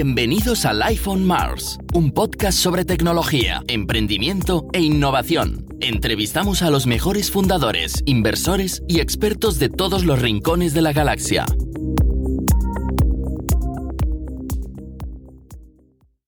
Bienvenidos 0.00 0.64
a 0.64 0.72
Life 0.72 1.10
on 1.10 1.26
Mars, 1.26 1.76
un 1.92 2.12
podcast 2.12 2.56
sobre 2.56 2.84
tecnología, 2.84 3.64
emprendimiento 3.66 4.68
e 4.72 4.78
innovación. 4.78 5.66
Entrevistamos 5.80 6.62
a 6.62 6.70
los 6.70 6.86
mejores 6.86 7.32
fundadores, 7.32 8.04
inversores 8.06 8.80
y 8.86 9.00
expertos 9.00 9.58
de 9.58 9.68
todos 9.68 10.04
los 10.04 10.22
rincones 10.22 10.72
de 10.72 10.82
la 10.82 10.92
galaxia. 10.92 11.46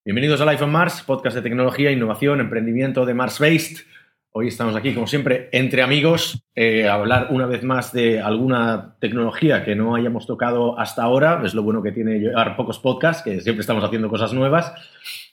Bienvenidos 0.05 0.41
a 0.41 0.50
Life 0.50 0.64
on 0.64 0.73
Mars, 0.73 1.05
podcast 1.07 1.37
de 1.37 1.43
tecnología, 1.43 1.93
innovación, 1.93 2.41
emprendimiento 2.41 3.07
de 3.07 3.14
Mars 3.14 3.39
Based. 3.39 3.87
Hoy 4.33 4.47
estamos 4.47 4.77
aquí, 4.77 4.95
como 4.95 5.09
siempre, 5.09 5.49
entre 5.51 5.83
amigos, 5.83 6.45
eh, 6.54 6.86
a 6.86 6.95
hablar 6.95 7.27
una 7.31 7.46
vez 7.46 7.64
más 7.64 7.93
de 7.93 8.21
alguna 8.21 8.95
tecnología 9.00 9.64
que 9.64 9.75
no 9.75 9.96
hayamos 9.96 10.25
tocado 10.25 10.79
hasta 10.79 11.03
ahora. 11.03 11.43
Es 11.45 11.53
lo 11.53 11.64
bueno 11.64 11.82
que 11.82 11.91
tiene 11.91 12.21
llevar 12.21 12.54
pocos 12.54 12.79
podcasts, 12.79 13.25
que 13.25 13.40
siempre 13.40 13.63
estamos 13.63 13.82
haciendo 13.82 14.09
cosas 14.09 14.32
nuevas. 14.32 14.73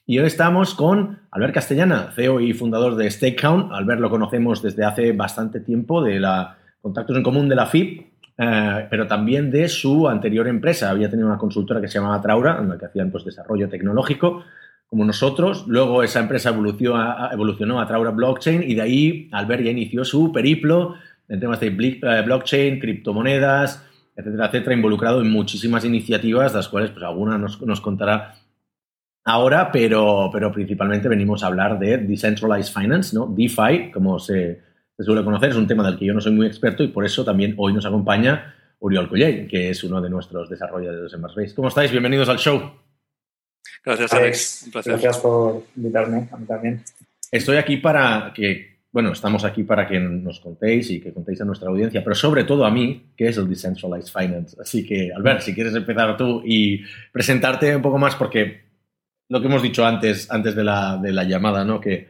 Y 0.07 0.17
hoy 0.17 0.25
estamos 0.25 0.73
con 0.73 1.19
Albert 1.29 1.53
Castellana, 1.53 2.11
CEO 2.15 2.39
y 2.39 2.53
fundador 2.53 2.95
de 2.95 3.11
StakeCount. 3.11 3.71
Albert 3.71 4.01
lo 4.01 4.09
conocemos 4.09 4.63
desde 4.63 4.83
hace 4.83 5.11
bastante 5.11 5.59
tiempo, 5.59 6.01
de 6.01 6.19
la 6.19 6.57
contactos 6.81 7.17
en 7.17 7.21
común 7.21 7.47
de 7.47 7.55
la 7.55 7.67
FIP, 7.67 8.01
eh, 8.39 8.87
pero 8.89 9.05
también 9.05 9.51
de 9.51 9.69
su 9.69 10.07
anterior 10.09 10.47
empresa. 10.47 10.89
Había 10.89 11.07
tenido 11.07 11.27
una 11.27 11.37
consultora 11.37 11.79
que 11.79 11.87
se 11.87 11.99
llamaba 11.99 12.19
Traura, 12.19 12.57
en 12.59 12.69
la 12.69 12.79
que 12.79 12.87
hacían 12.87 13.11
pues, 13.11 13.23
desarrollo 13.23 13.69
tecnológico 13.69 14.43
como 14.87 15.05
nosotros. 15.05 15.65
Luego 15.67 16.03
esa 16.03 16.19
empresa 16.19 16.49
evolucionó, 16.49 17.31
evolucionó 17.31 17.79
a 17.79 17.87
Traura 17.87 18.11
Blockchain 18.11 18.63
y 18.63 18.75
de 18.75 18.81
ahí 18.81 19.29
Albert 19.31 19.63
ya 19.63 19.71
inició 19.71 20.03
su 20.03 20.31
periplo 20.31 20.95
en 21.29 21.39
temas 21.39 21.59
de 21.59 21.67
eh, 21.67 22.21
blockchain, 22.25 22.79
criptomonedas, 22.79 23.85
etcétera, 24.15 24.47
etcétera, 24.47 24.75
involucrado 24.75 25.21
en 25.21 25.29
muchísimas 25.29 25.85
iniciativas, 25.85 26.53
las 26.53 26.69
cuales 26.69 26.91
pues 26.91 27.03
alguna 27.03 27.37
nos, 27.37 27.61
nos 27.61 27.81
contará 27.81 28.35
ahora, 29.25 29.71
pero, 29.71 30.29
pero 30.31 30.51
principalmente 30.51 31.09
venimos 31.09 31.43
a 31.43 31.47
hablar 31.47 31.77
de 31.77 31.97
Decentralized 31.97 32.73
Finance, 32.73 33.15
¿no? 33.15 33.27
DeFi, 33.27 33.91
como 33.91 34.19
se, 34.19 34.61
suele 34.97 35.23
conocer, 35.23 35.49
es 35.49 35.57
un 35.57 35.67
tema 35.67 35.85
del 35.85 35.99
que 35.99 36.05
yo 36.05 36.13
no 36.13 36.21
soy 36.21 36.31
muy 36.31 36.47
experto 36.47 36.81
y 36.81 36.87
por 36.87 37.05
eso 37.05 37.25
también 37.25 37.53
hoy 37.57 37.73
nos 37.73 37.85
acompaña 37.85 38.55
Uriol 38.79 39.09
Collell, 39.09 39.47
que 39.47 39.69
es 39.69 39.83
uno 39.83 40.01
de 40.01 40.09
nuestros 40.09 40.49
desarrolladores 40.49 41.13
en 41.13 41.21
Marsbase. 41.21 41.55
¿Cómo 41.55 41.67
estáis? 41.67 41.91
Bienvenidos 41.91 42.29
al 42.29 42.37
show. 42.37 42.86
Gracias, 43.83 44.13
Alex. 44.13 44.63
Un 44.65 44.71
placer. 44.71 44.91
Gracias 44.93 45.17
por 45.19 45.63
invitarme, 45.75 46.27
a 46.31 46.37
mí 46.37 46.45
también. 46.45 46.83
Estoy 47.31 47.57
aquí 47.57 47.77
para 47.77 48.31
que, 48.33 48.77
bueno, 48.91 49.11
estamos 49.11 49.43
aquí 49.43 49.63
para 49.63 49.87
que 49.87 49.99
nos 49.99 50.39
contéis 50.39 50.89
y 50.91 51.01
que 51.01 51.13
contéis 51.13 51.41
a 51.41 51.45
nuestra 51.45 51.69
audiencia, 51.69 52.03
pero 52.03 52.15
sobre 52.15 52.43
todo 52.43 52.65
a 52.65 52.71
mí, 52.71 53.11
que 53.15 53.27
es 53.27 53.37
el 53.37 53.49
Decentralized 53.49 54.11
Finance. 54.11 54.57
Así 54.61 54.85
que, 54.85 55.11
Albert, 55.15 55.41
si 55.41 55.53
quieres 55.53 55.75
empezar 55.75 56.15
tú 56.17 56.41
y 56.45 56.81
presentarte 57.11 57.75
un 57.75 57.81
poco 57.81 57.97
más, 57.97 58.15
porque 58.15 58.61
lo 59.29 59.41
que 59.41 59.47
hemos 59.47 59.61
dicho 59.61 59.85
antes, 59.85 60.31
antes 60.31 60.55
de 60.55 60.63
la, 60.63 60.97
de 60.97 61.11
la 61.11 61.23
llamada, 61.23 61.65
¿no? 61.65 61.81
Que 61.81 62.07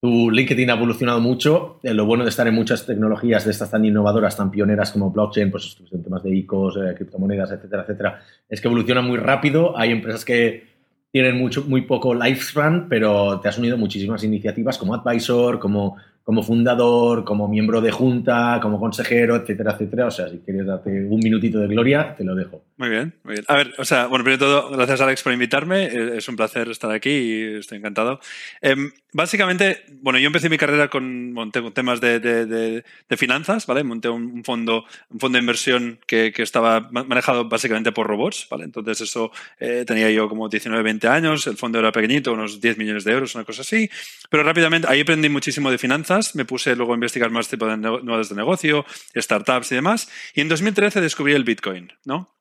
tu 0.00 0.30
LinkedIn 0.30 0.70
ha 0.70 0.74
evolucionado 0.74 1.20
mucho. 1.20 1.78
Eh, 1.82 1.92
lo 1.92 2.06
bueno 2.06 2.24
de 2.24 2.30
estar 2.30 2.46
en 2.46 2.54
muchas 2.54 2.86
tecnologías 2.86 3.44
de 3.44 3.50
estas 3.50 3.70
tan 3.70 3.84
innovadoras, 3.84 4.36
tan 4.36 4.50
pioneras 4.50 4.92
como 4.92 5.10
blockchain, 5.10 5.50
pues 5.50 5.76
en 5.92 6.02
temas 6.02 6.22
de 6.22 6.34
ICOs, 6.34 6.76
eh, 6.76 6.94
criptomonedas, 6.96 7.50
etcétera, 7.50 7.82
etcétera, 7.82 8.22
es 8.48 8.60
que 8.60 8.68
evoluciona 8.68 9.02
muy 9.02 9.18
rápido. 9.18 9.76
Hay 9.76 9.90
empresas 9.90 10.24
que 10.24 10.69
tienen 11.12 11.36
mucho, 11.36 11.64
muy 11.64 11.82
poco 11.82 12.14
lifespan, 12.14 12.88
pero 12.88 13.40
te 13.40 13.48
has 13.48 13.58
unido 13.58 13.76
muchísimas 13.76 14.22
iniciativas 14.22 14.78
como 14.78 14.94
advisor, 14.94 15.58
como 15.58 15.96
como 16.30 16.44
fundador, 16.44 17.24
como 17.24 17.48
miembro 17.48 17.80
de 17.80 17.90
junta, 17.90 18.60
como 18.62 18.78
consejero, 18.78 19.34
etcétera, 19.34 19.72
etcétera. 19.72 20.06
O 20.06 20.10
sea, 20.12 20.28
si 20.28 20.38
quieres 20.38 20.64
darte 20.64 20.88
un 20.88 21.18
minutito 21.18 21.58
de 21.58 21.66
gloria, 21.66 22.14
te 22.16 22.22
lo 22.22 22.36
dejo. 22.36 22.62
Muy 22.76 22.88
bien, 22.88 23.12
muy 23.24 23.34
bien. 23.34 23.44
A 23.48 23.56
ver, 23.56 23.74
o 23.78 23.84
sea, 23.84 24.06
bueno, 24.06 24.24
primero 24.24 24.46
todo, 24.46 24.70
gracias 24.70 25.00
Alex 25.00 25.24
por 25.24 25.32
invitarme. 25.32 25.86
Eh, 25.86 26.18
es 26.18 26.28
un 26.28 26.36
placer 26.36 26.68
estar 26.68 26.92
aquí 26.92 27.10
y 27.10 27.58
estoy 27.58 27.78
encantado. 27.78 28.20
Em, 28.62 28.92
básicamente, 29.12 29.82
bueno, 30.00 30.20
yo 30.20 30.28
empecé 30.28 30.48
mi 30.48 30.56
carrera 30.56 30.88
con, 30.88 31.34
temas 31.74 32.00
de, 32.00 32.20
de, 32.20 33.16
finanzas, 33.16 33.66
¿vale? 33.66 33.82
Monté 33.82 34.08
un, 34.08 34.44
fondo, 34.44 34.84
un 35.10 35.18
fondo 35.18 35.36
de 35.36 35.40
inversión 35.40 35.98
que, 36.06 36.32
que, 36.32 36.42
estaba 36.42 36.88
manejado 36.92 37.48
básicamente 37.48 37.90
por 37.90 38.06
robots, 38.06 38.46
¿vale? 38.48 38.64
Entonces 38.64 39.00
eso 39.00 39.32
eh, 39.58 39.84
tenía 39.84 40.10
yo 40.10 40.28
como 40.28 40.48
19, 40.48 40.82
20 40.82 41.08
años, 41.08 41.46
el 41.48 41.56
fondo 41.56 41.80
era 41.80 41.92
pequeñito, 41.92 42.32
unos 42.32 42.60
10 42.60 42.78
millones 42.78 43.02
de 43.02 43.12
euros, 43.12 43.34
una 43.34 43.44
cosa 43.44 43.62
así. 43.62 43.90
Pero 44.30 44.44
rápidamente, 44.44 44.86
ahí 44.88 45.00
aprendí 45.00 45.28
muchísimo 45.28 45.70
de 45.70 45.78
finanzas 45.78 46.19
me 46.34 46.44
puse 46.44 46.76
luego 46.76 46.92
a 46.92 46.94
investigar 46.94 47.30
más 47.30 47.48
tipos 47.48 47.68
de 47.68 47.76
nuevos 47.76 48.28
de 48.28 48.34
negocio, 48.34 48.84
startups 49.14 49.72
y 49.72 49.74
demás. 49.76 50.08
Y 50.34 50.40
en 50.40 50.48
2013 50.48 51.00
descubrí 51.00 51.34
el 51.34 51.44
Bitcoin, 51.44 51.92
¿no? 52.04 52.36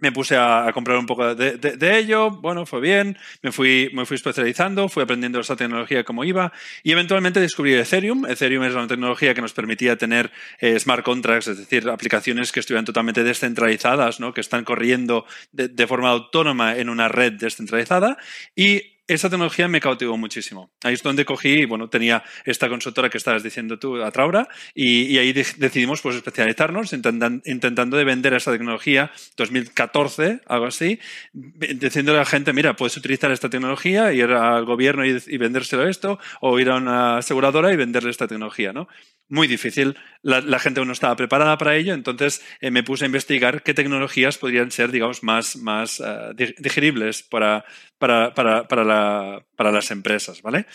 Me 0.00 0.12
puse 0.12 0.36
a, 0.36 0.70
comprar 0.72 0.96
un 0.96 1.06
poco 1.06 1.34
de, 1.34 1.98
ello, 1.98 2.30
bueno, 2.30 2.66
fue 2.66 2.80
bien, 2.80 3.18
me 3.42 3.50
fui, 3.50 3.90
me 3.92 4.06
fui 4.06 4.14
especializando, 4.14 4.88
fui 4.88 5.02
aprendiendo 5.02 5.40
esa 5.40 5.56
tecnología 5.56 6.04
como 6.04 6.22
iba 6.22 6.52
y 6.84 6.92
eventualmente 6.92 7.40
descubrí 7.40 7.74
Ethereum. 7.74 8.24
Ethereum 8.26 8.62
es 8.62 8.74
una 8.74 8.86
tecnología 8.86 9.34
que 9.34 9.42
nos 9.42 9.52
permitía 9.52 9.96
tener 9.96 10.30
eh, 10.60 10.78
smart 10.78 11.04
contracts, 11.04 11.48
es 11.48 11.58
decir, 11.58 11.88
aplicaciones 11.88 12.52
que 12.52 12.60
estuvieran 12.60 12.84
totalmente 12.84 13.24
descentralizadas, 13.24 14.20
¿no? 14.20 14.32
que 14.32 14.40
están 14.40 14.64
corriendo 14.64 15.26
de 15.50 15.86
forma 15.88 16.10
autónoma 16.10 16.76
en 16.76 16.90
una 16.90 17.08
red 17.08 17.32
descentralizada 17.32 18.18
y 18.54 18.97
esa 19.08 19.30
tecnología 19.30 19.66
me 19.68 19.80
cautivó 19.80 20.16
muchísimo. 20.16 20.70
Ahí 20.84 20.94
es 20.94 21.02
donde 21.02 21.24
cogí, 21.24 21.64
bueno, 21.64 21.88
tenía 21.88 22.22
esta 22.44 22.68
consultora 22.68 23.08
que 23.08 23.18
estabas 23.18 23.42
diciendo 23.42 23.78
tú, 23.78 24.02
Atraura, 24.02 24.48
y, 24.74 25.04
y 25.04 25.18
ahí 25.18 25.32
decidimos 25.32 26.02
pues 26.02 26.16
especializarnos 26.16 26.92
intentando 26.92 27.96
de 27.96 28.04
vender 28.04 28.34
esa 28.34 28.52
tecnología 28.52 29.10
2014, 29.36 30.42
algo 30.46 30.66
así, 30.66 31.00
diciéndole 31.32 32.18
a 32.18 32.22
la 32.22 32.26
gente, 32.26 32.52
mira, 32.52 32.76
puedes 32.76 32.96
utilizar 32.96 33.32
esta 33.32 33.48
tecnología, 33.48 34.12
ir 34.12 34.30
al 34.30 34.64
gobierno 34.64 35.04
y, 35.04 35.20
y 35.26 35.38
vendérselo 35.38 35.88
esto, 35.88 36.18
o 36.40 36.58
ir 36.60 36.70
a 36.70 36.76
una 36.76 37.18
aseguradora 37.18 37.72
y 37.72 37.76
venderle 37.76 38.10
esta 38.10 38.28
tecnología, 38.28 38.72
¿no? 38.72 38.88
Muy 39.28 39.46
difícil. 39.46 39.96
La, 40.22 40.58
gente 40.58 40.84
no 40.84 40.92
estaba 40.92 41.16
preparada 41.16 41.56
para 41.58 41.76
ello, 41.76 41.94
entonces 41.94 42.42
eh, 42.60 42.70
me 42.70 42.82
puse 42.82 43.04
a 43.04 43.06
investigar 43.06 43.62
qué 43.62 43.74
tecnologías 43.74 44.38
podrían 44.38 44.70
ser, 44.70 44.90
digamos, 44.90 45.22
más, 45.22 45.56
más 45.56 46.02
eh, 46.04 46.54
digeribles 46.58 47.22
para, 47.22 47.64
para, 47.98 48.34
para, 48.34 48.66
para, 48.66 49.72
las 49.72 49.90
empresas, 49.90 50.42
¿vale? 50.42 50.66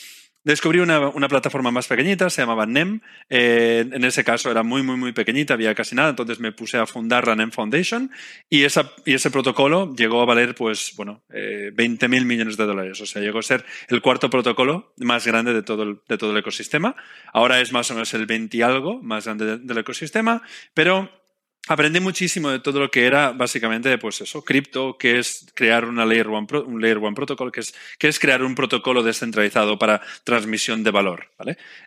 Descubrí 0.44 0.80
una, 0.80 1.28
plataforma 1.30 1.72
más 1.72 1.88
pequeñita, 1.88 2.30
se 2.30 2.42
llamaba 2.42 2.66
NEM. 2.66 3.00
Eh, 3.30 3.86
en 3.90 4.04
ese 4.04 4.26
caso 4.26 4.52
era 4.52 4.62
muy, 4.62 4.84
muy, 4.84 4.98
muy 4.98 5.14
pequeñita, 5.14 5.54
había 5.54 5.74
casi 5.74 5.96
nada, 5.96 6.10
entonces 6.10 6.40
me 6.42 6.52
puse 6.52 6.78
a 6.78 6.86
fundar 6.86 7.26
la 7.28 7.36
NEM 7.36 7.52
Foundation 7.52 8.12
y, 8.50 8.64
ese 8.64 9.32
protocolo 9.32 9.96
llegó 9.96 10.22
a 10.22 10.26
valer, 10.26 10.54
pues, 10.54 10.94
bueno, 10.98 11.24
eh, 11.34 11.72
20 11.74 12.10
mil 12.10 12.26
millones 12.26 12.58
de 12.58 12.66
dólares. 12.66 13.00
O 13.00 13.06
sea, 13.06 13.22
llegó 13.22 13.40
a 13.40 13.44
ser 13.44 13.64
el 13.88 14.02
cuarto 14.02 14.30
protocolo 14.30 14.94
más 14.98 15.26
grande 15.26 15.54
de 15.54 15.64
todo 15.64 15.84
el, 15.84 16.00
de 16.10 16.18
todo 16.18 16.32
el 16.32 16.38
ecosistema. 16.38 16.96
Ahora 17.32 17.62
es 17.62 17.72
más 17.72 17.90
o 17.92 17.94
menos 17.94 18.14
el 18.14 18.26
20 18.26 18.58
y 18.58 18.62
algo 18.62 19.02
más 19.02 19.26
grande 19.26 19.60
del 19.60 19.78
ecosistema, 19.78 20.42
pero 20.74 21.23
aprendí 21.68 22.00
muchísimo 22.00 22.50
de 22.50 22.60
todo 22.60 22.80
lo 22.80 22.92
que 22.92 23.06
era 23.06 23.32
básicamente, 23.32 23.98
pues 23.98 24.22
eso, 24.22 24.44
cripto, 24.44 24.98
que 24.98 25.20
es 25.20 25.46
crear 25.54 25.86
una 25.86 26.04
one, 26.04 26.48
un 26.66 26.82
layer 26.82 26.98
one 26.98 27.16
protocol, 27.16 27.52
que 27.52 27.62
es, 27.62 28.20
crear 28.20 28.44
un 28.44 28.56
protocolo 28.56 29.04
descentralizado 29.04 29.80
para 29.80 30.02
transmisión 30.24 30.84
de 30.84 30.92
valor. 30.92 31.30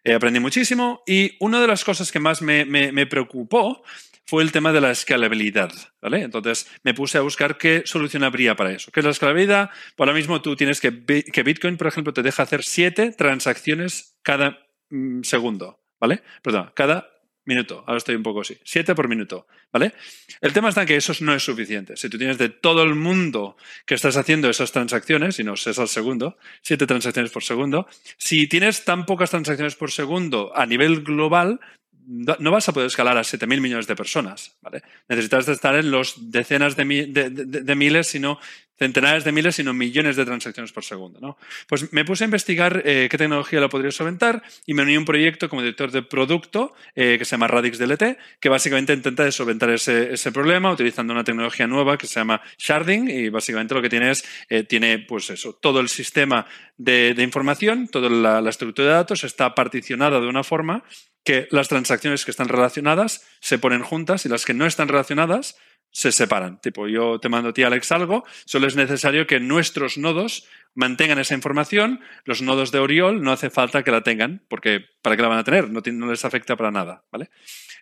Eh, 0.04 0.14
aprendí 0.14 0.40
muchísimo 0.40 1.02
y 1.06 1.36
una 1.40 1.60
de 1.60 1.66
las 1.66 1.84
cosas 1.84 2.10
que 2.10 2.20
más 2.20 2.42
me, 2.42 3.06
preocupó 3.06 3.82
fue 4.24 4.42
el 4.42 4.50
tema 4.50 4.72
de 4.72 4.80
la 4.80 4.90
escalabilidad. 4.90 5.70
Entonces 6.02 6.68
me 6.82 6.94
puse 6.94 7.18
a 7.18 7.20
buscar 7.20 7.58
qué 7.58 7.82
solución 7.84 8.24
habría 8.24 8.56
para 8.56 8.72
eso. 8.72 8.90
¿Qué 8.90 9.00
es 9.00 9.04
la 9.04 9.12
escalabilidad? 9.12 9.70
Por 9.94 10.08
ahora 10.08 10.18
mismo 10.18 10.40
tú 10.42 10.56
tienes 10.56 10.80
que, 10.80 11.04
que 11.04 11.42
Bitcoin, 11.42 11.76
por 11.76 11.86
ejemplo, 11.86 12.12
te 12.12 12.22
deja 12.22 12.42
hacer 12.42 12.64
siete 12.64 13.12
transacciones 13.12 14.16
cada 14.22 14.66
mm, 14.90 15.22
segundo. 15.22 15.80
¿Vale? 15.98 16.22
Perdón, 16.42 16.72
cada 16.74 17.08
minuto. 17.46 17.82
Ahora 17.86 17.98
estoy 17.98 18.14
un 18.14 18.22
poco 18.22 18.42
así. 18.42 18.58
Siete 18.64 18.94
por 18.94 19.08
minuto. 19.08 19.46
¿Vale? 19.72 19.94
El 20.40 20.52
tema 20.52 20.68
está 20.68 20.82
en 20.82 20.88
que 20.88 20.96
eso 20.96 21.12
no 21.20 21.34
es 21.34 21.42
suficiente. 21.42 21.96
Si 21.96 22.08
tú 22.08 22.18
tienes 22.18 22.38
de 22.38 22.48
todo 22.48 22.82
el 22.82 22.94
mundo 22.94 23.56
que 23.86 23.94
estás 23.94 24.16
haciendo 24.16 24.50
esas 24.50 24.72
transacciones, 24.72 25.38
y 25.38 25.44
no 25.44 25.54
es 25.54 25.78
al 25.78 25.88
segundo, 25.88 26.36
siete 26.62 26.86
transacciones 26.86 27.30
por 27.30 27.44
segundo, 27.44 27.88
si 28.16 28.46
tienes 28.46 28.84
tan 28.84 29.06
pocas 29.06 29.30
transacciones 29.30 29.74
por 29.76 29.90
segundo 29.90 30.52
a 30.54 30.66
nivel 30.66 31.02
global, 31.02 31.60
no 32.06 32.50
vas 32.50 32.68
a 32.68 32.72
poder 32.72 32.86
escalar 32.86 33.18
a 33.18 33.22
7.000 33.22 33.60
millones 33.60 33.86
de 33.86 33.96
personas. 33.96 34.56
¿vale? 34.62 34.82
Necesitas 35.08 35.48
estar 35.48 35.74
en 35.74 35.90
los 35.90 36.30
decenas 36.30 36.76
de, 36.76 36.84
de, 36.84 37.74
miles, 37.74 38.06
sino 38.06 38.38
centenares 38.78 39.24
de 39.24 39.32
miles, 39.32 39.56
sino 39.56 39.72
millones 39.72 40.16
de 40.16 40.24
transacciones 40.24 40.72
por 40.72 40.84
segundo. 40.84 41.20
¿no? 41.20 41.38
Pues 41.68 41.92
me 41.92 42.04
puse 42.04 42.24
a 42.24 42.26
investigar 42.26 42.82
eh, 42.84 43.08
qué 43.10 43.18
tecnología 43.18 43.60
lo 43.60 43.68
podría 43.68 43.90
solventar 43.90 44.42
y 44.66 44.74
me 44.74 44.82
uní 44.82 44.94
a 44.94 44.98
un 44.98 45.04
proyecto 45.04 45.48
como 45.48 45.62
director 45.62 45.90
de 45.90 46.02
producto 46.02 46.74
eh, 46.94 47.16
que 47.18 47.24
se 47.24 47.32
llama 47.32 47.48
Radix 47.48 47.78
DLT, 47.78 48.18
que 48.40 48.48
básicamente 48.48 48.92
intenta 48.92 49.30
solventar 49.32 49.70
ese, 49.70 50.32
problema 50.32 50.70
utilizando 50.72 51.12
una 51.12 51.24
tecnología 51.24 51.66
nueva 51.66 51.96
que 51.96 52.06
se 52.06 52.20
llama 52.20 52.42
sharding 52.58 53.08
y 53.08 53.28
básicamente 53.28 53.74
lo 53.74 53.80
que 53.80 53.88
tiene 53.88 54.10
es, 54.10 54.24
eh, 54.48 54.64
tiene 54.64 54.98
pues 54.98 55.30
eso, 55.30 55.54
todo 55.54 55.80
el 55.80 55.88
sistema 55.88 56.46
de, 56.76 57.14
información, 57.18 57.88
toda 57.88 58.10
la, 58.10 58.40
la 58.40 58.50
estructura 58.50 58.88
de 58.88 58.94
datos 58.94 59.24
está 59.24 59.54
particionada 59.54 60.20
de 60.20 60.26
una 60.26 60.44
forma 60.44 60.84
que 61.24 61.48
las 61.50 61.68
transacciones 61.68 62.24
que 62.24 62.30
están 62.30 62.48
relacionadas 62.48 63.26
se 63.40 63.58
ponen 63.58 63.82
juntas 63.82 64.24
y 64.26 64.28
las 64.28 64.44
que 64.44 64.54
no 64.54 64.64
están 64.64 64.88
relacionadas 64.88 65.56
se 65.96 66.12
separan. 66.12 66.60
Tipo, 66.60 66.88
yo 66.88 67.18
te 67.20 67.30
mando 67.30 67.48
a 67.48 67.52
ti, 67.54 67.62
Alex, 67.62 67.90
algo, 67.90 68.22
solo 68.44 68.66
es 68.66 68.76
necesario 68.76 69.26
que 69.26 69.40
nuestros 69.40 69.96
nodos 69.96 70.46
mantengan 70.74 71.18
esa 71.18 71.34
información. 71.34 72.00
Los 72.26 72.42
nodos 72.42 72.70
de 72.70 72.80
Oriol 72.80 73.22
no 73.22 73.32
hace 73.32 73.48
falta 73.48 73.82
que 73.82 73.90
la 73.90 74.02
tengan, 74.02 74.42
porque 74.48 74.84
¿para 75.00 75.16
qué 75.16 75.22
la 75.22 75.28
van 75.28 75.38
a 75.38 75.44
tener? 75.44 75.70
No, 75.70 75.80
no 75.80 76.10
les 76.10 76.22
afecta 76.26 76.54
para 76.54 76.70
nada, 76.70 77.04
¿vale? 77.10 77.30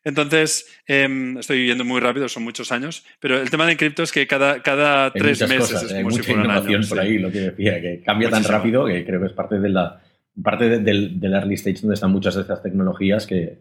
Entonces, 0.05 0.65
em, 0.87 1.39
estoy 1.39 1.67
yendo 1.67 1.85
muy 1.85 2.01
rápido, 2.01 2.29
son 2.29 2.45
muchos 2.45 2.71
años, 2.71 3.05
pero 3.19 3.41
el 3.41 3.51
tema 3.51 3.67
de 3.67 3.77
cripto 3.77 4.05
es 4.05 4.13
que 4.13 4.29
cada, 4.29 4.63
cada 4.63 5.13
tres 5.13 5.41
meses 5.49 5.83
es 5.83 5.89
como 5.89 5.97
hay 5.97 6.05
mucha 6.05 6.33
innovación 6.33 6.87
por 6.89 7.01
ahí, 7.01 7.19
lo 7.19 7.33
que 7.33 7.41
decía, 7.41 7.81
que 7.81 8.01
cambia 8.07 8.31
tan 8.31 8.45
rápido 8.45 8.87
que 8.87 9.05
creo 9.05 9.19
que 9.19 9.27
es 9.27 9.33
parte 9.33 9.59
de 9.59 9.71
la 9.71 10.01
parte 10.41 10.79
del, 10.79 11.19
del 11.19 11.33
early 11.33 11.55
stage 11.55 11.81
donde 11.81 11.95
están 11.95 12.13
muchas 12.13 12.37
de 12.37 12.43
estas 12.43 12.63
tecnologías 12.63 13.27
que, 13.27 13.59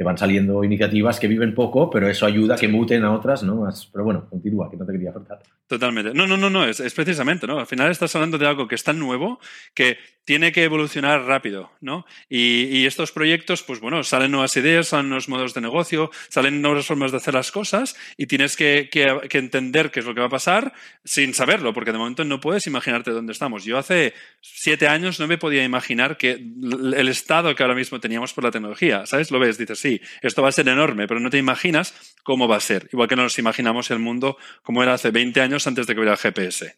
que 0.00 0.04
van 0.04 0.16
saliendo 0.16 0.64
iniciativas 0.64 1.20
que 1.20 1.28
viven 1.28 1.54
poco, 1.54 1.90
pero 1.90 2.08
eso 2.08 2.24
ayuda 2.24 2.54
a 2.54 2.56
que 2.56 2.68
muten 2.68 3.04
a 3.04 3.12
otras, 3.12 3.42
¿no? 3.42 3.68
Pero 3.92 4.02
bueno, 4.02 4.26
continúa, 4.30 4.70
que 4.70 4.78
no 4.78 4.86
te 4.86 4.92
quería 4.92 5.12
cortar. 5.12 5.40
Totalmente. 5.66 6.14
No, 6.14 6.26
no, 6.26 6.38
no, 6.38 6.48
no, 6.48 6.64
es, 6.64 6.80
precisamente, 6.94 7.46
¿no? 7.46 7.58
Al 7.58 7.66
final 7.66 7.90
estás 7.90 8.16
hablando 8.16 8.38
de 8.38 8.46
algo 8.46 8.66
que 8.66 8.76
es 8.76 8.82
tan 8.82 8.98
nuevo 8.98 9.40
que 9.74 9.98
tiene 10.30 10.52
que 10.52 10.62
evolucionar 10.62 11.24
rápido, 11.24 11.72
¿no? 11.80 12.06
Y, 12.28 12.86
estos 12.86 13.10
proyectos, 13.10 13.64
pues 13.64 13.80
bueno, 13.80 14.04
salen 14.04 14.30
nuevas 14.30 14.56
ideas, 14.56 14.86
salen 14.86 15.08
nuevos 15.08 15.28
modos 15.28 15.54
de 15.54 15.60
negocio, 15.60 16.12
salen 16.28 16.62
nuevas 16.62 16.86
formas 16.86 17.10
de 17.10 17.16
hacer 17.16 17.34
las 17.34 17.50
cosas 17.50 17.96
y 18.16 18.26
tienes 18.26 18.54
que, 18.54 18.88
entender 19.32 19.90
qué 19.90 19.98
es 19.98 20.06
lo 20.06 20.14
que 20.14 20.20
va 20.20 20.26
a 20.26 20.30
pasar 20.30 20.72
sin 21.04 21.34
saberlo, 21.34 21.74
porque 21.74 21.90
de 21.90 21.98
momento 21.98 22.24
no 22.24 22.38
puedes 22.38 22.68
imaginarte 22.68 23.10
dónde 23.10 23.32
estamos. 23.32 23.64
Yo 23.64 23.76
hace 23.76 24.14
siete 24.40 24.86
años 24.86 25.18
no 25.18 25.26
me 25.26 25.36
podía 25.36 25.64
imaginar 25.64 26.16
que 26.16 26.34
el 26.34 27.08
estado 27.08 27.52
que 27.56 27.64
ahora 27.64 27.74
mismo 27.74 27.98
teníamos 27.98 28.32
por 28.32 28.44
la 28.44 28.52
tecnología, 28.52 29.06
¿sabes? 29.06 29.32
Lo 29.32 29.40
ves, 29.40 29.58
dices, 29.58 29.80
sí, 29.80 30.00
esto 30.22 30.42
va 30.42 30.50
a 30.50 30.52
ser 30.52 30.68
enorme, 30.68 31.08
pero 31.08 31.18
no 31.18 31.30
te 31.30 31.38
imaginas 31.38 32.14
cómo 32.22 32.46
va 32.46 32.54
a 32.54 32.60
ser. 32.60 32.88
Igual 32.92 33.08
que 33.08 33.16
no 33.16 33.24
nos 33.24 33.36
imaginamos 33.40 33.90
el 33.90 33.98
mundo 33.98 34.36
como 34.62 34.80
era 34.84 34.94
hace 34.94 35.10
20 35.10 35.40
años 35.40 35.66
antes 35.66 35.88
de 35.88 35.94
que 35.94 35.98
hubiera 35.98 36.12
el 36.12 36.18
GPS. 36.18 36.76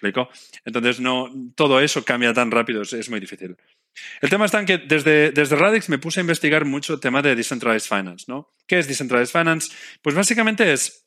¿Me 0.00 0.10
explico? 0.10 0.28
Entonces, 0.64 1.00
no, 1.00 1.30
todo 1.54 1.80
eso 1.80 2.04
cambia 2.04 2.32
tan 2.34 2.50
rápido, 2.50 2.82
es, 2.82 3.08
muy 3.08 3.20
difícil. 3.20 3.56
El 4.20 4.28
tema 4.28 4.44
está 4.44 4.60
en 4.60 4.66
que 4.66 4.78
desde, 4.78 5.30
desde 5.30 5.56
Radix 5.56 5.88
me 5.88 5.98
puse 5.98 6.20
a 6.20 6.22
investigar 6.22 6.64
mucho 6.64 6.94
el 6.94 7.00
tema 7.00 7.22
de 7.22 7.34
Decentralized 7.34 7.88
Finance. 7.88 8.26
¿no? 8.28 8.52
¿Qué 8.66 8.78
es 8.78 8.88
Decentralized 8.88 9.32
Finance? 9.32 9.72
Pues 10.02 10.14
básicamente 10.14 10.70
es 10.72 11.05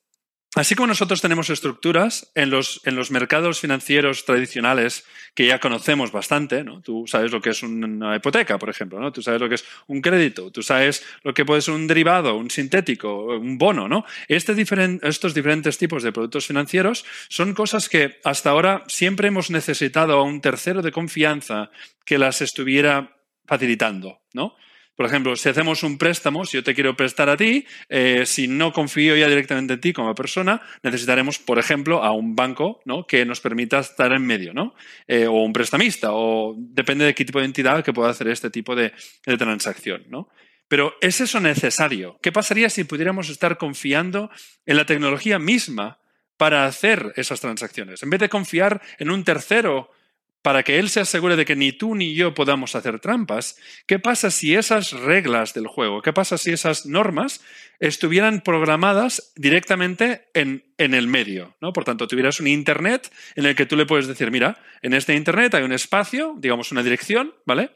Así 0.56 0.74
como 0.74 0.88
nosotros 0.88 1.22
tenemos 1.22 1.52
estructuras 1.52 2.32
en 2.34 2.50
los, 2.50 2.82
en 2.84 2.96
los 2.96 3.12
mercados 3.12 3.60
financieros 3.60 4.26
tradicionales 4.26 5.06
que 5.36 5.46
ya 5.46 5.60
conocemos 5.60 6.12
bastante, 6.12 6.64
¿no? 6.64 6.82
Tú 6.82 7.06
sabes 7.06 7.32
lo 7.32 7.40
que 7.40 7.52
es 7.52 7.62
una 7.62 8.16
hipoteca, 8.16 8.58
por 8.58 8.70
ejemplo, 8.70 9.00
¿no? 9.00 9.12
Tú 9.12 9.22
sabes 9.22 9.40
lo 9.40 9.48
que 9.48 9.56
es 9.56 9.66
un 9.86 10.02
crédito, 10.02 10.50
tú 10.50 10.64
sabes 10.64 11.06
lo 11.22 11.36
que 11.36 11.46
puede 11.46 11.62
ser 11.62 11.76
un 11.76 11.86
derivado, 11.86 12.36
un 12.36 12.50
sintético, 12.50 13.26
un 13.26 13.60
bono, 13.60 13.88
¿no? 13.88 14.06
Este 14.28 14.56
estos 15.04 15.34
diferentes 15.36 15.78
tipos 15.78 16.02
de 16.02 16.12
productos 16.12 16.48
financieros 16.48 17.06
son 17.28 17.54
cosas 17.54 17.88
que 17.88 18.20
hasta 18.24 18.50
ahora 18.50 18.84
siempre 18.88 19.28
hemos 19.28 19.52
necesitado 19.52 20.18
a 20.18 20.24
un 20.24 20.42
tercero 20.42 20.82
de 20.82 20.92
confianza 20.92 21.70
que 22.06 22.18
las 22.18 22.42
estuviera 22.42 23.18
facilitando, 23.46 24.22
¿no? 24.34 24.56
Por 25.00 25.06
ejemplo, 25.06 25.38
si 25.38 25.48
hacemos 25.48 25.84
un 25.84 25.98
préstamo, 25.98 26.44
si 26.44 26.58
yo 26.58 26.64
te 26.66 26.76
quiero 26.76 26.98
prestar 26.98 27.30
a 27.30 27.38
ti, 27.38 27.66
eh, 27.88 28.26
si 28.26 28.50
no 28.50 28.74
confío 28.74 29.16
ya 29.16 29.30
directamente 29.30 29.76
en 29.76 29.80
ti 29.80 29.94
como 29.94 30.14
persona, 30.14 30.62
necesitaremos, 30.84 31.40
por 31.40 31.58
ejemplo, 31.58 32.04
a 32.04 32.12
un 32.12 32.36
banco 32.36 32.82
¿no? 32.84 33.08
que 33.08 33.24
nos 33.24 33.40
permita 33.40 33.80
estar 33.80 34.12
en 34.12 34.26
medio, 34.26 34.54
¿no? 34.54 34.76
Eh, 35.08 35.26
o 35.26 35.42
un 35.42 35.54
prestamista, 35.54 36.10
o 36.12 36.54
depende 36.58 37.06
de 37.06 37.16
qué 37.16 37.24
tipo 37.24 37.40
de 37.40 37.46
entidad 37.46 37.82
que 37.82 37.94
pueda 37.94 38.10
hacer 38.10 38.28
este 38.28 38.50
tipo 38.50 38.76
de, 38.76 38.92
de 39.26 39.38
transacción, 39.38 40.04
¿no? 40.10 40.28
Pero 40.68 40.94
¿es 41.00 41.22
eso 41.22 41.40
necesario? 41.40 42.20
¿Qué 42.22 42.34
pasaría 42.34 42.70
si 42.70 42.84
pudiéramos 42.84 43.30
estar 43.30 43.58
confiando 43.58 44.30
en 44.66 44.76
la 44.76 44.86
tecnología 44.86 45.40
misma 45.40 46.02
para 46.36 46.66
hacer 46.66 47.14
esas 47.16 47.40
transacciones? 47.40 48.04
En 48.04 48.10
vez 48.10 48.20
de 48.20 48.28
confiar 48.28 48.82
en 48.98 49.12
un 49.12 49.24
tercero 49.24 49.92
para 50.42 50.64
que 50.64 50.80
él 50.80 50.90
se 50.90 51.02
asegure 51.02 51.36
de 51.36 51.46
que 51.46 51.56
ni 51.56 51.72
tú 51.74 51.96
ni 51.96 52.16
yo 52.16 52.34
podamos 52.34 52.76
hacer 52.76 53.00
trampas, 53.00 53.58
¿qué 53.86 54.00
pasa 54.00 54.32
si 54.32 54.56
esas 54.56 54.92
reglas 54.92 55.54
del 55.54 55.68
juego, 55.68 56.02
qué 56.02 56.14
pasa 56.14 56.38
si 56.38 56.52
esas 56.52 56.86
normas 56.86 57.42
estuvieran 57.80 58.42
programadas 58.42 59.34
directamente 59.36 60.30
en, 60.34 60.64
el 60.78 61.08
medio? 61.08 61.58
¿no? 61.60 61.74
Por 61.74 61.84
tanto, 61.84 62.08
tuvieras 62.08 62.40
un 62.40 62.48
Internet 62.48 63.12
en 63.36 63.46
el 63.46 63.56
que 63.56 63.66
tú 63.66 63.76
le 63.76 63.86
puedes 63.86 64.08
decir, 64.08 64.32
mira, 64.32 64.58
en 64.82 64.94
este 64.94 65.14
Internet 65.16 65.56
hay 65.56 65.64
un 65.64 65.74
espacio, 65.74 66.36
digamos 66.38 66.72
una 66.72 66.84
dirección, 66.84 67.34
¿vale? 67.46 67.72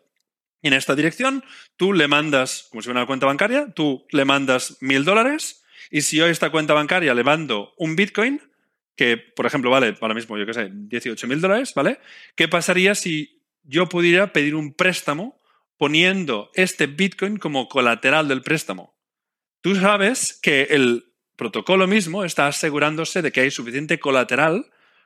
Y 0.61 0.69
en 0.69 0.73
esta 0.73 0.95
dirección 0.95 1.43
tú 1.75 1.91
le 1.91 2.07
mandas, 2.07 2.67
como 2.71 2.81
si 2.81 2.85
fuera 2.85 3.01
una 3.01 3.07
cuenta 3.07 3.25
bancaria, 3.25 3.73
tú 3.75 4.05
le 4.11 4.23
mandas 4.23 4.77
mil 4.79 5.03
dólares 5.03 5.65
y 5.91 6.01
si 6.03 6.17
yo 6.17 6.25
a 6.25 6.29
esta 6.29 6.49
cuenta 6.49 6.73
bancaria 6.73 7.13
le 7.13 7.25
mando 7.25 7.73
un 7.77 7.97
Bitcoin, 7.97 8.41
que, 8.95 9.17
por 9.17 9.45
ejemplo, 9.45 9.69
vale 9.69 9.95
ahora 9.99 10.13
mismo, 10.13 10.37
yo 10.37 10.45
qué 10.45 10.53
sé, 10.53 10.69
18 10.71 11.27
mil 11.27 11.41
dólares, 11.41 11.73
¿vale? 11.75 11.99
¿Qué 12.35 12.47
pasaría 12.47 12.95
si 12.95 13.41
yo 13.63 13.89
pudiera 13.89 14.33
pedir 14.33 14.55
un 14.55 14.73
préstamo 14.73 15.39
poniendo 15.77 16.51
este 16.53 16.87
Bitcoin 16.87 17.37
como 17.37 17.67
colateral 17.67 18.27
del 18.27 18.41
préstamo? 18.41 18.95
Tú 19.61 19.75
sabes 19.75 20.39
que 20.41 20.63
el 20.71 21.13
protocolo 21.35 21.87
mismo 21.87 22.23
está 22.23 22.47
asegurándose 22.47 23.21
de 23.21 23.31
que 23.31 23.41
hay 23.41 23.51
suficiente 23.51 23.99
colateral 23.99 24.65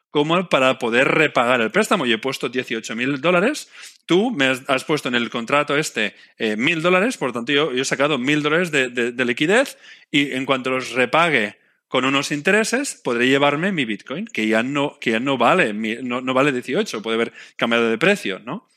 como 0.10 0.50
para 0.50 0.80
poder 0.80 1.08
repagar 1.10 1.62
el 1.62 1.72
préstamo. 1.72 2.06
Yo 2.06 2.16
he 2.16 2.20
puesto 2.20 2.50
18 2.50 2.96
mil 2.96 3.22
dólares, 3.22 3.70
tú 4.06 4.32
me 4.32 4.46
has, 4.46 4.84
puesto 4.84 5.10
en 5.10 5.16
el 5.16 5.30
contrato 5.30 5.78
este 5.78 6.16
eh, 6.38 6.56
mil 6.56 6.82
dólares, 6.82 7.18
por 7.18 7.34
tanto 7.34 7.52
yo, 7.52 7.72
he 7.72 7.86
sacado 7.86 8.18
mil 8.18 8.42
dólares 8.42 8.72
de, 8.72 8.90
de, 8.90 9.26
liquidez 9.26 9.78
y 10.12 10.32
en 10.32 10.46
cuanto 10.46 10.70
los 10.70 10.92
repague 10.92 11.60
con 11.88 12.06
unos 12.06 12.32
intereses 12.32 13.00
podré 13.04 13.28
llevarme 13.28 13.72
mi 13.72 13.86
Bitcoin, 13.86 14.26
que 14.26 14.48
ya 14.48 14.64
no, 14.64 14.98
que 15.00 15.12
ya 15.12 15.20
no 15.20 15.38
vale, 15.38 15.74
no, 15.74 16.22
no, 16.22 16.34
vale 16.34 16.52
18, 16.52 17.02
puede 17.02 17.16
haber 17.16 17.34
cambiado 17.56 17.90
de 17.90 17.98
precio, 17.98 18.40
¿no? 18.40 18.68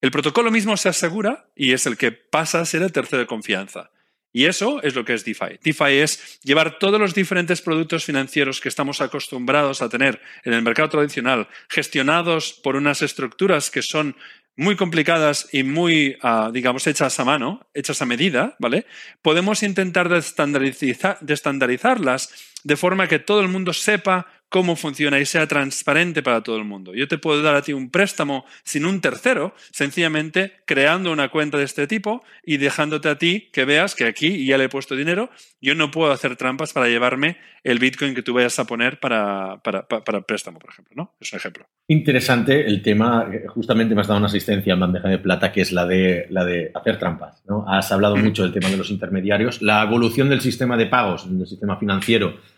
El 0.00 0.10
protocolo 0.10 0.50
mismo 0.50 0.76
se 0.76 0.88
asegura 0.88 1.48
y 1.56 1.72
es 1.72 1.86
el 1.86 1.96
que 1.96 2.12
pasa 2.12 2.60
a 2.60 2.66
ser 2.66 2.82
el 2.82 2.92
tercero 2.92 3.20
de 3.20 3.26
confianza. 3.26 3.90
Y 4.36 4.46
eso 4.46 4.82
es 4.82 4.96
lo 4.96 5.04
que 5.04 5.14
es 5.14 5.24
DeFi. 5.24 5.60
DeFi 5.62 5.98
es 6.00 6.40
llevar 6.42 6.78
todos 6.78 7.00
los 7.00 7.14
diferentes 7.14 7.62
productos 7.62 8.04
financieros 8.04 8.60
que 8.60 8.68
estamos 8.68 9.00
acostumbrados 9.00 9.80
a 9.80 9.88
tener 9.88 10.20
en 10.42 10.52
el 10.52 10.62
mercado 10.62 10.88
tradicional, 10.88 11.48
gestionados 11.68 12.52
por 12.52 12.74
unas 12.74 13.00
estructuras 13.00 13.70
que 13.70 13.80
son 13.80 14.16
muy 14.56 14.76
complicadas 14.76 15.48
y 15.52 15.62
muy, 15.62 16.16
ah, 16.22 16.50
digamos, 16.52 16.86
hechas 16.86 17.18
a 17.18 17.24
mano, 17.24 17.66
hechas 17.74 18.02
a 18.02 18.06
medida, 18.06 18.56
¿vale? 18.58 18.86
Podemos 19.22 19.62
intentar 19.62 20.12
estandarizarlas 20.12 22.30
de 22.62 22.76
forma 22.76 23.08
que 23.08 23.18
todo 23.18 23.40
el 23.40 23.48
mundo 23.48 23.72
sepa 23.72 24.26
cómo 24.54 24.76
funciona 24.76 25.18
y 25.18 25.26
sea 25.26 25.48
transparente 25.48 26.22
para 26.22 26.42
todo 26.44 26.58
el 26.58 26.64
mundo. 26.64 26.94
Yo 26.94 27.08
te 27.08 27.18
puedo 27.18 27.42
dar 27.42 27.56
a 27.56 27.62
ti 27.62 27.72
un 27.72 27.90
préstamo 27.90 28.44
sin 28.62 28.86
un 28.86 29.00
tercero, 29.00 29.52
sencillamente 29.72 30.52
creando 30.64 31.10
una 31.10 31.28
cuenta 31.28 31.58
de 31.58 31.64
este 31.64 31.88
tipo 31.88 32.22
y 32.46 32.58
dejándote 32.58 33.08
a 33.08 33.18
ti 33.18 33.48
que 33.52 33.64
veas 33.64 33.96
que 33.96 34.04
aquí 34.04 34.46
ya 34.46 34.56
le 34.56 34.66
he 34.66 34.68
puesto 34.68 34.94
dinero, 34.94 35.28
yo 35.60 35.74
no 35.74 35.90
puedo 35.90 36.12
hacer 36.12 36.36
trampas 36.36 36.72
para 36.72 36.86
llevarme 36.86 37.36
el 37.64 37.80
Bitcoin 37.80 38.14
que 38.14 38.22
tú 38.22 38.32
vayas 38.32 38.56
a 38.60 38.64
poner 38.64 39.00
para, 39.00 39.60
para, 39.64 39.88
para, 39.88 40.20
préstamo, 40.20 40.60
por 40.60 40.70
ejemplo. 40.70 40.94
¿no? 40.94 41.16
Es 41.18 41.32
un 41.32 41.38
ejemplo. 41.38 41.66
Interesante 41.88 42.64
el 42.64 42.80
tema, 42.80 43.28
justamente 43.48 43.96
me 43.96 44.02
has 44.02 44.06
dado 44.06 44.18
una 44.18 44.28
asistencia 44.28 44.74
en 44.74 44.78
bandeja 44.78 45.08
de 45.08 45.18
plata, 45.18 45.50
que 45.50 45.62
es 45.62 45.72
la 45.72 45.84
de, 45.84 46.28
la 46.30 46.44
de 46.44 46.70
hacer 46.72 47.00
trampas. 47.00 47.42
¿no? 47.48 47.64
Has 47.68 47.90
hablado 47.90 48.14
mucho 48.14 48.44
del 48.44 48.52
tema 48.52 48.68
de 48.68 48.76
los 48.76 48.90
intermediarios, 48.90 49.62
la 49.62 49.82
evolución 49.82 50.28
del 50.28 50.42
sistema 50.42 50.76
de 50.76 50.86
pagos, 50.86 51.26
del 51.28 51.48
sistema 51.48 51.76
financiero 51.76 52.53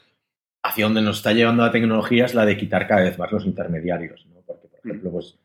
hacia 0.67 0.85
donde 0.85 1.03
nos 1.03 1.19
está 1.19 1.33
llevando 1.33 1.65
la 1.65 1.71
tecnología 1.71 2.25
es 2.25 2.35
la 2.35 2.45
de 2.45 2.57
quitar 2.57 2.87
cada 2.87 3.03
vez 3.03 3.19
más 3.19 3.31
los 3.31 3.47
intermediarios, 3.47 4.27
¿no? 4.27 4.41
Porque, 4.47 4.69
por 4.69 4.81
ejemplo, 4.81 5.11
pues, 5.13 5.39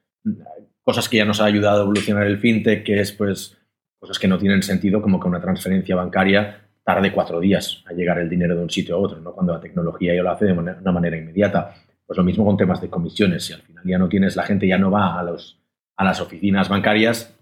cosas 0.81 1.07
que 1.07 1.17
ya 1.17 1.25
nos 1.25 1.41
ha 1.41 1.45
ayudado 1.45 1.81
a 1.81 1.83
evolucionar 1.83 2.25
el 2.27 2.39
fintech, 2.39 2.83
que 2.83 2.99
es 2.99 3.11
pues 3.11 3.57
cosas 3.99 4.17
que 4.17 4.27
no 4.27 4.37
tienen 4.37 4.63
sentido, 4.63 5.01
como 5.01 5.19
que 5.19 5.27
una 5.27 5.41
transferencia 5.41 5.95
bancaria 5.95 6.61
tarde 6.83 7.11
cuatro 7.11 7.39
días 7.39 7.83
a 7.87 7.93
llegar 7.93 8.17
el 8.17 8.29
dinero 8.29 8.55
de 8.55 8.63
un 8.63 8.69
sitio 8.69 8.95
a 8.95 8.99
otro, 8.99 9.19
¿no? 9.19 9.33
Cuando 9.33 9.53
la 9.53 9.59
tecnología 9.59 10.15
ya 10.15 10.23
lo 10.23 10.31
hace 10.31 10.45
de 10.45 10.53
una 10.53 10.91
manera 10.91 11.17
inmediata. 11.17 11.75
Pues 12.05 12.17
lo 12.17 12.23
mismo 12.23 12.43
con 12.43 12.57
temas 12.57 12.81
de 12.81 12.89
comisiones. 12.89 13.45
Si 13.45 13.53
al 13.53 13.61
final 13.61 13.83
ya 13.85 13.97
no 13.97 14.09
tienes, 14.09 14.35
la 14.35 14.43
gente 14.43 14.67
ya 14.67 14.77
no 14.77 14.89
va 14.89 15.19
a, 15.19 15.23
los, 15.23 15.61
a 15.95 16.03
las 16.03 16.19
oficinas 16.19 16.67
bancarias, 16.67 17.37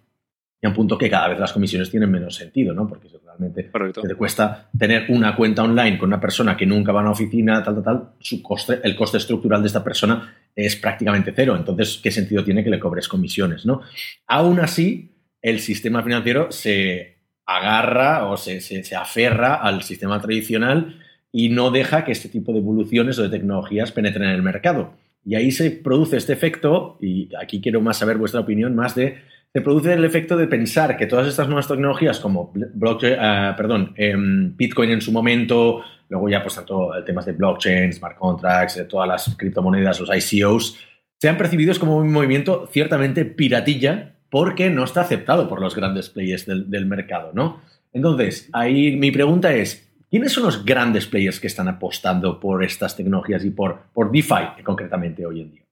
y 0.62 0.66
a 0.66 0.70
un 0.70 0.76
punto 0.76 0.98
que 0.98 1.10
cada 1.10 1.30
vez 1.30 1.40
las 1.40 1.54
comisiones 1.54 1.90
tienen 1.90 2.12
menos 2.12 2.36
sentido, 2.36 2.74
¿no? 2.74 2.88
Porque 2.88 3.08
realmente 3.24 3.72
te 4.08 4.16
cuesta 4.16 4.70
tener 4.78 5.06
una 5.10 5.36
cuenta 5.36 5.64
online 5.64 5.98
con 5.98 6.10
una 6.10 6.20
persona 6.20 6.58
que 6.58 6.66
nunca 6.66 6.92
va 6.92 7.00
a 7.00 7.04
una 7.04 7.12
oficina, 7.12 7.64
tal, 7.64 7.76
tal, 7.76 7.84
tal, 7.84 8.10
su 8.20 8.42
coste, 8.44 8.80
el 8.84 8.96
coste 8.96 9.18
estructural 9.18 9.62
de 9.62 9.68
esta 9.68 9.84
persona 9.84 10.36
es 10.54 10.76
prácticamente 10.76 11.32
cero. 11.34 11.56
Entonces, 11.56 12.00
¿qué 12.04 12.12
sentido 12.12 12.44
tiene 12.44 12.64
que 12.64 12.70
le 12.70 12.80
cobres 12.80 13.08
comisiones, 13.08 13.66
no? 13.66 13.82
Aún 14.28 14.60
así, 14.60 15.16
el 15.42 15.62
sistema 15.62 16.04
financiero 16.04 16.52
se 16.52 17.20
agarra 17.46 18.28
o 18.28 18.36
se, 18.36 18.60
se 18.60 18.96
aferra 18.96 19.56
al 19.56 19.82
sistema 19.84 20.20
tradicional 20.22 21.00
y 21.32 21.50
no 21.50 21.72
deja 21.72 22.04
que 22.04 22.12
este 22.12 22.28
tipo 22.30 22.52
de 22.52 22.60
evoluciones 22.60 23.18
o 23.18 23.24
de 23.24 23.30
tecnologías 23.30 23.92
penetren 23.92 24.30
en 24.30 24.36
el 24.36 24.42
mercado. 24.42 24.94
Y 25.26 25.36
ahí 25.36 25.52
se 25.52 25.72
produce 25.72 26.18
este 26.18 26.34
efecto, 26.34 26.98
y 27.02 27.30
aquí 27.36 27.62
quiero 27.62 27.82
más 27.82 27.98
saber 27.98 28.18
vuestra 28.18 28.40
opinión, 28.40 28.76
más 28.76 28.96
de 28.96 29.18
se 29.52 29.62
produce 29.62 29.94
el 29.94 30.06
efecto 30.06 30.38
de 30.38 30.48
pensar 30.48 30.96
que 30.96 31.08
todas 31.08 31.28
estas 31.28 31.48
nuevas 31.48 31.68
tecnologías 31.68 32.20
como 32.20 32.54
perdón, 32.54 33.94
em, 33.96 34.56
Bitcoin 34.56 34.92
en 34.92 35.02
su 35.02 35.12
momento, 35.12 35.82
luego 36.08 36.30
ya 36.30 36.42
pues 36.42 36.56
tanto 36.56 36.92
temas 37.06 37.26
de 37.26 37.32
blockchain, 37.32 37.92
smart 37.94 38.18
contracts, 38.18 38.88
todas 38.88 39.08
las 39.08 39.36
criptomonedas, 39.36 40.00
los 40.00 40.10
ICOs, 40.10 40.78
sean 41.18 41.38
percibidos 41.38 41.80
como 41.80 41.98
un 41.98 42.12
movimiento 42.12 42.70
ciertamente 42.72 43.26
piratilla 43.26 44.16
porque 44.30 44.70
no 44.70 44.84
está 44.84 45.02
aceptado 45.02 45.50
por 45.50 45.62
los 45.62 45.76
grandes 45.76 46.10
players 46.10 46.46
del, 46.46 46.70
del 46.70 46.86
mercado, 46.86 47.32
¿no? 47.34 47.62
Entonces, 47.92 48.50
ahí 48.54 48.96
mi 48.96 49.10
pregunta 49.12 49.52
es, 49.54 49.92
¿quiénes 50.12 50.32
son 50.32 50.44
los 50.44 50.64
grandes 50.64 51.08
players 51.08 51.40
que 51.40 51.48
están 51.48 51.68
apostando 51.68 52.40
por 52.40 52.64
estas 52.64 52.96
tecnologías 52.96 53.44
y 53.44 53.50
por, 53.50 53.88
por 53.92 54.12
DeFi 54.12 54.64
concretamente 54.64 55.26
hoy 55.26 55.42
en 55.42 55.52
día? 55.52 55.64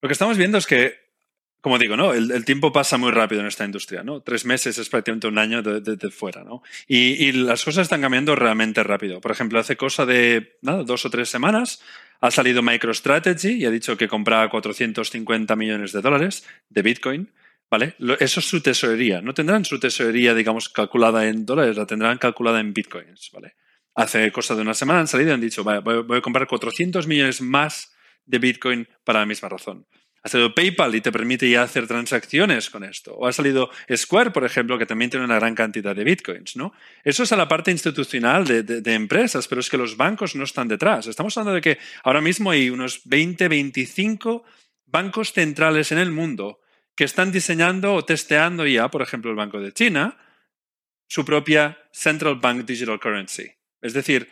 Lo 0.00 0.08
que 0.08 0.14
estamos 0.14 0.38
viendo 0.38 0.56
es 0.56 0.66
que 0.66 1.03
como 1.64 1.78
digo, 1.78 1.96
¿no? 1.96 2.12
El, 2.12 2.44
tiempo 2.44 2.74
pasa 2.74 2.98
muy 2.98 3.10
rápido 3.10 3.40
en 3.40 3.46
esta 3.46 3.64
industria, 3.64 4.02
¿no? 4.02 4.20
Tres 4.20 4.44
meses 4.44 4.76
es 4.76 4.90
prácticamente 4.90 5.28
un 5.28 5.38
año 5.38 5.62
de, 5.62 6.10
fuera, 6.10 6.44
¿no? 6.44 6.62
Y, 6.86 7.32
las 7.32 7.64
cosas 7.64 7.84
están 7.84 8.02
cambiando 8.02 8.36
realmente 8.36 8.82
rápido. 8.82 9.18
Por 9.22 9.30
ejemplo, 9.30 9.58
hace 9.58 9.74
cosa 9.74 10.04
de 10.04 10.58
dos 10.60 11.06
o 11.06 11.08
tres 11.08 11.30
semanas 11.30 11.80
ha 12.20 12.30
salido 12.30 12.60
MicroStrategy 12.60 13.52
y 13.52 13.64
ha 13.64 13.70
dicho 13.70 13.96
que 13.96 14.08
compraba 14.08 14.50
450 14.50 15.56
millones 15.56 15.92
de 15.92 16.02
dólares 16.02 16.46
de 16.68 16.82
Bitcoin, 16.82 17.32
¿vale? 17.70 17.94
Eso 18.20 18.40
es 18.40 18.46
su 18.46 18.60
tesorería. 18.60 19.22
No 19.22 19.32
tendrán 19.32 19.64
su 19.64 19.80
tesorería, 19.80 20.34
digamos, 20.34 20.68
calculada 20.68 21.26
en 21.26 21.46
dólares, 21.46 21.78
la 21.78 21.86
tendrán 21.86 22.18
calculada 22.18 22.60
en 22.60 22.74
Bitcoins, 22.74 23.30
¿vale? 23.32 23.54
Hace 23.94 24.30
cosa 24.32 24.54
de 24.54 24.60
una 24.60 24.74
semana 24.74 25.00
han 25.00 25.08
salido 25.08 25.30
y 25.30 25.32
han 25.32 25.40
dicho, 25.40 25.64
vale, 25.64 25.80
voy 25.80 26.18
a 26.18 26.20
comprar 26.20 26.46
400 26.46 27.06
millones 27.06 27.40
más 27.40 27.94
de 28.26 28.38
Bitcoin 28.38 28.86
para 29.02 29.20
la 29.20 29.26
misma 29.26 29.48
razón. 29.48 29.86
Ha 30.24 30.30
salido 30.30 30.54
PayPal 30.54 30.94
y 30.94 31.02
te 31.02 31.12
permite 31.12 31.50
ya 31.50 31.62
hacer 31.62 31.86
transacciones 31.86 32.70
con 32.70 32.82
esto. 32.82 33.14
O 33.14 33.26
ha 33.26 33.32
salido 33.32 33.68
Square, 33.94 34.30
por 34.30 34.44
ejemplo, 34.44 34.78
que 34.78 34.86
también 34.86 35.10
tiene 35.10 35.26
una 35.26 35.36
gran 35.36 35.54
cantidad 35.54 35.94
de 35.94 36.02
bitcoins. 36.02 36.56
¿no? 36.56 36.72
Eso 37.04 37.24
es 37.24 37.32
a 37.32 37.36
la 37.36 37.46
parte 37.46 37.70
institucional 37.70 38.46
de, 38.46 38.94
empresas, 38.94 39.46
pero 39.46 39.60
es 39.60 39.68
que 39.68 39.76
los 39.76 39.98
bancos 39.98 40.34
no 40.34 40.44
están 40.44 40.66
detrás. 40.66 41.06
Estamos 41.06 41.36
hablando 41.36 41.54
de 41.54 41.60
que 41.60 41.78
ahora 42.04 42.22
mismo 42.22 42.50
hay 42.50 42.70
unos 42.70 43.02
20, 43.04 43.48
25 43.48 44.44
bancos 44.86 45.34
centrales 45.34 45.92
en 45.92 45.98
el 45.98 46.10
mundo 46.10 46.58
que 46.96 47.04
están 47.04 47.30
diseñando 47.30 47.92
o 47.92 48.04
testeando 48.06 48.66
ya, 48.66 48.90
por 48.90 49.02
ejemplo, 49.02 49.30
el 49.30 49.36
Banco 49.36 49.60
de 49.60 49.72
China, 49.72 50.16
su 51.06 51.26
propia 51.26 51.78
Central 51.92 52.36
Bank 52.36 52.64
Digital 52.64 52.98
Currency. 52.98 53.52
Es 53.82 53.92
decir, 53.92 54.30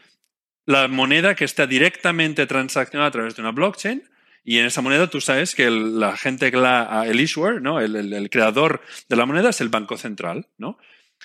la 0.64 0.88
moneda 0.88 1.34
que 1.34 1.44
está 1.44 1.66
directamente 1.66 2.46
transaccionada 2.46 3.08
a 3.08 3.12
través 3.12 3.36
de 3.36 3.42
una 3.42 3.50
blockchain 3.50 4.02
y 4.44 4.58
en 4.58 4.66
esa 4.66 4.82
moneda 4.82 5.08
tú 5.08 5.20
sabes 5.20 5.54
que 5.54 5.64
el, 5.64 6.00
la 6.00 6.16
gente, 6.16 6.50
la, 6.50 7.04
el 7.06 7.20
issuer, 7.20 7.62
¿no? 7.62 7.80
El, 7.80 8.28
creador 8.30 8.82
de 9.08 9.16
la 9.16 9.26
moneda 9.26 9.50
es 9.50 9.60
el 9.60 9.68
Banco 9.68 9.96
Central. 9.96 10.48
¿no? 10.58 10.78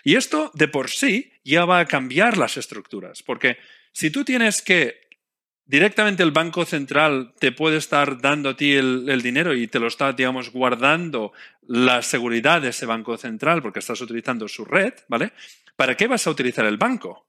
Y 0.03 0.15
esto 0.15 0.51
de 0.53 0.67
por 0.67 0.89
sí 0.89 1.31
ya 1.43 1.65
va 1.65 1.79
a 1.79 1.85
cambiar 1.85 2.37
las 2.37 2.57
estructuras, 2.57 3.23
porque 3.23 3.57
si 3.91 4.11
tú 4.11 4.23
tienes 4.23 4.61
que 4.61 5.07
directamente 5.65 6.23
el 6.23 6.31
Banco 6.31 6.63
Central 6.65 7.33
te 7.39 7.51
puede 7.51 7.77
estar 7.77 8.21
dando 8.21 8.49
a 8.49 8.55
ti 8.55 8.73
el, 8.73 9.05
el, 9.09 9.21
dinero 9.21 9.53
y 9.53 9.67
te 9.67 9.79
lo 9.79 9.87
está, 9.87 10.13
digamos, 10.13 10.51
guardando 10.51 11.33
la 11.63 12.01
seguridad 12.03 12.61
de 12.61 12.69
ese 12.69 12.85
Banco 12.85 13.17
Central 13.17 13.61
porque 13.61 13.79
estás 13.79 13.99
utilizando 13.99 14.47
su 14.47 14.63
red, 14.63 14.93
¿vale? 15.07 15.33
¿Para 15.75 15.97
qué 15.97 16.07
vas 16.07 16.25
a 16.27 16.31
utilizar 16.31 16.65
el 16.65 16.77
banco? 16.77 17.27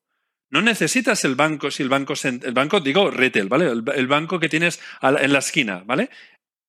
No 0.50 0.62
necesitas 0.62 1.24
el 1.24 1.34
banco 1.34 1.70
si 1.70 1.82
el 1.82 1.88
banco, 1.88 2.14
el 2.22 2.52
banco 2.52 2.80
digo 2.80 3.10
retail, 3.10 3.48
¿vale? 3.48 3.66
El, 3.66 4.06
banco 4.06 4.40
que 4.40 4.48
tienes 4.48 4.80
en 5.02 5.32
la 5.32 5.38
esquina, 5.38 5.82
¿vale? 5.84 6.10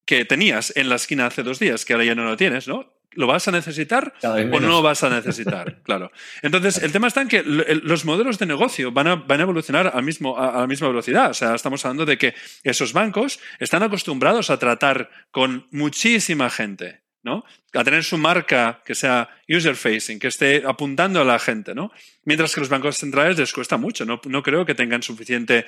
Que 0.06 0.26
tenías 0.26 0.74
en 0.76 0.90
la 0.90 0.96
esquina 0.96 1.28
hace 1.28 1.44
dos 1.44 1.60
días, 1.60 1.86
que 1.86 1.94
ahora 1.94 2.06
ya 2.06 2.16
no 2.16 2.26
lo 2.26 2.36
tienes, 2.36 2.68
¿no? 2.68 2.94
¿Lo 3.12 3.26
vas 3.26 3.48
a 3.48 3.52
necesitar 3.52 4.14
o 4.22 4.60
no 4.60 4.82
vas 4.82 5.04
a 5.04 5.10
necesitar? 5.10 5.82
claro. 5.84 6.12
Entonces, 6.42 6.78
el 6.84 6.92
tema 6.92 7.08
está 7.08 7.22
en 7.22 7.28
que 7.28 7.42
los 7.44 8.06
modelos 8.06 8.38
de 8.38 8.46
negocio 8.46 8.92
van 8.92 9.08
a, 9.08 9.16
van 9.16 9.40
a 9.40 9.44
evolucionar 9.44 9.92
al 9.94 10.04
mismo, 10.04 10.38
a, 10.38 10.60
la 10.60 10.68
misma 10.68 10.90
velocidad. 10.90 11.32
O 11.32 11.34
sea, 11.34 11.56
estamos 11.56 11.84
hablando 11.86 12.06
de 12.06 12.18
que 12.18 12.36
esos 12.64 12.94
bancos 12.94 13.40
están 13.60 13.82
acostumbrados 13.82 14.50
a 14.50 14.60
tratar 14.60 15.10
con 15.32 15.68
muchísima 15.72 16.50
gente. 16.50 17.02
¿No? 17.24 17.44
A 17.74 17.84
tener 17.84 18.04
su 18.04 18.18
marca 18.18 18.82
que 18.86 18.96
sea 18.96 19.30
user 19.48 19.76
facing, 19.76 20.20
que 20.20 20.28
esté 20.28 20.64
apuntando 20.66 21.22
a 21.22 21.26
la 21.26 21.40
gente, 21.40 21.76
¿no? 21.76 21.92
Mientras 22.24 22.54
que 22.54 22.62
los 22.62 22.70
bancos 22.70 22.98
centrales 22.98 23.38
les 23.38 23.54
cuesta 23.54 23.78
mucho, 23.78 24.06
no, 24.06 24.20
creo 24.44 24.66
que 24.66 24.76
tengan 24.76 25.04
suficiente 25.04 25.66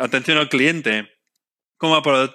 atención 0.00 0.38
al 0.38 0.48
cliente 0.48 1.21
como 1.82 2.00
para 2.00 2.32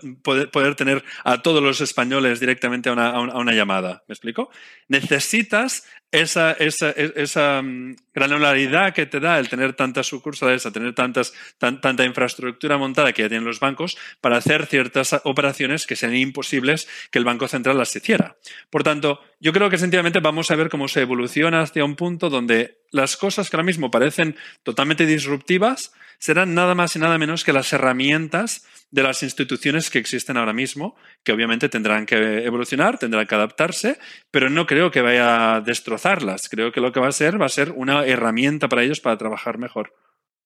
poder, 0.51 0.75
tener 0.75 1.05
a 1.23 1.41
todos 1.41 1.63
los 1.63 1.79
españoles 1.79 2.41
directamente 2.41 2.89
a 2.89 2.91
una, 2.91 3.53
llamada. 3.53 4.03
¿Me 4.05 4.11
explico? 4.11 4.51
Necesitas 4.89 5.87
esa, 6.11 6.51
esa, 6.51 6.89
esa, 6.89 7.61
mm, 7.61 7.95
granularidad 8.13 8.93
que 8.93 9.05
te 9.05 9.21
da 9.21 9.39
el 9.39 9.47
tener 9.47 9.71
tantas 9.71 10.07
sucursales, 10.07 10.65
a 10.65 10.71
tener 10.71 10.93
tantas, 10.93 11.33
tanta 11.59 12.03
infraestructura 12.03 12.77
montada 12.77 13.13
que 13.13 13.21
ya 13.21 13.29
tienen 13.29 13.47
los 13.47 13.61
bancos 13.61 13.97
para 14.19 14.35
hacer 14.35 14.65
ciertas 14.65 15.15
operaciones 15.23 15.87
que 15.87 15.95
sean 15.95 16.13
imposibles 16.13 16.89
que 17.09 17.17
el 17.17 17.23
Banco 17.23 17.47
Central 17.47 17.77
las 17.77 17.95
hiciera. 17.95 18.35
Por 18.69 18.83
tanto, 18.83 19.21
yo 19.39 19.53
creo 19.53 19.69
que 19.69 19.77
sencillamente 19.77 20.19
vamos 20.19 20.51
a 20.51 20.57
ver 20.57 20.67
cómo 20.67 20.89
se 20.89 21.03
evoluciona 21.03 21.61
hacia 21.61 21.85
un 21.85 21.95
punto 21.95 22.29
donde 22.29 22.81
las 22.91 23.15
cosas 23.15 23.49
que 23.49 23.55
ahora 23.55 23.63
mismo 23.63 23.91
parecen 23.91 24.35
totalmente 24.63 25.05
disruptivas 25.05 25.93
serán 26.19 26.55
nada 26.55 26.75
más 26.75 26.95
y 26.95 26.99
nada 26.99 27.17
menos 27.17 27.43
que 27.43 27.53
las 27.53 27.71
herramientas 27.73 28.65
de 28.91 29.03
las 29.03 29.23
instituciones 29.23 29.89
que 29.89 29.99
existen 29.99 30.37
ahora 30.37 30.53
mismo, 30.53 30.95
que 31.23 31.33
obviamente 31.33 31.69
tendrán 31.69 32.05
que 32.05 32.45
evolucionar, 32.45 32.97
tendrán 32.97 33.27
que 33.27 33.35
adaptarse, 33.35 33.97
pero 34.31 34.49
no 34.49 34.65
creo 34.65 34.91
que 34.91 35.01
vaya 35.01 35.55
a 35.55 35.61
destrozarlas. 35.61 36.47
Creo 36.49 36.71
que 36.71 36.81
lo 36.81 36.91
que 36.91 36.99
va 36.99 37.09
a 37.09 37.11
ser 37.11 37.39
va 37.41 37.47
a 37.47 37.49
ser 37.49 37.73
una 37.75 38.05
herramienta 38.05 38.69
para 38.69 38.83
ellos 38.83 39.01
para 39.01 39.17
trabajar 39.17 39.57
mejor. 39.57 39.93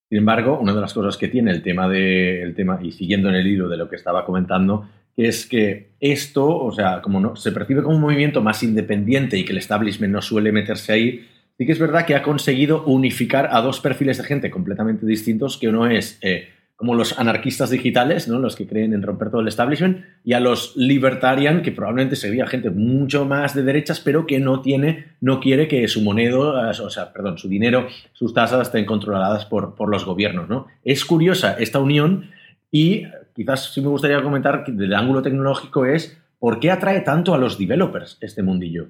Sin 0.09 0.17
embargo, 0.17 0.59
una 0.59 0.73
de 0.73 0.81
las 0.81 0.93
cosas 0.93 1.17
que 1.17 1.27
tiene 1.27 1.51
el 1.51 1.61
tema 1.61 1.87
de 1.87 2.41
el 2.41 2.55
tema 2.55 2.79
y 2.81 2.91
siguiendo 2.91 3.29
en 3.29 3.35
el 3.35 3.47
hilo 3.47 3.69
de 3.69 3.77
lo 3.77 3.89
que 3.89 3.95
estaba 3.95 4.25
comentando, 4.25 4.89
es 5.15 5.45
que 5.45 5.91
esto, 5.99 6.47
o 6.47 6.71
sea, 6.71 7.01
como 7.01 7.19
no, 7.19 7.35
se 7.35 7.51
percibe 7.51 7.83
como 7.83 7.95
un 7.95 8.01
movimiento 8.01 8.41
más 8.41 8.63
independiente 8.63 9.37
y 9.37 9.45
que 9.45 9.51
el 9.51 9.59
establishment 9.59 10.13
no 10.13 10.21
suele 10.21 10.51
meterse 10.51 10.93
ahí, 10.93 11.27
sí 11.57 11.65
que 11.65 11.71
es 11.71 11.79
verdad 11.79 12.05
que 12.05 12.15
ha 12.15 12.23
conseguido 12.23 12.83
unificar 12.85 13.49
a 13.51 13.61
dos 13.61 13.79
perfiles 13.79 14.17
de 14.17 14.23
gente 14.23 14.49
completamente 14.51 15.05
distintos, 15.05 15.57
que 15.57 15.69
uno 15.69 15.87
es 15.87 16.17
eh, 16.21 16.49
como 16.81 16.95
los 16.95 17.19
anarquistas 17.19 17.69
digitales, 17.69 18.27
¿no? 18.27 18.39
los 18.39 18.55
que 18.55 18.65
creen 18.65 18.93
en 18.93 19.03
romper 19.03 19.29
todo 19.29 19.41
el 19.41 19.47
establishment, 19.47 20.03
y 20.23 20.33
a 20.33 20.39
los 20.39 20.75
libertarian, 20.75 21.61
que 21.61 21.71
probablemente 21.71 22.15
sería 22.15 22.47
gente 22.47 22.71
mucho 22.71 23.23
más 23.23 23.53
de 23.53 23.61
derechas, 23.61 23.99
pero 23.99 24.25
que 24.25 24.39
no 24.39 24.61
tiene, 24.61 25.09
no 25.21 25.39
quiere 25.39 25.67
que 25.67 25.87
su 25.87 26.01
moneda, 26.01 26.39
o 26.39 26.89
sea, 26.89 27.13
perdón, 27.13 27.37
su 27.37 27.47
dinero, 27.47 27.87
sus 28.13 28.33
tasas 28.33 28.63
estén 28.63 28.85
controladas 28.85 29.45
por, 29.45 29.75
por 29.75 29.89
los 29.89 30.05
gobiernos. 30.05 30.49
¿no? 30.49 30.65
Es 30.83 31.05
curiosa 31.05 31.53
esta 31.59 31.77
unión 31.77 32.31
y 32.71 33.03
quizás 33.35 33.71
sí 33.71 33.81
me 33.81 33.89
gustaría 33.89 34.23
comentar 34.23 34.63
que 34.63 34.71
del 34.71 34.95
ángulo 34.95 35.21
tecnológico 35.21 35.85
es 35.85 36.17
¿por 36.39 36.59
qué 36.59 36.71
atrae 36.71 37.01
tanto 37.01 37.35
a 37.35 37.37
los 37.37 37.59
developers 37.59 38.17
este 38.21 38.41
mundillo? 38.41 38.87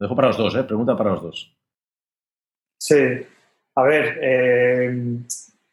Dejo 0.00 0.16
para 0.16 0.28
los 0.28 0.38
dos, 0.38 0.56
¿eh? 0.56 0.64
Pregunta 0.64 0.96
para 0.96 1.10
los 1.10 1.22
dos. 1.22 1.56
Sí, 2.78 3.26
a 3.74 3.82
ver, 3.82 4.18
eh, 4.22 5.18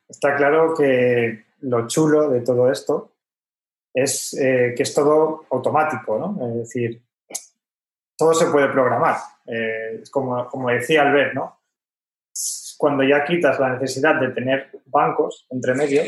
está 0.08 0.36
claro 0.36 0.74
que 0.76 1.46
lo 1.62 1.88
chulo 1.88 2.30
de 2.30 2.42
todo 2.42 2.70
esto 2.70 3.14
es 3.94 4.34
eh, 4.34 4.74
que 4.76 4.84
es 4.84 4.94
todo 4.94 5.46
automático, 5.50 6.20
¿no? 6.20 6.48
Es 6.50 6.56
decir, 6.56 7.02
todo 8.18 8.34
se 8.34 8.48
puede 8.48 8.68
programar. 8.68 9.16
Eh, 9.46 10.04
como, 10.12 10.46
como, 10.48 10.70
decía 10.70 11.04
Albert, 11.04 11.34
¿no? 11.34 11.62
Cuando 12.78 13.04
ya 13.04 13.24
quitas 13.24 13.58
la 13.60 13.70
necesidad 13.70 14.20
de 14.20 14.30
tener 14.32 14.70
bancos 14.86 15.48
entre 15.50 15.74
medio, 15.74 16.04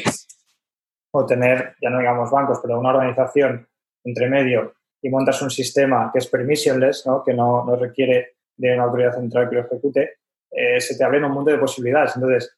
o 1.12 1.26
tener, 1.26 1.76
ya 1.82 1.90
no 1.90 2.00
digamos 2.00 2.30
bancos, 2.30 2.60
pero 2.62 2.80
una 2.80 2.90
organización 2.90 3.68
entre 4.04 4.30
medio 4.30 4.76
y 5.02 5.10
montas 5.10 5.42
un 5.42 5.50
sistema 5.50 6.10
que 6.12 6.20
es 6.20 6.28
permissionless, 6.28 7.06
¿no? 7.06 7.24
que 7.24 7.34
no, 7.34 7.66
no 7.66 7.76
requiere 7.76 8.36
de 8.56 8.74
una 8.74 8.84
autoridad 8.84 9.14
central 9.14 9.50
que 9.50 9.56
lo 9.56 9.62
ejecute, 9.62 10.18
eh, 10.52 10.82
se 10.82 10.98
te 10.98 11.04
abre 11.04 11.24
un 11.24 11.32
mundo 11.32 11.52
de 11.52 11.58
posibilidades. 11.58 12.16
Entonces, 12.16 12.58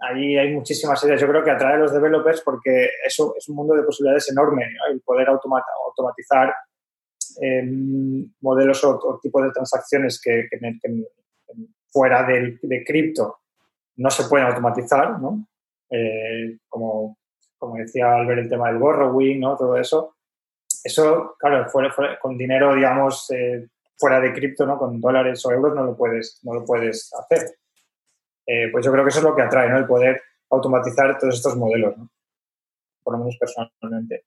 ahí 0.00 0.36
hay 0.36 0.52
muchísimas 0.52 1.02
ideas. 1.04 1.20
Yo 1.20 1.28
creo 1.28 1.42
que 1.42 1.50
atrae 1.50 1.74
a 1.74 1.78
los 1.78 1.92
developers 1.92 2.42
porque 2.42 2.90
eso 3.06 3.34
es 3.36 3.48
un 3.48 3.56
mundo 3.56 3.74
de 3.74 3.82
posibilidades 3.82 4.30
enorme, 4.30 4.68
el 4.90 5.00
poder 5.00 5.28
automatizar 5.28 6.54
em, 7.40 8.30
modelos 8.40 8.84
o, 8.84 9.18
tipos 9.22 9.42
de 9.42 9.52
transacciones 9.52 10.20
que, 10.20 10.48
fuera 11.90 12.26
de, 12.26 12.84
cripto 12.86 13.38
no 13.96 14.10
se 14.10 14.24
pueden 14.24 14.46
automatizar, 14.46 15.20
¿no? 15.20 15.46
Eh, 15.90 16.58
como, 16.68 17.18
como 17.58 17.76
decía 17.76 18.14
Albert, 18.14 18.40
el 18.40 18.48
tema 18.48 18.68
del 18.68 18.78
borrowing, 18.78 19.38
¿no? 19.38 19.56
Todo 19.56 19.76
eso. 19.76 20.16
Eso, 20.82 21.36
claro, 21.38 21.68
fuera, 21.70 22.18
con 22.18 22.36
dinero, 22.36 22.74
digamos, 22.74 23.30
eh, 23.30 23.68
fuera 23.96 24.20
de 24.20 24.32
cripto, 24.32 24.66
¿no? 24.66 24.78
Con 24.78 25.00
dólares 25.00 25.44
o 25.46 25.52
euros 25.52 25.74
no 25.74 25.84
lo 25.84 25.96
puedes, 25.96 26.40
no 26.42 26.54
lo 26.54 26.64
puedes 26.64 27.12
hacer. 27.14 27.56
Eh, 28.46 28.68
pues 28.72 28.84
yo 28.84 28.90
creo 28.90 29.04
que 29.04 29.10
eso 29.10 29.18
es 29.20 29.24
lo 29.24 29.36
que 29.36 29.42
atrae, 29.42 29.70
¿no? 29.70 29.78
El 29.78 29.86
poder 29.86 30.20
automatizar 30.50 31.18
todos 31.18 31.36
estos 31.36 31.56
modelos, 31.56 31.96
¿no? 31.96 32.10
Por 33.02 33.14
lo 33.14 33.18
menos 33.20 33.36
personalmente. 33.38 34.24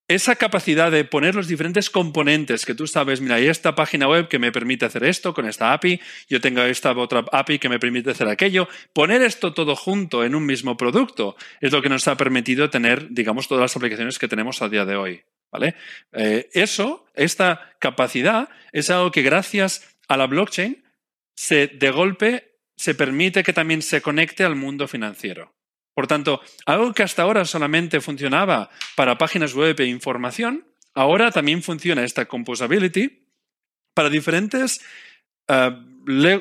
esa 0.06 0.36
capacidad 0.36 0.90
de 0.90 1.04
poner 1.04 1.34
los 1.34 1.48
diferentes 1.48 1.88
componentes 1.88 2.66
que 2.66 2.74
tú 2.74 2.86
sabes, 2.86 3.20
mira, 3.20 3.36
hay 3.36 3.46
esta 3.46 3.74
página 3.74 4.06
web 4.06 4.28
que 4.28 4.38
me 4.38 4.52
permite 4.52 4.84
hacer 4.84 5.04
esto 5.04 5.32
con 5.32 5.46
esta 5.46 5.72
API, 5.72 6.00
yo 6.28 6.40
tengo 6.40 6.62
esta 6.62 6.92
otra 6.92 7.24
API 7.32 7.58
que 7.58 7.68
me 7.68 7.78
permite 7.78 8.10
hacer 8.10 8.28
aquello, 8.28 8.68
poner 8.92 9.22
esto 9.22 9.54
todo 9.54 9.74
junto 9.76 10.24
en 10.24 10.34
un 10.34 10.44
mismo 10.44 10.76
producto 10.76 11.36
es 11.60 11.72
lo 11.72 11.80
que 11.80 11.88
nos 11.88 12.06
ha 12.08 12.16
permitido 12.16 12.68
tener, 12.68 13.08
digamos, 13.10 13.48
todas 13.48 13.62
las 13.62 13.76
aplicaciones 13.76 14.18
que 14.18 14.28
tenemos 14.28 14.60
a 14.60 14.68
día 14.68 14.84
de 14.84 14.96
hoy. 14.96 15.22
¿vale? 15.50 15.74
Eh, 16.12 16.50
eso, 16.52 17.06
esta 17.14 17.74
capacidad, 17.78 18.48
es 18.72 18.90
algo 18.90 19.10
que 19.10 19.22
gracias 19.22 19.96
a 20.08 20.16
la 20.16 20.26
blockchain 20.26 20.84
se, 21.34 21.68
de 21.68 21.90
golpe 21.90 22.58
se 22.76 22.94
permite 22.94 23.42
que 23.42 23.52
también 23.52 23.80
se 23.80 24.02
conecte 24.02 24.44
al 24.44 24.56
mundo 24.56 24.88
financiero. 24.88 25.54
Por 25.94 26.06
tanto, 26.06 26.40
algo 26.66 26.92
que 26.92 27.02
hasta 27.02 27.22
ahora 27.22 27.44
solamente 27.44 28.00
funcionaba 28.00 28.70
para 28.96 29.16
páginas 29.16 29.54
web 29.54 29.78
e 29.80 29.86
información, 29.86 30.66
ahora 30.92 31.30
también 31.30 31.62
funciona 31.62 32.04
esta 32.04 32.26
composability 32.26 33.24
para 33.94 34.10
diferentes 34.10 34.80
eh, 35.48 35.70
eh, 36.06 36.40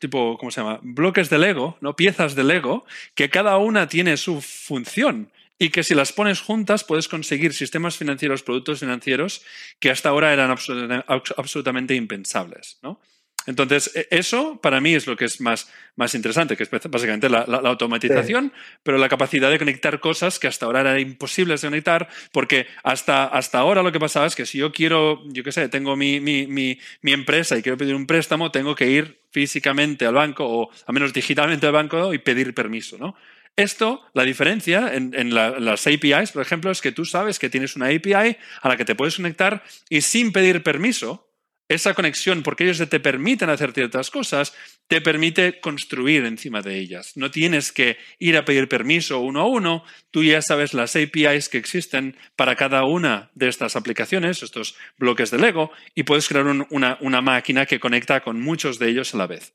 tipo, 0.00 0.36
¿cómo 0.36 0.50
se 0.50 0.60
llama? 0.60 0.80
bloques 0.82 1.30
de 1.30 1.38
Lego, 1.38 1.78
¿no? 1.80 1.94
piezas 1.94 2.34
de 2.34 2.44
Lego, 2.44 2.84
que 3.14 3.30
cada 3.30 3.56
una 3.58 3.88
tiene 3.88 4.16
su 4.16 4.40
función 4.40 5.30
y 5.58 5.70
que 5.70 5.84
si 5.84 5.94
las 5.94 6.12
pones 6.12 6.40
juntas 6.40 6.82
puedes 6.82 7.06
conseguir 7.06 7.54
sistemas 7.54 7.96
financieros, 7.96 8.42
productos 8.42 8.80
financieros 8.80 9.42
que 9.78 9.90
hasta 9.90 10.08
ahora 10.08 10.32
eran 10.32 10.50
absolutamente 10.50 11.94
impensables. 11.94 12.78
¿no? 12.82 13.00
Entonces, 13.46 13.90
e, 13.94 14.08
eso 14.10 14.60
para 14.60 14.80
mí 14.80 14.94
es 14.94 15.06
lo 15.06 15.16
que 15.16 15.24
es 15.24 15.40
más, 15.40 15.70
más 15.96 16.14
interesante, 16.14 16.56
que 16.56 16.62
es 16.62 16.70
básicamente 16.70 17.28
la, 17.28 17.42
automatización, 17.42 18.52
pero 18.82 18.98
la 18.98 19.08
capacidad 19.08 19.50
de 19.50 19.58
conectar 19.58 20.00
cosas 20.00 20.38
que 20.38 20.46
hasta 20.46 20.66
ahora 20.66 20.80
eran 20.80 21.00
imposibles 21.00 21.60
de 21.60 21.68
conectar, 21.68 22.08
porque 22.32 22.66
hasta, 22.82 23.24
hasta 23.24 23.58
ahora 23.58 23.82
lo 23.82 23.92
que 23.92 24.00
pasaba 24.00 24.26
es 24.26 24.34
que 24.34 24.46
si 24.46 24.58
yo 24.58 24.72
quiero, 24.72 25.22
yo 25.28 25.42
qué 25.42 25.52
sé, 25.52 25.68
tengo 25.68 25.96
mi, 25.96 26.20
mi, 26.20 26.46
mi, 26.46 26.78
mi 27.02 27.12
empresa 27.12 27.56
y 27.56 27.62
quiero 27.62 27.78
pedir 27.78 27.94
un 27.94 28.06
préstamo, 28.06 28.50
tengo 28.50 28.74
que 28.74 28.90
ir 28.90 29.22
físicamente 29.30 30.06
al 30.06 30.14
banco 30.14 30.46
o 30.46 30.70
al 30.86 30.94
menos 30.94 31.12
digitalmente 31.12 31.66
al 31.66 31.72
banco 31.72 32.12
y 32.14 32.18
pedir 32.18 32.54
permiso, 32.54 32.98
¿no? 32.98 33.14
Esto, 33.54 34.00
la 34.14 34.24
diferencia 34.24 34.94
en, 34.94 35.12
en, 35.14 35.34
las 35.34 35.86
APIs, 35.86 36.32
por 36.32 36.40
ejemplo, 36.40 36.70
es 36.70 36.80
que 36.80 36.90
tú 36.90 37.04
sabes 37.04 37.38
que 37.38 37.50
tienes 37.50 37.76
una 37.76 37.88
API 37.88 38.14
a 38.14 38.68
la 38.68 38.78
que 38.78 38.86
te 38.86 38.94
puedes 38.94 39.16
conectar 39.16 39.62
y 39.90 40.00
sin 40.00 40.32
pedir 40.32 40.62
permiso, 40.62 41.28
esa 41.74 41.94
conexión, 41.94 42.42
porque 42.42 42.64
ellos 42.64 42.88
te 42.88 43.00
permiten 43.00 43.50
hacer 43.50 43.72
ciertas 43.72 44.10
cosas, 44.10 44.54
te 44.88 45.00
permite 45.00 45.60
construir 45.60 46.24
encima 46.24 46.62
de 46.62 46.78
ellas. 46.78 47.16
No 47.16 47.30
tienes 47.30 47.72
que 47.72 47.96
ir 48.18 48.36
a 48.36 48.44
pedir 48.44 48.68
permiso 48.68 49.20
uno 49.20 49.40
a 49.40 49.46
uno, 49.46 49.84
tú 50.10 50.22
ya 50.24 50.42
sabes 50.42 50.74
las 50.74 50.96
APIs 50.96 51.48
que 51.48 51.58
existen 51.58 52.16
para 52.36 52.56
cada 52.56 52.84
una 52.84 53.30
de 53.34 53.48
estas 53.48 53.76
aplicaciones, 53.76 54.42
estos 54.42 54.76
bloques 54.98 55.30
de 55.30 55.38
Lego, 55.38 55.70
y 55.94 56.02
puedes 56.02 56.28
crear 56.28 56.46
una, 56.46 56.98
una 57.00 57.20
máquina 57.20 57.66
que 57.66 57.80
conecta 57.80 58.20
con 58.20 58.40
muchos 58.40 58.78
de 58.78 58.88
ellos 58.88 59.14
a 59.14 59.18
la 59.18 59.26
vez. 59.26 59.54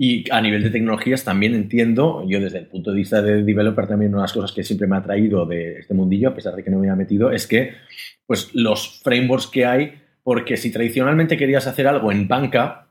Y 0.00 0.30
a 0.30 0.40
nivel 0.40 0.62
de 0.62 0.70
tecnologías 0.70 1.24
también 1.24 1.56
entiendo, 1.56 2.24
yo 2.28 2.40
desde 2.40 2.58
el 2.58 2.66
punto 2.66 2.92
de 2.92 2.98
vista 2.98 3.20
de 3.20 3.42
developer 3.42 3.88
también 3.88 4.12
una 4.12 4.22
de 4.22 4.24
las 4.24 4.32
cosas 4.32 4.52
que 4.52 4.62
siempre 4.62 4.86
me 4.86 4.96
ha 4.96 5.02
traído 5.02 5.44
de 5.44 5.80
este 5.80 5.92
mundillo, 5.92 6.28
a 6.28 6.34
pesar 6.36 6.54
de 6.54 6.62
que 6.62 6.70
no 6.70 6.78
me 6.78 6.86
haya 6.86 6.94
metido, 6.94 7.32
es 7.32 7.48
que 7.48 7.72
pues 8.24 8.54
los 8.54 9.00
frameworks 9.02 9.48
que 9.48 9.66
hay 9.66 10.00
porque 10.28 10.58
si 10.58 10.70
tradicionalmente 10.70 11.38
querías 11.38 11.66
hacer 11.66 11.86
algo 11.86 12.12
en 12.12 12.28
banca, 12.28 12.88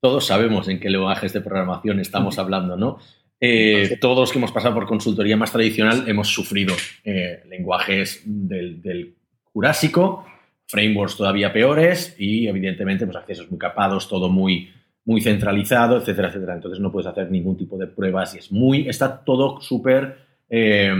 todos 0.00 0.26
sabemos 0.26 0.66
en 0.66 0.80
qué 0.80 0.90
lenguajes 0.90 1.32
de 1.32 1.40
programación 1.40 2.00
estamos 2.00 2.36
hablando, 2.36 2.76
¿no? 2.76 2.98
Eh, 3.40 3.96
todos 4.00 4.32
que 4.32 4.38
hemos 4.38 4.50
pasado 4.50 4.74
por 4.74 4.88
consultoría 4.88 5.36
más 5.36 5.52
tradicional 5.52 6.08
hemos 6.08 6.26
sufrido 6.26 6.74
eh, 7.04 7.44
lenguajes 7.48 8.22
del, 8.24 9.14
Jurásico, 9.52 10.26
frameworks 10.66 11.16
todavía 11.16 11.52
peores 11.52 12.16
y 12.18 12.48
evidentemente 12.48 13.06
pues, 13.06 13.18
accesos 13.18 13.48
muy 13.48 13.60
capados, 13.60 14.08
todo 14.08 14.28
muy, 14.28 14.70
muy 15.04 15.20
centralizado, 15.20 15.96
etcétera, 15.96 16.26
etcétera. 16.26 16.54
Entonces 16.54 16.80
no 16.80 16.90
puedes 16.90 17.06
hacer 17.06 17.30
ningún 17.30 17.56
tipo 17.56 17.78
de 17.78 17.86
pruebas 17.86 18.34
y 18.34 18.38
es 18.38 18.50
muy, 18.50 18.88
está 18.88 19.24
todo 19.24 19.60
súper 19.60 20.16
eh, 20.48 20.92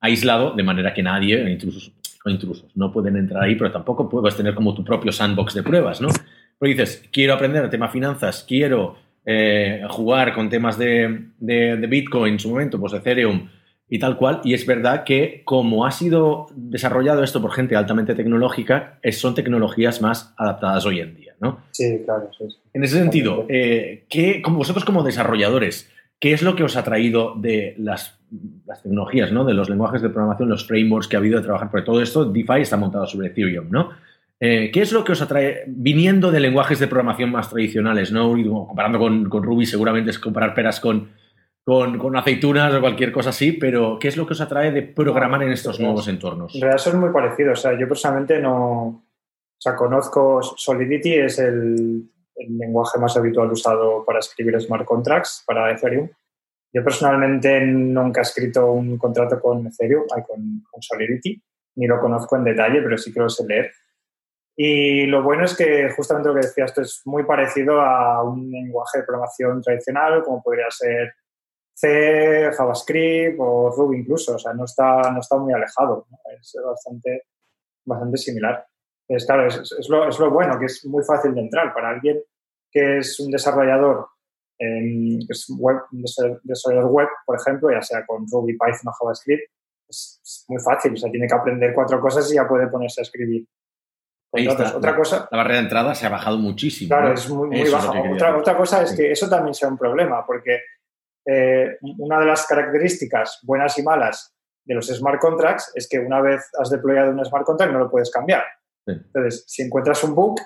aislado 0.00 0.54
de 0.54 0.62
manera 0.62 0.94
que 0.94 1.02
nadie, 1.02 1.50
incluso 1.50 1.92
intrusos. 2.26 2.70
No 2.74 2.92
pueden 2.92 3.16
entrar 3.16 3.44
ahí, 3.44 3.54
pero 3.54 3.70
tampoco 3.70 4.08
puedes 4.08 4.36
tener 4.36 4.54
como 4.54 4.74
tu 4.74 4.84
propio 4.84 5.12
sandbox 5.12 5.54
de 5.54 5.62
pruebas, 5.62 6.00
¿no? 6.00 6.08
Pero 6.58 6.70
dices, 6.70 7.08
quiero 7.12 7.34
aprender 7.34 7.64
el 7.64 7.70
tema 7.70 7.88
finanzas, 7.88 8.44
quiero 8.46 8.96
eh, 9.24 9.82
jugar 9.88 10.34
con 10.34 10.48
temas 10.48 10.78
de, 10.78 11.28
Bitcoin 11.38 12.34
en 12.34 12.38
su 12.38 12.50
momento, 12.50 12.80
pues 12.80 12.92
Ethereum 12.94 13.48
y 13.88 13.98
tal 13.98 14.16
cual. 14.16 14.40
Y 14.44 14.54
es 14.54 14.66
verdad 14.66 15.04
que 15.04 15.42
como 15.44 15.86
ha 15.86 15.90
sido 15.90 16.46
desarrollado 16.54 17.22
esto 17.22 17.40
por 17.40 17.52
gente 17.52 17.76
altamente 17.76 18.14
tecnológica, 18.14 18.98
son 19.12 19.34
tecnologías 19.34 20.02
más 20.02 20.34
adaptadas 20.36 20.84
hoy 20.86 21.00
en 21.00 21.14
día, 21.14 21.34
¿no? 21.40 21.60
Sí, 21.70 22.02
claro. 22.04 22.30
En 22.72 22.84
ese 22.84 22.98
sentido, 22.98 23.46
eh, 23.48 24.06
como 24.42 24.58
vosotros 24.58 24.84
como 24.84 25.02
desarrolladores, 25.02 25.90
¿qué 26.18 26.32
es 26.32 26.42
lo 26.42 26.56
que 26.56 26.64
os 26.64 26.76
ha 26.76 26.84
traído 26.84 27.34
de 27.36 27.74
las 27.78 28.17
las 28.66 28.82
tecnologías, 28.82 29.32
¿no? 29.32 29.44
De 29.44 29.54
los 29.54 29.68
lenguajes 29.68 30.02
de 30.02 30.10
programación, 30.10 30.48
los 30.48 30.66
frameworks 30.66 31.08
que 31.08 31.16
ha 31.16 31.18
habido 31.18 31.38
de 31.38 31.44
trabajar, 31.44 31.70
porque 31.70 31.86
todo 31.86 32.02
esto, 32.02 32.24
DeFi 32.24 32.60
está 32.60 32.76
montado 32.76 33.06
sobre 33.06 33.28
Ethereum, 33.28 33.70
¿no? 33.70 33.90
Eh, 34.40 34.70
¿Qué 34.72 34.82
es 34.82 34.92
lo 34.92 35.02
que 35.02 35.12
os 35.12 35.22
atrae, 35.22 35.64
viniendo 35.66 36.30
de 36.30 36.38
lenguajes 36.38 36.78
de 36.78 36.86
programación 36.86 37.32
más 37.32 37.50
tradicionales, 37.50 38.12
¿no? 38.12 38.34
comparando 38.66 38.98
con, 38.98 39.42
Ruby, 39.42 39.66
seguramente 39.66 40.10
es 40.10 40.18
comparar 40.18 40.54
peras 40.54 40.78
con, 40.78 41.10
con, 41.64 42.16
aceitunas 42.16 42.72
o 42.72 42.80
cualquier 42.80 43.10
cosa 43.10 43.30
así, 43.30 43.52
pero 43.52 43.98
¿qué 43.98 44.08
es 44.08 44.16
lo 44.16 44.26
que 44.26 44.34
os 44.34 44.40
atrae 44.40 44.70
de 44.70 44.82
programar 44.82 45.42
en 45.42 45.50
estos 45.50 45.80
nuevos 45.80 46.06
entornos? 46.06 46.54
En 46.54 46.60
realidad 46.60 46.78
son 46.78 47.00
muy 47.00 47.10
parecidos. 47.10 47.58
O 47.58 47.62
sea, 47.62 47.78
yo 47.78 47.88
personalmente 47.88 48.38
no. 48.40 48.62
O 49.60 49.60
sea, 49.60 49.74
conozco 49.74 50.40
Solidity, 50.40 51.14
es 51.14 51.40
el, 51.40 52.08
el 52.36 52.58
lenguaje 52.58 52.98
más 53.00 53.16
habitual 53.16 53.50
usado 53.50 54.04
para 54.04 54.20
escribir 54.20 54.60
smart 54.60 54.84
contracts 54.84 55.42
para 55.44 55.72
Ethereum. 55.72 56.08
Yo 56.72 56.84
personalmente 56.84 57.60
nunca 57.60 58.20
he 58.20 58.22
escrito 58.22 58.72
un 58.72 58.98
contrato 58.98 59.40
con 59.40 59.66
Ethereum, 59.66 60.06
con, 60.26 60.62
con 60.70 60.82
Solidity, 60.82 61.42
ni 61.76 61.86
lo 61.86 62.00
conozco 62.00 62.36
en 62.36 62.44
detalle, 62.44 62.82
pero 62.82 62.98
sí 62.98 63.12
que 63.12 63.20
lo 63.20 63.28
sé 63.28 63.46
leer. 63.46 63.72
Y 64.56 65.06
lo 65.06 65.22
bueno 65.22 65.44
es 65.44 65.56
que 65.56 65.88
justamente 65.90 66.28
lo 66.28 66.34
que 66.34 66.46
decías, 66.46 66.70
esto 66.70 66.82
es 66.82 67.02
muy 67.04 67.24
parecido 67.24 67.80
a 67.80 68.22
un 68.24 68.50
lenguaje 68.50 68.98
de 68.98 69.04
programación 69.04 69.62
tradicional, 69.62 70.22
como 70.24 70.42
podría 70.42 70.66
ser 70.70 71.14
C, 71.72 72.50
JavaScript 72.52 73.36
o 73.38 73.70
Ruby 73.70 73.98
incluso. 73.98 74.34
O 74.34 74.38
sea, 74.38 74.52
no 74.52 74.64
está, 74.64 75.12
no 75.12 75.20
está 75.20 75.36
muy 75.36 75.52
alejado, 75.52 76.06
es 76.40 76.52
bastante, 76.64 77.22
bastante 77.86 78.16
similar. 78.16 78.66
Es, 79.06 79.24
claro, 79.24 79.46
es, 79.46 79.56
es, 79.56 79.88
lo, 79.88 80.08
es 80.08 80.18
lo 80.18 80.30
bueno, 80.30 80.58
que 80.58 80.66
es 80.66 80.84
muy 80.84 81.04
fácil 81.04 81.34
de 81.34 81.40
entrar 81.40 81.72
para 81.72 81.90
alguien 81.90 82.20
que 82.70 82.98
es 82.98 83.18
un 83.20 83.30
desarrollador 83.30 84.08
en 84.58 85.20
web, 85.58 85.76
desarrollador 86.42 86.90
web, 86.90 87.08
por 87.24 87.38
ejemplo, 87.38 87.70
ya 87.70 87.82
sea 87.82 88.04
con 88.06 88.26
Ruby, 88.30 88.54
Python 88.54 88.88
o 88.88 88.92
JavaScript, 88.92 89.50
es, 89.88 90.44
muy 90.48 90.60
fácil. 90.60 90.92
O 90.92 90.96
sea, 90.96 91.10
tiene 91.10 91.26
que 91.26 91.34
aprender 91.34 91.72
cuatro 91.74 92.00
cosas 92.00 92.30
y 92.30 92.34
ya 92.34 92.46
puede 92.46 92.66
ponerse 92.68 93.00
a 93.00 93.02
escribir. 93.02 93.46
otra 94.30 94.96
cosa, 94.96 95.28
la 95.30 95.38
barrera 95.38 95.58
de 95.58 95.64
entrada 95.64 95.94
se 95.94 96.06
ha 96.06 96.10
bajado 96.10 96.38
muchísimo. 96.38 96.88
Claro, 96.88 97.14
es 97.14 97.28
muy, 97.28 97.48
muy 97.48 97.70
baja. 97.70 97.92
Otra, 98.12 98.36
otra, 98.36 98.56
cosa 98.56 98.82
es 98.82 98.94
que 98.94 99.10
eso 99.12 99.28
también 99.28 99.54
sea 99.54 99.68
un 99.68 99.78
problema, 99.78 100.26
porque 100.26 100.60
eh, 101.26 101.76
una 101.98 102.18
de 102.20 102.26
las 102.26 102.46
características 102.46 103.40
buenas 103.42 103.78
y 103.78 103.82
malas 103.82 104.34
de 104.64 104.74
los 104.74 104.86
smart 104.86 105.20
contracts 105.20 105.72
es 105.74 105.88
que 105.88 105.98
una 105.98 106.20
vez 106.20 106.50
has 106.60 106.70
deployado 106.70 107.10
un 107.10 107.24
smart 107.24 107.44
contract 107.44 107.72
no 107.72 107.78
lo 107.78 107.90
puedes 107.90 108.10
cambiar. 108.10 108.44
Entonces, 108.86 109.44
si 109.46 109.62
encuentras 109.62 110.02
un 110.04 110.14
bug, 110.14 110.40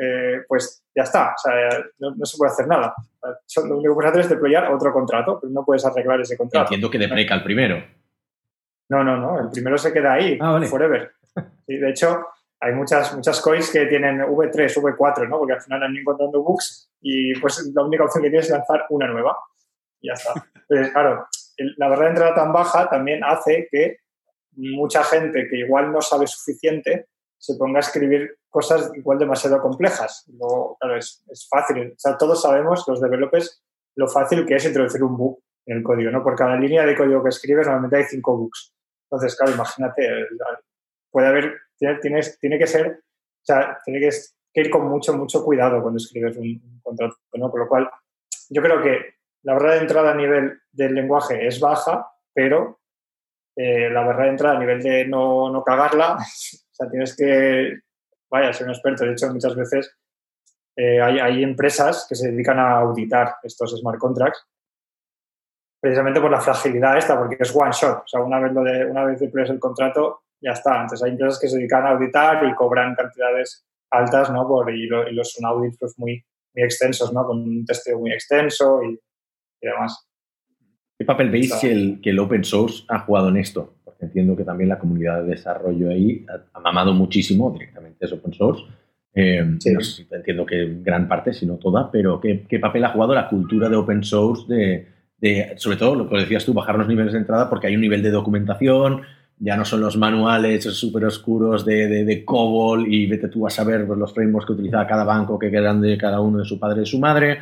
eh, 0.00 0.42
pues 0.46 0.84
ya 0.94 1.04
está, 1.04 1.34
o 1.34 1.38
sea, 1.38 1.52
no, 1.98 2.24
se 2.24 2.36
puede 2.36 2.52
hacer 2.52 2.66
nada. 2.66 2.94
Lo 3.22 3.76
único 3.76 3.92
que 3.92 3.94
puedes 3.94 4.10
hacer 4.10 4.20
es 4.22 4.28
deployar 4.28 4.72
otro 4.72 4.92
contrato, 4.92 5.38
pero 5.40 5.52
no 5.52 5.64
puedes 5.64 5.84
arreglar 5.84 6.20
ese 6.20 6.36
contrato. 6.36 6.66
Entiendo 6.66 6.90
que 6.90 6.98
depreca 6.98 7.34
el 7.34 7.42
primero. 7.42 7.82
No, 8.88 9.02
no, 9.02 9.16
no, 9.16 9.40
el 9.40 9.50
primero 9.50 9.78
se 9.78 9.92
queda 9.92 10.14
ahí, 10.14 10.38
ah, 10.40 10.60
forever. 10.68 11.12
de 11.66 11.90
hecho, 11.90 12.26
hay 12.60 12.72
muchas, 12.72 13.14
muchas 13.14 13.40
coins 13.40 13.70
que 13.70 13.86
tienen 13.86 14.20
V3, 14.20 14.74
V4, 14.74 15.28
¿no? 15.28 15.38
Porque 15.38 15.54
al 15.54 15.60
final 15.60 15.82
han 15.82 15.94
ido 15.94 16.14
bugs 16.42 16.90
y 17.00 17.34
pues 17.40 17.70
la 17.74 17.84
única 17.84 18.04
opción 18.04 18.22
que 18.22 18.30
tienes 18.30 18.46
es 18.46 18.52
lanzar 18.52 18.86
una 18.90 19.08
nueva. 19.08 19.36
Y 20.00 20.08
ya 20.08 20.14
está. 20.14 20.32
Entonces, 20.68 20.92
claro, 20.92 21.26
la 21.76 21.88
barrera 21.88 22.06
de 22.06 22.10
entrada 22.10 22.34
tan 22.34 22.52
baja 22.52 22.88
también 22.88 23.24
hace 23.24 23.68
que 23.70 23.98
mucha 24.52 25.04
gente 25.04 25.48
que 25.48 25.58
igual 25.58 25.92
no 25.92 26.00
sabe 26.00 26.26
suficiente 26.26 27.08
se 27.38 27.54
ponga 27.56 27.78
a 27.78 27.80
escribir 27.80 28.38
cosas 28.56 28.90
igual 28.94 29.18
demasiado 29.18 29.60
complejas. 29.60 30.24
Luego, 30.28 30.78
claro, 30.80 30.96
es, 30.96 31.22
es 31.28 31.46
fácil. 31.46 31.92
O 31.92 31.98
sea, 31.98 32.16
todos 32.16 32.40
sabemos, 32.40 32.84
los 32.88 33.02
developers, 33.02 33.62
lo 33.96 34.08
fácil 34.08 34.46
que 34.46 34.54
es 34.54 34.64
introducir 34.64 35.04
un 35.04 35.14
bug 35.14 35.38
en 35.66 35.76
el 35.76 35.82
código, 35.82 36.10
¿no? 36.10 36.22
Por 36.22 36.36
cada 36.36 36.56
línea 36.56 36.86
de 36.86 36.96
código 36.96 37.22
que 37.22 37.28
escribes 37.28 37.66
normalmente 37.66 37.96
hay 37.98 38.04
cinco 38.04 38.34
bugs. 38.34 38.72
Entonces, 39.10 39.36
claro, 39.36 39.52
imagínate, 39.52 40.26
puede 41.10 41.26
haber, 41.26 41.54
tiene, 41.76 42.22
tiene, 42.40 42.58
que 42.58 42.66
ser, 42.66 42.92
o 42.92 43.44
sea, 43.44 43.78
tiene 43.84 44.00
que, 44.00 44.10
ir 44.54 44.70
con 44.70 44.88
mucho, 44.88 45.14
mucho 45.14 45.44
cuidado 45.44 45.82
cuando 45.82 45.98
escribes 45.98 46.38
un, 46.38 46.80
contrato, 46.82 47.16
¿no? 47.34 47.50
Por 47.50 47.60
lo 47.60 47.68
cual, 47.68 47.90
yo 48.48 48.62
creo 48.62 48.82
que 48.82 49.16
la 49.42 49.52
barrera 49.52 49.74
de 49.74 49.80
entrada 49.80 50.12
a 50.12 50.16
nivel 50.16 50.60
del 50.72 50.94
lenguaje 50.94 51.46
es 51.46 51.60
baja, 51.60 52.10
pero 52.32 52.80
eh, 53.54 53.90
la 53.90 54.00
barrera 54.00 54.24
de 54.24 54.30
entrada 54.30 54.56
a 54.56 54.60
nivel 54.60 54.82
de 54.82 55.06
no, 55.06 55.52
no 55.52 55.62
cagarla, 55.62 56.14
o 56.16 56.74
sea, 56.74 56.88
tienes 56.88 57.14
que, 57.14 57.80
vaya, 58.30 58.52
ser 58.52 58.66
un 58.66 58.74
experto. 58.74 59.04
De 59.04 59.12
hecho, 59.12 59.32
muchas 59.32 59.54
veces 59.54 59.96
eh, 60.76 61.00
hay, 61.00 61.18
hay, 61.18 61.42
empresas 61.42 62.06
que 62.08 62.14
se 62.14 62.30
dedican 62.30 62.58
a 62.58 62.78
auditar 62.78 63.36
estos 63.42 63.78
smart 63.78 63.98
contracts 63.98 64.46
precisamente 65.80 66.20
por 66.20 66.30
la 66.30 66.40
fragilidad 66.40 66.98
esta, 66.98 67.16
porque 67.16 67.36
es 67.38 67.54
one 67.54 67.70
shot. 67.70 67.98
O 67.98 68.06
sea, 68.08 68.20
una 68.20 68.40
vez, 68.40 68.52
lo 68.52 68.62
de, 68.62 68.86
una 68.86 69.04
vez 69.04 69.22
el 69.22 69.60
contrato, 69.60 70.22
ya 70.40 70.50
está. 70.50 70.74
Entonces 70.74 71.02
hay 71.04 71.12
empresas 71.12 71.38
que 71.38 71.48
se 71.48 71.58
dedican 71.58 71.86
a 71.86 71.90
auditar 71.90 72.44
y 72.44 72.54
cobran 72.54 72.94
cantidades 72.94 73.64
altas, 73.90 74.30
¿no? 74.32 74.46
Por, 74.48 74.74
y, 74.74 74.86
los 74.86 75.32
son 75.32 75.46
audits 75.46 75.78
pues, 75.78 75.98
muy, 75.98 76.24
muy 76.54 76.64
extensos, 76.64 77.12
¿no? 77.12 77.24
Con 77.24 77.40
un 77.40 77.64
testeo 77.64 77.98
muy 77.98 78.12
extenso 78.12 78.82
y, 78.82 78.98
demás. 79.60 80.08
¿Qué 80.98 81.04
papel 81.04 81.30
veis 81.30 81.54
que, 81.54 81.70
el, 81.70 82.00
que 82.02 82.10
el 82.10 82.18
open 82.18 82.42
source 82.42 82.84
ha 82.88 83.00
jugado 83.00 83.28
en 83.28 83.36
esto? 83.36 83.75
Entiendo 84.00 84.36
que 84.36 84.44
también 84.44 84.68
la 84.68 84.78
comunidad 84.78 85.22
de 85.22 85.30
desarrollo 85.30 85.90
ahí 85.90 86.24
ha, 86.52 86.60
mamado 86.60 86.92
muchísimo, 86.92 87.50
directamente 87.52 88.04
es 88.04 88.12
open 88.12 88.32
source. 88.32 88.64
Eh, 89.14 89.38
entiendo 89.38 90.44
que 90.44 90.78
gran 90.82 91.08
parte, 91.08 91.32
si 91.32 91.46
no 91.46 91.54
toda, 91.54 91.90
pero 91.90 92.20
¿qué, 92.20 92.44
¿qué, 92.46 92.58
papel 92.58 92.84
ha 92.84 92.90
jugado 92.90 93.14
la 93.14 93.28
cultura 93.28 93.68
de 93.68 93.76
open 93.76 94.04
source 94.04 94.44
de, 94.46 94.86
de, 95.18 95.54
sobre 95.56 95.78
todo 95.78 95.94
lo 95.94 96.08
que 96.08 96.18
decías 96.18 96.44
tú, 96.44 96.52
bajar 96.52 96.76
los 96.76 96.88
niveles 96.88 97.12
de 97.14 97.20
entrada 97.20 97.48
porque 97.48 97.68
hay 97.68 97.74
un 97.74 97.80
nivel 97.80 98.02
de 98.02 98.10
documentación, 98.10 99.02
ya 99.38 99.56
no 99.56 99.64
son 99.64 99.80
los 99.80 99.96
manuales 99.96 100.64
súper 100.64 101.04
oscuros 101.04 101.64
de, 101.64 102.04
de, 102.04 102.24
COBOL 102.24 102.92
y 102.92 103.06
vete 103.06 103.28
tú 103.28 103.46
a 103.46 103.50
saber 103.50 103.86
pues, 103.86 103.98
los 103.98 104.14
frameworks 104.14 104.46
que 104.46 104.52
utilizaba 104.52 104.86
cada 104.86 105.04
banco, 105.04 105.38
que 105.38 105.50
de 105.50 105.98
cada 105.98 106.20
uno 106.20 106.38
de 106.38 106.44
su 106.44 106.58
padre 106.58 106.78
y 106.78 106.80
de 106.80 106.86
su 106.86 106.98
madre. 106.98 107.38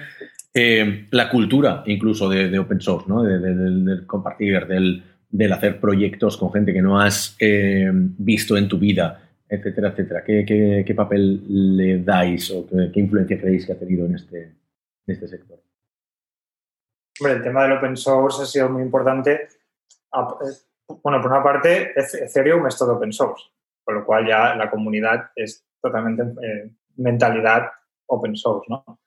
Eh, 0.52 1.06
la 1.10 1.28
cultura 1.28 1.82
incluso 1.86 2.28
de, 2.28 2.58
open 2.58 2.80
source, 2.80 3.06
¿no? 3.08 3.22
del, 3.22 4.04
compartir, 4.06 4.66
del, 4.66 5.02
hacer 5.52 5.80
proyectos 5.80 6.36
con 6.36 6.52
gente 6.52 6.72
que 6.72 6.82
no 6.82 7.00
has 7.00 7.36
eh, 7.40 7.90
visto 7.92 8.56
en 8.56 8.68
tu 8.68 8.78
vida, 8.78 9.30
etcétera, 9.48 9.88
etcétera. 9.88 10.24
¿Qué, 10.24 10.94
papel 10.96 11.76
le 11.76 11.98
dais 11.98 12.50
o 12.50 12.66
qué, 12.66 13.00
influencia 13.00 13.40
creéis 13.40 13.66
que 13.66 13.72
ha 13.72 13.78
tenido 13.78 14.06
en 14.06 14.14
este, 14.14 14.42
en 14.42 14.54
este 15.06 15.28
sector? 15.28 15.60
Hombre, 17.20 17.36
el 17.36 17.42
tema 17.42 17.62
del 17.62 17.72
open 17.72 17.96
source 17.96 18.42
ha 18.42 18.46
sido 18.46 18.68
muy 18.68 18.82
importante. 18.82 19.48
Ah, 20.12 20.36
bueno, 21.02 21.20
por 21.20 21.30
una 21.30 21.42
parte, 21.42 21.92
Ethereum 21.96 22.66
es 22.66 22.76
todo 22.76 22.96
open 22.96 23.12
source, 23.12 23.44
con 23.82 23.94
lo 23.96 24.04
cual 24.04 24.26
ya 24.26 24.54
la 24.54 24.70
comunidad 24.70 25.30
es 25.34 25.64
totalmente 25.80 26.22
eh, 26.42 26.70
mentalidad 26.96 27.70
open 28.06 28.36
source, 28.36 28.66
¿no? 28.68 29.00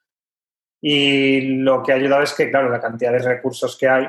Y 0.82 1.42
lo 1.58 1.82
que 1.82 1.92
ha 1.92 1.96
ayudado 1.96 2.24
es 2.24 2.34
que, 2.34 2.50
claro, 2.50 2.70
la 2.70 2.80
cantidad 2.80 3.12
de 3.12 3.20
recursos 3.20 3.78
que 3.78 3.88
hay, 3.88 4.08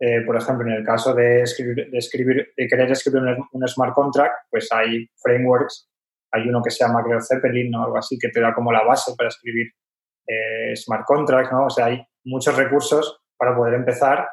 eh, 0.00 0.22
por 0.24 0.36
ejemplo, 0.36 0.66
en 0.66 0.74
el 0.74 0.84
caso 0.84 1.14
de 1.14 1.42
escribir, 1.42 1.90
de, 1.90 1.98
escribir, 1.98 2.52
de 2.56 2.68
querer 2.68 2.90
escribir 2.90 3.22
un, 3.52 3.68
smart 3.68 3.94
contract, 3.94 4.34
pues 4.50 4.70
hay 4.72 5.08
frameworks, 5.22 5.88
hay 6.32 6.48
uno 6.48 6.62
que 6.62 6.70
se 6.70 6.84
llama, 6.84 7.02
creo, 7.02 7.20
Zeppelin 7.20 7.74
o 7.74 7.84
algo 7.84 7.98
así, 7.98 8.18
que 8.18 8.28
te 8.28 8.40
da 8.40 8.54
como 8.54 8.72
la 8.72 8.84
base 8.84 9.12
para 9.16 9.28
escribir 9.28 9.72
smart 10.74 11.04
contracts, 11.06 11.50
¿no? 11.52 11.66
O 11.66 11.70
sea, 11.70 11.86
hay 11.86 12.06
muchos 12.24 12.54
recursos 12.54 13.18
para 13.38 13.56
poder 13.56 13.74
empezar 13.74 14.28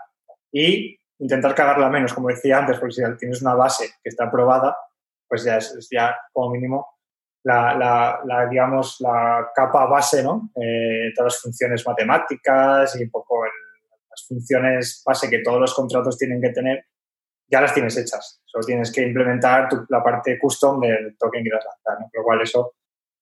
y 0.52 1.00
intentar 1.20 1.56
cagarla 1.56 1.90
menos, 1.90 2.14
como 2.14 2.30
decía 2.30 2.58
antes, 2.58 2.78
porque 2.80 2.96
si 2.96 3.18
tienes 3.18 3.42
una 3.42 3.56
base 3.56 3.88
que 4.04 4.10
está 4.10 4.26
aprobada, 4.26 4.76
pues 5.28 5.44
ya 5.44 5.58
es, 5.58 5.88
ya 5.92 6.16
como 6.32 6.52
mínimo 6.52 6.88
la, 7.44 8.22
la, 8.26 8.48
digamos, 8.48 8.98
la 9.02 9.52
capa 9.54 9.86
base, 9.86 10.24
¿no? 10.24 10.50
Eh, 10.56 11.12
todas 11.16 11.34
las 11.34 11.42
funciones 11.42 11.86
matemáticas 11.86 13.00
y 13.00 13.04
un 13.04 13.12
poco 13.12 13.46
las 14.16 14.26
funciones 14.28 15.04
base 15.06 15.30
que 15.30 15.40
todos 15.40 15.60
los 15.60 15.74
contratos 15.74 16.18
tienen 16.18 16.42
que 16.42 16.50
tener, 16.50 16.86
ya 17.48 17.62
las 17.62 17.74
tienes 17.74 17.98
hechas. 17.98 18.42
Solo 18.46 18.66
tienes 18.66 18.92
que 18.92 19.04
implementar 19.04 19.70
la 19.90 20.04
parte 20.04 20.40
custom 20.40 20.80
del 20.80 21.18
token 21.18 21.44
que 21.44 21.50
las 21.50 21.66
lanzar, 21.66 22.08
lo 22.12 22.24
cual 22.24 22.42
eso 22.42 22.76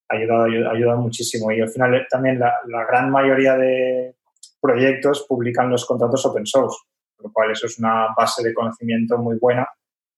ha 0.10 0.16
ayudado 0.16 0.98
muchísimo. 0.98 1.52
Y 1.52 1.62
al 1.62 1.70
final 1.70 1.96
eh, 1.96 2.08
también 2.10 2.40
la, 2.40 2.54
la 2.68 2.86
gran 2.86 3.10
mayoría 3.10 3.56
de, 3.58 4.16
proyectos 4.64 5.26
publican 5.28 5.70
los 5.70 5.86
contratos 5.86 6.26
open 6.26 6.46
source, 6.46 6.78
lo 7.20 7.32
cual 7.34 7.52
eso 7.52 7.68
es 7.68 7.78
una 7.80 8.08
base 8.18 8.42
de 8.42 8.54
conocimiento 8.54 9.18
muy 9.18 9.38
buena 9.38 9.68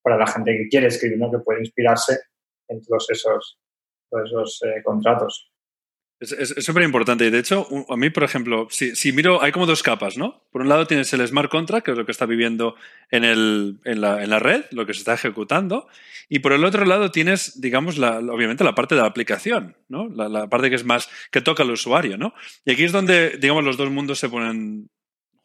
para 0.03 0.17
la 0.17 0.27
gente 0.27 0.55
que 0.55 0.67
quiere 0.69 0.87
escribir, 0.87 1.17
¿no? 1.17 1.31
que 1.31 1.39
puede 1.39 1.61
inspirarse 1.61 2.19
en 2.67 2.79
todos 2.83 3.09
esos, 3.09 3.59
esos 4.23 4.61
eh, 4.63 4.83
contratos. 4.83 5.51
Es 6.19 6.63
súper 6.65 6.83
importante. 6.83 7.25
Y 7.25 7.29
de 7.29 7.39
hecho, 7.39 7.67
a 7.89 7.97
mí, 7.97 8.09
por 8.09 8.23
ejemplo, 8.23 8.67
si, 8.69 9.11
miro, 9.11 9.41
hay 9.41 9.51
como 9.51 9.65
dos 9.65 9.83
capas, 9.83 10.17
¿no? 10.17 10.43
Por 10.51 10.61
un 10.61 10.69
lado 10.69 10.87
tienes 10.87 11.11
el 11.13 11.27
smart 11.27 11.51
contract, 11.51 11.85
que 11.85 11.91
es 11.91 11.97
lo 11.97 12.05
que 12.05 12.13
está 12.13 12.25
viviendo 12.25 12.75
en, 13.11 13.25
el, 13.25 13.79
en, 13.83 13.99
la, 13.99 14.23
en 14.23 14.29
la, 14.29 14.39
red, 14.39 14.63
lo 14.71 14.85
que 14.85 14.93
se 14.93 14.99
está 14.99 15.13
ejecutando. 15.13 15.87
Y 16.29 16.39
por 16.39 16.53
el 16.53 16.63
otro 16.63 16.85
lado 16.85 17.11
tienes, 17.11 17.59
digamos, 17.59 17.97
la, 17.97 18.19
obviamente 18.19 18.63
la 18.63 18.75
parte 18.75 18.95
de 18.95 19.01
la 19.01 19.07
aplicación, 19.07 19.75
¿no? 19.89 20.07
La, 20.07 20.29
la, 20.29 20.47
parte 20.47 20.69
que 20.69 20.77
es 20.77 20.85
más, 20.85 21.09
que 21.31 21.41
toca 21.41 21.63
al 21.63 21.71
usuario, 21.71 22.17
¿no? 22.17 22.33
Y 22.63 22.71
aquí 22.71 22.85
es 22.85 22.93
donde, 22.93 23.37
digamos, 23.37 23.65
los 23.65 23.75
dos 23.75 23.89
mundos 23.89 24.17
se 24.17 24.29
ponen 24.29 24.89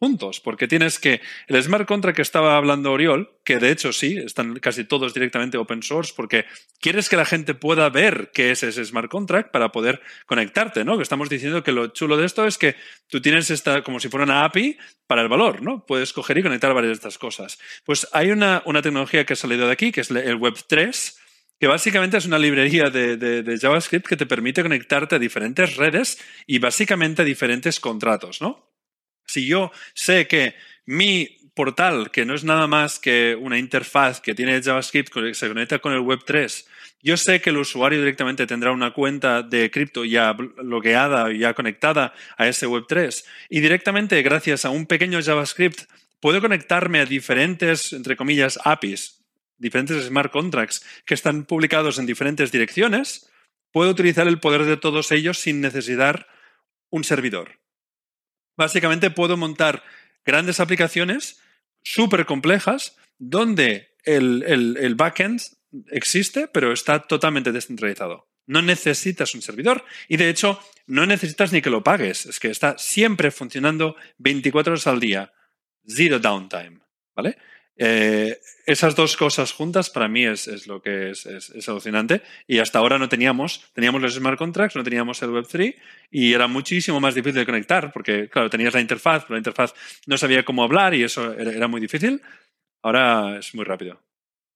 juntos, 0.00 0.40
porque 0.40 0.66
tienes 0.66 0.98
que 0.98 1.20
el 1.46 1.62
smart 1.62 1.86
contract 1.86 2.16
que 2.16 2.22
estaba 2.22 2.56
hablando 2.56 2.90
Oriol, 2.90 3.30
que 3.44 3.58
de 3.58 3.70
hecho 3.70 3.92
sí, 3.92 4.16
están 4.16 4.58
casi 4.58 4.84
todos 4.84 5.12
directamente 5.12 5.58
open 5.58 5.82
source, 5.82 6.14
porque 6.16 6.46
quieres 6.80 7.10
que 7.10 7.16
la 7.16 7.26
gente 7.26 7.54
pueda 7.54 7.88
ver 7.90 8.30
qué 8.32 8.50
es 8.50 8.62
ese 8.62 8.82
smart 8.82 9.10
contract 9.10 9.50
para 9.50 9.72
poder 9.72 10.00
conectarte, 10.24 10.84
¿no? 10.84 10.96
Que 10.96 11.02
estamos 11.02 11.28
diciendo 11.28 11.62
que 11.62 11.72
lo 11.72 11.88
chulo 11.88 12.16
de 12.16 12.24
esto 12.24 12.46
es 12.46 12.56
que 12.56 12.76
tú 13.08 13.20
tienes 13.20 13.50
esta 13.50 13.84
como 13.84 14.00
si 14.00 14.08
fuera 14.08 14.24
una 14.24 14.44
API 14.44 14.78
para 15.06 15.20
el 15.20 15.28
valor, 15.28 15.60
¿no? 15.60 15.84
Puedes 15.84 16.14
coger 16.14 16.38
y 16.38 16.42
conectar 16.42 16.72
varias 16.72 16.92
de 16.92 16.94
estas 16.94 17.18
cosas. 17.18 17.58
Pues 17.84 18.08
hay 18.12 18.30
una, 18.30 18.62
una 18.64 18.80
tecnología 18.80 19.26
que 19.26 19.34
ha 19.34 19.36
salido 19.36 19.66
de 19.66 19.72
aquí, 19.72 19.92
que 19.92 20.00
es 20.00 20.10
el 20.10 20.38
Web3, 20.38 21.18
que 21.60 21.66
básicamente 21.66 22.16
es 22.16 22.24
una 22.24 22.38
librería 22.38 22.88
de, 22.88 23.18
de, 23.18 23.58
JavaScript 23.58 24.06
que 24.06 24.16
te 24.16 24.24
permite 24.24 24.62
conectarte 24.62 25.16
a 25.16 25.18
diferentes 25.18 25.76
redes 25.76 26.18
y 26.46 26.58
básicamente 26.58 27.20
a 27.20 27.24
diferentes 27.26 27.80
contratos, 27.80 28.40
¿no? 28.40 28.69
Si 29.30 29.46
yo 29.46 29.70
sé 29.94 30.26
que 30.26 30.54
mi 30.86 31.38
portal, 31.54 32.10
que 32.10 32.24
no 32.24 32.34
es 32.34 32.42
nada 32.42 32.66
más 32.66 32.98
que 32.98 33.36
una 33.38 33.58
interfaz 33.58 34.20
que 34.20 34.34
tiene 34.34 34.60
JavaScript 34.60 35.12
que 35.12 35.34
se 35.34 35.48
conecta 35.48 35.78
con 35.78 35.92
el 35.92 36.00
Web3, 36.00 36.66
yo 37.02 37.16
sé 37.16 37.40
que 37.40 37.50
el 37.50 37.58
usuario 37.58 37.98
directamente 37.98 38.46
tendrá 38.46 38.72
una 38.72 38.92
cuenta 38.92 39.42
de 39.42 39.70
cripto 39.70 40.04
ya 40.04 40.36
logueada, 40.58 41.32
ya 41.32 41.54
conectada 41.54 42.12
a 42.36 42.48
ese 42.48 42.66
Web3 42.66 43.24
y 43.48 43.60
directamente 43.60 44.20
gracias 44.22 44.64
a 44.64 44.70
un 44.70 44.86
pequeño 44.86 45.20
JavaScript 45.22 45.82
puedo 46.20 46.40
conectarme 46.40 47.00
a 47.00 47.06
diferentes, 47.06 47.92
entre 47.92 48.16
comillas, 48.16 48.58
APIs, 48.64 49.24
diferentes 49.56 50.04
smart 50.04 50.32
contracts 50.32 50.84
que 51.06 51.14
están 51.14 51.44
publicados 51.44 51.98
en 51.98 52.06
diferentes 52.06 52.52
direcciones, 52.52 53.30
puedo 53.72 53.90
utilizar 53.90 54.26
el 54.26 54.40
poder 54.40 54.64
de 54.64 54.76
todos 54.76 55.12
ellos 55.12 55.38
sin 55.38 55.60
necesitar 55.60 56.26
un 56.90 57.04
servidor. 57.04 57.59
Básicamente 58.60 59.10
puedo 59.10 59.38
montar 59.38 59.82
grandes 60.22 60.60
aplicaciones 60.60 61.40
súper 61.82 62.26
complejas 62.26 62.94
donde 63.18 63.96
el, 64.04 64.94
backend 64.98 65.40
existe, 65.90 66.46
pero 66.46 66.70
está 66.70 66.98
totalmente 66.98 67.52
descentralizado. 67.52 68.28
No 68.44 68.60
necesitas 68.60 69.34
un 69.34 69.40
servidor 69.40 69.82
y 70.08 70.18
de 70.18 70.28
hecho 70.28 70.60
no 70.86 71.06
necesitas 71.06 71.54
ni 71.54 71.62
que 71.62 71.70
lo 71.70 71.82
pagues. 71.82 72.26
Es 72.26 72.38
que 72.38 72.50
está 72.50 72.76
siempre 72.76 73.30
funcionando 73.30 73.96
24 74.18 74.74
horas 74.74 74.86
al 74.86 75.00
día. 75.00 75.32
Zero 75.88 76.18
downtime. 76.18 76.80
¿Vale? 77.16 77.38
Eh, 77.82 78.38
esas 78.66 78.94
dos 78.94 79.16
cosas 79.16 79.52
juntas 79.52 79.88
para 79.88 80.06
mí 80.06 80.26
es, 80.26 80.66
lo 80.66 80.82
que 80.82 81.12
es, 81.12 81.24
es, 81.24 81.66
alucinante. 81.66 82.20
Y 82.46 82.58
hasta 82.58 82.78
ahora 82.78 82.98
no 82.98 83.08
teníamos, 83.08 83.64
teníamos 83.72 84.02
los 84.02 84.14
smart 84.14 84.36
contracts, 84.36 84.76
no 84.76 84.84
teníamos 84.84 85.22
el 85.22 85.30
Web3 85.30 85.74
y 86.10 86.34
era 86.34 86.46
muchísimo 86.46 87.00
más 87.00 87.14
difícil 87.14 87.46
conectar 87.46 87.90
porque, 87.90 88.28
claro, 88.28 88.50
tenías 88.50 88.74
la 88.74 88.82
interfaz, 88.82 89.22
pero 89.22 89.36
la 89.36 89.38
interfaz 89.38 89.72
no 90.06 90.18
sabía 90.18 90.44
cómo 90.44 90.62
hablar 90.62 90.92
y 90.92 91.04
eso 91.04 91.32
era, 91.32 91.68
muy 91.68 91.80
difícil. 91.80 92.20
Ahora 92.82 93.38
es 93.38 93.54
muy 93.54 93.64
rápido. 93.64 93.98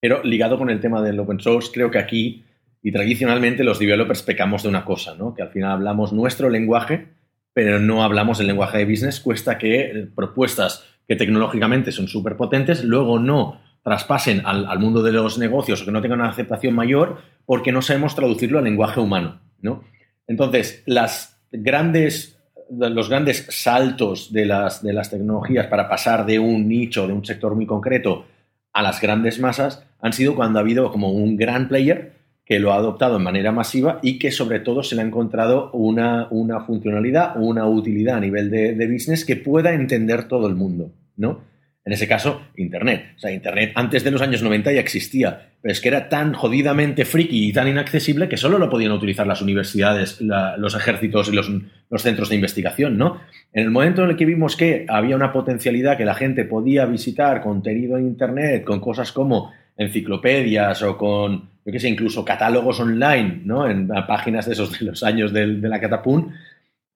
Pero 0.01 0.23
ligado 0.23 0.59
con 0.59 0.69
el 0.69 0.81
tema 0.81 1.01
del 1.01 1.19
open 1.19 1.41
source, 1.41 1.71
creo 1.73 1.91
que 1.91 1.99
aquí 1.99 2.45
y 2.83 2.93
tradicionalmente 2.93 3.65
los 3.65 3.79
developers 3.79 4.23
pecamos 4.23 4.65
de 4.65 4.69
una 4.69 4.85
cosa, 4.85 5.15
¿no? 5.15 5.35
Que 5.35 5.41
al 5.41 5.51
final 5.51 5.73
hablamos 5.73 6.13
nuestro 6.13 6.51
lenguaje, 6.51 7.07
pero 7.55 7.79
no 7.79 8.05
hablamos 8.05 8.37
del 8.37 8.49
lenguaje 8.49 8.77
de 8.77 8.85
business. 8.85 9.19
Cuesta 9.21 9.57
que 9.57 10.09
propuestas 10.15 10.94
que 11.09 11.17
tecnológicamente 11.17 11.93
son 11.93 12.09
súper 12.09 12.37
potentes, 12.37 12.85
luego 12.85 13.19
no 13.19 13.61
traspasen 13.83 14.43
al, 14.47 14.79
mundo 14.79 15.03
de 15.03 15.13
los 15.13 15.39
negocios 15.39 15.83
o 15.83 15.85
que 15.85 15.93
no 15.93 16.01
tengan 16.01 16.21
una 16.21 16.31
aceptación 16.31 16.75
mayor 16.75 17.19
porque 17.45 17.71
no 17.71 17.83
sabemos 17.83 18.15
traducirlo 18.15 18.59
al 18.59 18.65
lenguaje 18.65 18.99
humano. 18.99 19.41
¿no? 19.61 19.85
Entonces, 20.27 20.83
las 20.87 21.39
grandes, 21.53 22.39
los 22.71 23.11
grandes 23.11 23.47
saltos 23.51 24.33
de 24.33 24.47
las, 24.47 24.83
de 24.83 24.95
las 24.95 25.11
tecnologías 25.11 25.67
para 25.67 25.89
pasar 25.89 26.25
de 26.25 26.39
un 26.39 26.67
nicho, 26.67 27.07
de 27.07 27.13
un 27.13 27.25
sector 27.25 27.55
muy 27.55 27.67
concreto, 27.67 28.25
a 28.73 28.83
las 28.83 29.01
grandes 29.01 29.39
masas 29.39 29.87
han 30.01 30.15
sido 30.15 30.35
cuando 30.35 30.59
ha 30.59 30.63
habido 30.63 30.91
como 30.91 31.13
un 31.13 31.37
gran 31.37 31.69
player 31.69 32.15
que 32.45 32.59
lo 32.59 32.73
ha 32.73 32.77
adoptado 32.77 33.19
de 33.19 33.25
manera 33.25 33.53
masiva 33.53 34.01
y 34.03 34.19
que 34.19 34.31
sobre 34.31 34.61
todo 34.61 34.83
se 34.83 34.95
le 34.95 35.03
ha 35.03 35.05
encontrado 35.05 35.71
una, 35.73 36.29
una 36.31 36.61
funcionalidad, 36.61 37.37
una 37.37 37.67
utilidad 37.67 38.19
a 38.19 38.21
nivel 38.21 38.51
de, 38.51 38.75
de, 38.75 38.87
business 38.87 39.25
que 39.25 39.37
pueda 39.37 39.73
entender 39.73 40.29
todo 40.29 40.47
el 40.47 40.55
mundo, 40.55 40.93
¿no? 41.17 41.55
En 41.87 41.93
ese 41.93 42.09
caso, 42.09 42.41
Internet. 42.57 43.13
O 43.17 43.19
sea, 43.19 43.31
Internet 43.31 43.73
antes 43.75 44.05
de 44.05 44.11
los 44.11 44.23
años 44.23 44.43
90 44.43 44.73
ya 44.73 44.81
existía, 44.81 45.51
pero 45.61 45.73
es 45.73 45.81
que 45.83 45.89
era 45.89 46.09
tan 46.09 46.33
jodidamente 46.33 47.05
friki 47.05 47.49
y 47.49 47.53
tan 47.53 47.69
inaccesible 47.69 48.29
que 48.29 48.39
solo 48.39 48.59
lo 48.59 48.71
podían 48.71 48.93
utilizar 48.93 49.27
las 49.27 49.43
universidades, 49.43 50.19
los 50.21 50.75
ejércitos 50.75 51.29
y 51.29 51.33
los, 51.33 51.51
los, 51.91 52.03
centros 52.03 52.31
de 52.31 52.37
investigación, 52.37 52.97
¿no? 52.97 53.21
En 53.53 53.65
el 53.65 53.71
momento 53.71 54.03
en 54.03 54.11
el 54.11 54.17
que 54.17 54.25
vimos 54.25 54.57
que 54.57 54.87
había 54.89 55.17
una 55.17 55.33
potencialidad 55.33 55.99
que 55.99 56.07
la 56.07 56.15
gente 56.15 56.45
podía 56.45 56.87
visitar 56.87 57.43
contenido 57.43 57.99
en 57.99 58.07
Internet 58.07 58.65
con 58.65 58.81
cosas 58.81 59.13
como 59.13 59.53
enciclopedias 59.77 60.83
o 60.83 60.97
con, 60.97 61.54
yo 61.65 61.73
qué 61.73 61.81
sé, 61.81 61.89
incluso 61.89 62.25
catálogos 62.25 62.81
online, 62.81 63.41
¿no? 63.45 63.69
En 63.69 63.89
páginas 64.07 64.47
de 64.47 64.53
esos 64.53 64.79
de 64.79 64.87
los 64.87 65.03
años 65.03 65.33
de, 65.33 65.47
de 65.47 65.69
la 65.69 65.81
Catapún, 65.81 66.35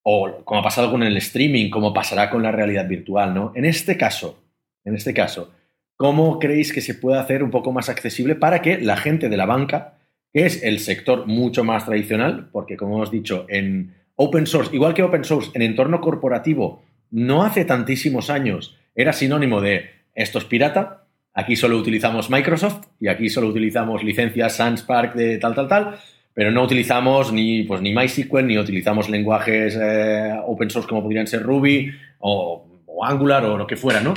o 0.03 0.43
como 0.45 0.61
ha 0.61 0.65
pasado 0.65 0.91
con 0.91 1.03
el 1.03 1.17
streaming, 1.17 1.71
como 1.71 1.93
pasará 1.93 2.31
con 2.31 2.43
la 2.43 2.53
realidad 2.53 2.87
virtual, 2.87 3.35
¿no? 3.35 3.53
En 3.55 3.65
este 3.65 3.97
caso, 3.97 4.43
en 4.85 4.95
este 4.95 5.15
caso, 5.15 5.53
¿cómo 5.97 6.39
creéis 6.39 6.73
que 6.73 6.81
se 6.81 6.95
puede 6.95 7.19
hacer 7.19 7.43
un 7.43 7.51
poco 7.51 7.73
más 7.73 7.89
accesible 7.89 8.35
para 8.35 8.63
que 8.63 8.79
la 8.79 8.97
gente 8.97 9.29
de 9.29 9.37
la 9.37 9.47
banca, 9.47 9.95
que 10.33 10.47
es 10.47 10.63
el 10.63 10.81
sector 10.81 11.27
mucho 11.27 11.65
más 11.65 11.87
tradicional, 11.87 12.49
porque 12.53 12.77
como 12.77 12.97
hemos 12.97 13.11
dicho, 13.11 13.47
en 13.49 13.95
open 14.17 14.47
source, 14.47 14.75
igual 14.75 14.95
que 14.95 15.03
open 15.03 15.25
source, 15.25 15.51
en 15.55 15.63
entorno 15.63 16.01
corporativo, 16.01 16.83
no 17.11 17.45
hace 17.45 17.65
tantísimos 17.65 18.31
años 18.31 18.77
era 18.95 19.13
sinónimo 19.13 19.61
de 19.61 19.91
esto 20.15 20.39
es 20.39 20.45
pirata, 20.45 21.05
aquí 21.39 21.55
solo 21.55 21.79
utilizamos 21.79 22.31
Microsoft 22.31 22.89
y 22.99 23.07
aquí 23.07 23.29
solo 23.29 23.47
utilizamos 23.47 24.03
licencias 24.03 24.57
Sans 24.57 24.83
Park 24.83 25.15
de 25.15 25.39
tal, 25.39 25.55
tal, 25.55 25.69
tal, 25.69 25.99
pero 26.35 26.51
no 26.51 26.65
utilizamos 26.65 27.33
ni, 27.33 27.63
pues, 27.63 27.81
ni 27.81 27.95
MySQL, 27.95 28.45
ni 28.45 28.59
utilizamos 28.59 29.09
lenguajes 29.09 29.79
eh, 29.81 30.35
open 30.45 30.69
source 30.69 30.89
como 30.89 31.03
podrían 31.03 31.29
ser 31.29 31.45
Ruby 31.45 31.93
o, 32.19 32.67
o 32.87 33.05
Angular 33.05 33.45
o 33.45 33.57
lo 33.57 33.69
que 33.69 33.77
fuera, 33.77 34.01
¿no? 34.01 34.15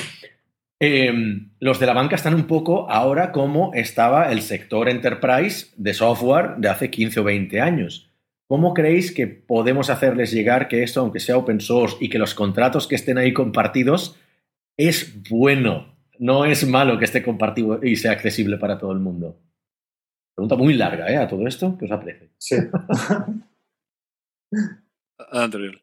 Em, 0.79 1.51
los 1.59 1.79
de 1.79 1.85
la 1.85 1.93
banca 1.93 2.15
están 2.15 2.33
un 2.33 2.47
poco 2.47 2.89
ahora 2.89 3.31
como 3.31 3.71
estaba 3.75 4.31
el 4.31 4.41
sector 4.41 4.89
enterprise 4.89 5.67
de 5.77 5.93
software 5.93 6.55
de 6.57 6.69
hace 6.69 6.89
15 6.89 7.19
o 7.19 7.23
20 7.23 7.61
años. 7.61 8.09
¿Cómo 8.47 8.73
creéis 8.73 9.11
que 9.13 9.27
podemos 9.27 9.91
hacerles 9.91 10.31
llegar 10.31 10.67
que 10.67 10.81
esto, 10.81 11.01
aunque 11.01 11.19
sea 11.19 11.37
open 11.37 11.61
source 11.61 11.97
y 11.99 12.09
que 12.09 12.17
los 12.17 12.33
contratos 12.33 12.87
que 12.87 12.95
estén 12.95 13.19
ahí 13.19 13.31
compartidos, 13.31 14.17
es 14.75 15.21
bueno? 15.29 16.00
No 16.19 16.45
es 16.45 16.67
malo 16.67 16.97
que 16.97 17.05
esté 17.05 17.23
compartido 17.23 17.83
y 17.83 17.95
sea 17.95 18.11
accesible 18.11 18.57
para 18.57 18.77
todo 18.77 18.91
el 18.91 18.99
mundo. 18.99 19.39
Pregunta 20.35 20.55
muy 20.55 20.73
larga, 20.73 21.09
¿eh? 21.11 21.17
A 21.17 21.27
todo 21.27 21.47
esto, 21.47 21.77
que 21.77 21.85
os 21.85 21.91
aprecie. 21.91 22.29
Sí. 22.37 22.55
Anterior. 25.31 25.81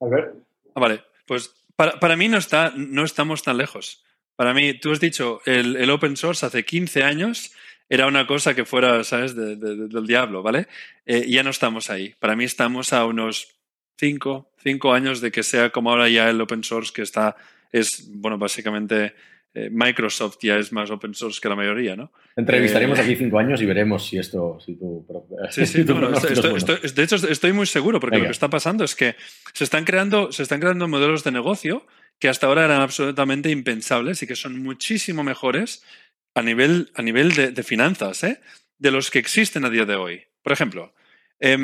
A 0.00 0.06
ver. 0.06 0.34
Ah, 0.74 0.80
vale, 0.80 1.02
pues 1.26 1.54
para, 1.76 1.98
para, 1.98 2.16
mí 2.16 2.28
no, 2.28 2.38
está, 2.38 2.72
no 2.76 3.04
estamos 3.04 3.42
tan 3.42 3.56
lejos. 3.56 4.04
Para 4.36 4.54
mí, 4.54 4.74
tú 4.74 4.92
has 4.92 5.00
dicho, 5.00 5.40
el, 5.46 5.76
el 5.76 5.90
open 5.90 6.16
source 6.16 6.46
hace 6.46 6.64
15 6.64 7.02
años 7.02 7.52
era 7.88 8.06
una 8.06 8.26
cosa 8.26 8.54
que 8.54 8.64
fuera, 8.64 9.02
¿sabes?, 9.02 9.34
de, 9.34 9.56
de, 9.56 9.88
del 9.88 10.06
diablo, 10.06 10.42
¿vale? 10.42 10.68
Eh, 11.06 11.26
ya 11.28 11.42
no 11.42 11.50
estamos 11.50 11.90
ahí. 11.90 12.14
Para 12.20 12.36
mí 12.36 12.44
estamos 12.44 12.92
a 12.92 13.04
unos 13.04 13.58
5 13.96 14.48
cinco 14.62 14.92
años 14.92 15.20
de 15.20 15.30
que 15.30 15.42
sea 15.42 15.70
como 15.70 15.90
ahora 15.90 16.08
ya 16.08 16.28
el 16.28 16.40
open 16.40 16.64
source 16.64 16.92
que 16.92 17.02
está, 17.02 17.36
es, 17.72 18.08
bueno, 18.14 18.38
básicamente 18.38 19.14
eh, 19.54 19.70
Microsoft 19.70 20.38
ya 20.42 20.56
es 20.56 20.72
más 20.72 20.90
open 20.90 21.14
source 21.14 21.40
que 21.40 21.48
la 21.48 21.56
mayoría, 21.56 21.96
¿no? 21.96 22.12
Entrevistaremos 22.36 22.98
eh, 22.98 23.02
aquí 23.02 23.16
cinco 23.16 23.38
años 23.38 23.60
y 23.62 23.66
veremos 23.66 24.06
si 24.06 24.18
esto, 24.18 24.58
si 24.64 24.76
tú... 24.76 25.06
Sí, 25.50 25.66
sí, 25.66 25.84
no, 25.84 25.98
no, 25.98 26.10
de 26.10 27.02
hecho 27.02 27.16
estoy 27.16 27.52
muy 27.52 27.66
seguro 27.66 27.98
porque 27.98 28.16
Venga. 28.16 28.24
lo 28.24 28.28
que 28.28 28.32
está 28.32 28.50
pasando 28.50 28.84
es 28.84 28.94
que 28.94 29.16
se 29.54 29.64
están, 29.64 29.84
creando, 29.84 30.32
se 30.32 30.42
están 30.42 30.60
creando 30.60 30.86
modelos 30.86 31.24
de 31.24 31.32
negocio 31.32 31.86
que 32.18 32.28
hasta 32.28 32.46
ahora 32.46 32.64
eran 32.64 32.82
absolutamente 32.82 33.50
impensables 33.50 34.22
y 34.22 34.26
que 34.26 34.36
son 34.36 34.62
muchísimo 34.62 35.24
mejores 35.24 35.82
a 36.34 36.42
nivel, 36.42 36.90
a 36.94 37.02
nivel 37.02 37.32
de, 37.34 37.50
de 37.50 37.62
finanzas, 37.62 38.22
¿eh? 38.24 38.40
de 38.78 38.90
los 38.90 39.10
que 39.10 39.18
existen 39.18 39.64
a 39.64 39.70
día 39.70 39.86
de 39.86 39.96
hoy. 39.96 40.22
Por 40.42 40.52
ejemplo, 40.52 40.94
eh, 41.40 41.56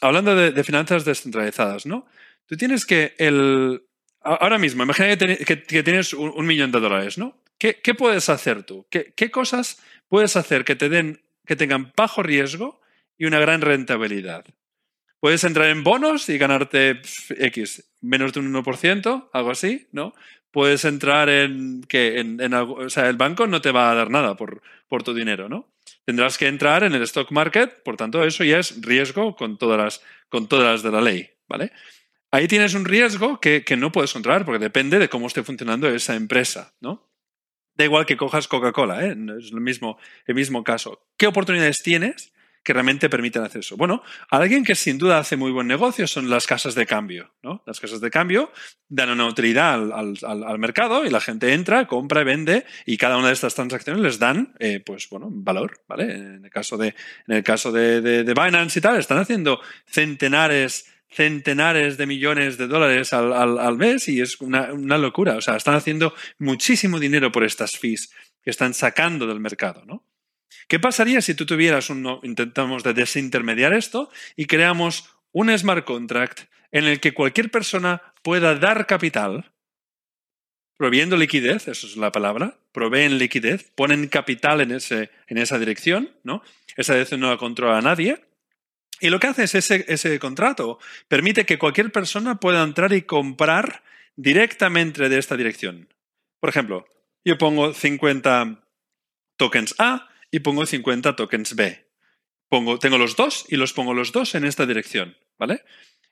hablando 0.00 0.36
de, 0.36 0.52
de 0.52 0.64
finanzas 0.64 1.04
descentralizadas, 1.04 1.86
¿no? 1.86 2.06
Tú 2.46 2.56
tienes 2.56 2.84
que 2.84 3.14
el, 3.18 3.82
Ahora 4.24 4.58
mismo, 4.58 4.82
imagina 4.82 5.16
que, 5.16 5.36
que, 5.44 5.82
tienes 5.82 6.12
un, 6.12 6.46
millón 6.46 6.70
de 6.70 6.80
dólares, 6.80 7.18
¿no? 7.18 7.36
¿Qué, 7.58 7.94
puedes 7.94 8.28
hacer 8.28 8.62
tú? 8.62 8.86
¿Qué, 8.90 9.12
¿Qué, 9.16 9.30
cosas 9.30 9.82
puedes 10.08 10.36
hacer 10.36 10.64
que 10.64 10.76
te 10.76 10.88
den, 10.88 11.22
que 11.46 11.56
tengan 11.56 11.92
bajo 11.96 12.22
riesgo 12.22 12.80
y 13.18 13.26
una 13.26 13.40
gran 13.40 13.60
rentabilidad? 13.60 14.44
Puedes 15.20 15.44
entrar 15.44 15.68
en 15.68 15.84
bonos 15.84 16.28
y 16.28 16.38
ganarte 16.38 17.00
X, 17.30 17.92
menos 18.00 18.32
de 18.32 18.40
un 18.40 18.52
1%, 18.52 19.30
algo 19.32 19.50
así, 19.52 19.86
¿no? 19.92 20.14
Puedes 20.50 20.84
entrar 20.84 21.28
en 21.28 21.82
que 21.82 22.18
en, 22.18 22.52
o 22.52 22.90
sea, 22.90 23.08
el 23.08 23.16
banco 23.16 23.46
no 23.46 23.60
te 23.60 23.70
va 23.70 23.90
a 23.90 23.94
dar 23.94 24.10
nada 24.10 24.36
por, 24.36 24.62
por 24.88 25.04
tu 25.04 25.14
dinero, 25.14 25.48
¿no? 25.48 25.72
Tendrás 26.04 26.38
que 26.38 26.48
entrar 26.48 26.82
en 26.82 26.94
el 26.94 27.02
stock 27.02 27.30
market, 27.30 27.82
por 27.84 27.96
tanto, 27.96 28.24
eso 28.24 28.42
ya 28.42 28.58
es 28.58 28.82
riesgo 28.82 29.36
con 29.36 29.58
todas 29.58 29.78
las, 29.78 30.02
con 30.28 30.48
todas 30.48 30.66
las 30.66 30.82
de 30.82 30.90
la 30.90 31.00
ley, 31.00 31.30
¿vale? 31.48 31.70
Ahí 32.34 32.48
tienes 32.48 32.72
un 32.72 32.86
riesgo 32.86 33.40
que, 33.40 33.62
que, 33.62 33.76
no 33.76 33.92
puedes 33.92 34.14
controlar 34.14 34.46
porque 34.46 34.58
depende 34.58 34.98
de 34.98 35.10
cómo 35.10 35.26
esté 35.26 35.42
funcionando 35.42 35.86
esa 35.90 36.14
empresa, 36.14 36.72
¿no? 36.80 37.12
Da 37.74 37.84
igual 37.84 38.06
que 38.06 38.16
cojas 38.16 38.48
Coca-Cola, 38.48 39.04
¿eh? 39.04 39.16
es 39.38 39.52
el 39.52 39.60
mismo, 39.60 39.98
el 40.26 40.34
mismo 40.34 40.64
caso. 40.64 41.06
¿Qué 41.18 41.26
oportunidades 41.26 41.82
tienes 41.82 42.32
que 42.64 42.72
realmente 42.72 43.10
permiten 43.10 43.42
hacer 43.42 43.60
eso? 43.60 43.76
Bueno, 43.76 44.02
alguien 44.30 44.64
que 44.64 44.74
sin 44.74 44.96
duda 44.96 45.18
hace 45.18 45.36
muy 45.36 45.50
buen 45.50 45.66
negocio 45.66 46.06
son 46.06 46.30
las 46.30 46.46
casas 46.46 46.74
de 46.74 46.86
cambio, 46.86 47.34
¿no? 47.42 47.62
Las 47.66 47.80
casas 47.80 48.00
de 48.00 48.10
cambio 48.10 48.50
dan 48.88 49.10
una 49.10 49.26
utilidad 49.26 49.74
al, 49.74 50.16
al, 50.22 50.44
al 50.44 50.58
mercado 50.58 51.04
y 51.04 51.10
la 51.10 51.20
gente 51.20 51.52
entra, 51.52 51.86
compra, 51.86 52.24
vende 52.24 52.64
y 52.86 52.96
cada 52.96 53.18
una 53.18 53.28
de 53.28 53.34
estas 53.34 53.54
transacciones 53.54 54.02
les 54.02 54.18
dan, 54.18 54.54
eh, 54.58 54.80
pues 54.80 55.06
bueno, 55.10 55.28
valor, 55.30 55.80
¿vale? 55.86 56.14
En 56.14 56.44
el 56.46 56.50
caso 56.50 56.78
de, 56.78 56.94
en 57.26 57.36
el 57.36 57.42
caso 57.42 57.72
de, 57.72 58.00
de, 58.00 58.24
de 58.24 58.34
Binance 58.34 58.78
y 58.78 58.82
tal, 58.82 58.98
están 58.98 59.18
haciendo 59.18 59.60
centenares 59.86 60.91
centenares 61.12 61.96
de 61.98 62.06
millones 62.06 62.58
de 62.58 62.66
dólares 62.66 63.12
al, 63.12 63.32
al, 63.32 63.76
mes 63.76 64.08
y 64.08 64.20
es 64.20 64.40
una, 64.40 64.68
locura. 64.98 65.36
O 65.36 65.40
sea, 65.40 65.56
están 65.56 65.74
haciendo 65.74 66.14
muchísimo 66.38 66.98
dinero 66.98 67.30
por 67.30 67.44
estas 67.44 67.72
fees 67.78 68.12
que 68.42 68.50
están 68.50 68.74
sacando 68.74 69.26
del 69.26 69.40
mercado, 69.40 69.84
¿no? 69.86 70.04
¿Qué 70.68 70.80
pasaría 70.80 71.20
si 71.20 71.34
tú 71.34 71.44
tuvieras 71.44 71.90
un, 71.90 72.20
intentamos 72.22 72.82
de 72.82 72.94
desintermediar 72.94 73.72
esto 73.72 74.10
y 74.36 74.46
creamos 74.46 75.10
un 75.32 75.56
smart 75.56 75.84
contract 75.84 76.42
en 76.70 76.84
el 76.84 77.00
que 77.00 77.12
cualquier 77.12 77.50
persona 77.50 78.02
pueda 78.22 78.54
dar 78.54 78.86
capital, 78.86 79.52
proviendo 80.76 81.16
liquidez, 81.16 81.68
eso 81.68 81.86
es 81.86 81.96
la 81.96 82.12
palabra, 82.12 82.58
proveen 82.72 83.18
liquidez, 83.18 83.70
ponen 83.74 84.08
capital 84.08 84.60
en, 84.60 84.72
ese, 84.72 85.10
en 85.26 85.38
esa 85.38 85.58
dirección, 85.58 86.10
¿no? 86.24 86.42
Esa 86.76 86.94
dirección 86.94 87.20
no 87.20 87.30
la 87.30 87.36
controla 87.36 87.80
nadie, 87.82 88.24
y 89.02 89.10
lo 89.10 89.18
que 89.18 89.26
hace 89.26 89.42
es 89.42 89.54
ese, 89.56 89.84
ese 89.88 90.18
contrato 90.20 90.78
permite 91.08 91.44
que 91.44 91.58
cualquier 91.58 91.90
persona 91.90 92.38
pueda 92.38 92.62
entrar 92.62 92.92
y 92.92 93.02
comprar 93.02 93.82
directamente 94.14 95.08
de 95.08 95.18
esta 95.18 95.36
dirección. 95.36 95.88
Por 96.38 96.50
ejemplo, 96.50 96.86
yo 97.24 97.36
pongo 97.36 97.74
50 97.74 98.64
tokens 99.36 99.74
A 99.78 100.08
y 100.30 100.38
pongo 100.38 100.64
50 100.66 101.16
tokens 101.16 101.56
B. 101.56 101.84
Pongo, 102.48 102.78
tengo 102.78 102.96
los 102.96 103.16
dos 103.16 103.44
y 103.48 103.56
los 103.56 103.72
pongo 103.72 103.92
los 103.92 104.12
dos 104.12 104.36
en 104.36 104.44
esta 104.44 104.66
dirección, 104.66 105.16
¿vale? 105.36 105.64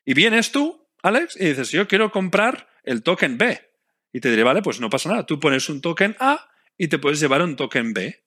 Y 0.04 0.14
vienes 0.14 0.50
tú, 0.50 0.88
Alex, 1.00 1.36
y 1.36 1.46
dices, 1.46 1.70
yo 1.70 1.86
quiero 1.86 2.10
comprar 2.10 2.68
el 2.82 3.04
token 3.04 3.38
B. 3.38 3.60
Y 4.12 4.18
te 4.18 4.30
diré, 4.30 4.42
vale, 4.42 4.62
pues 4.62 4.80
no 4.80 4.90
pasa 4.90 5.10
nada. 5.10 5.26
Tú 5.26 5.38
pones 5.38 5.68
un 5.68 5.80
token 5.80 6.16
A 6.18 6.50
y 6.76 6.88
te 6.88 6.98
puedes 6.98 7.20
llevar 7.20 7.42
un 7.42 7.54
token 7.54 7.92
B. 7.92 8.24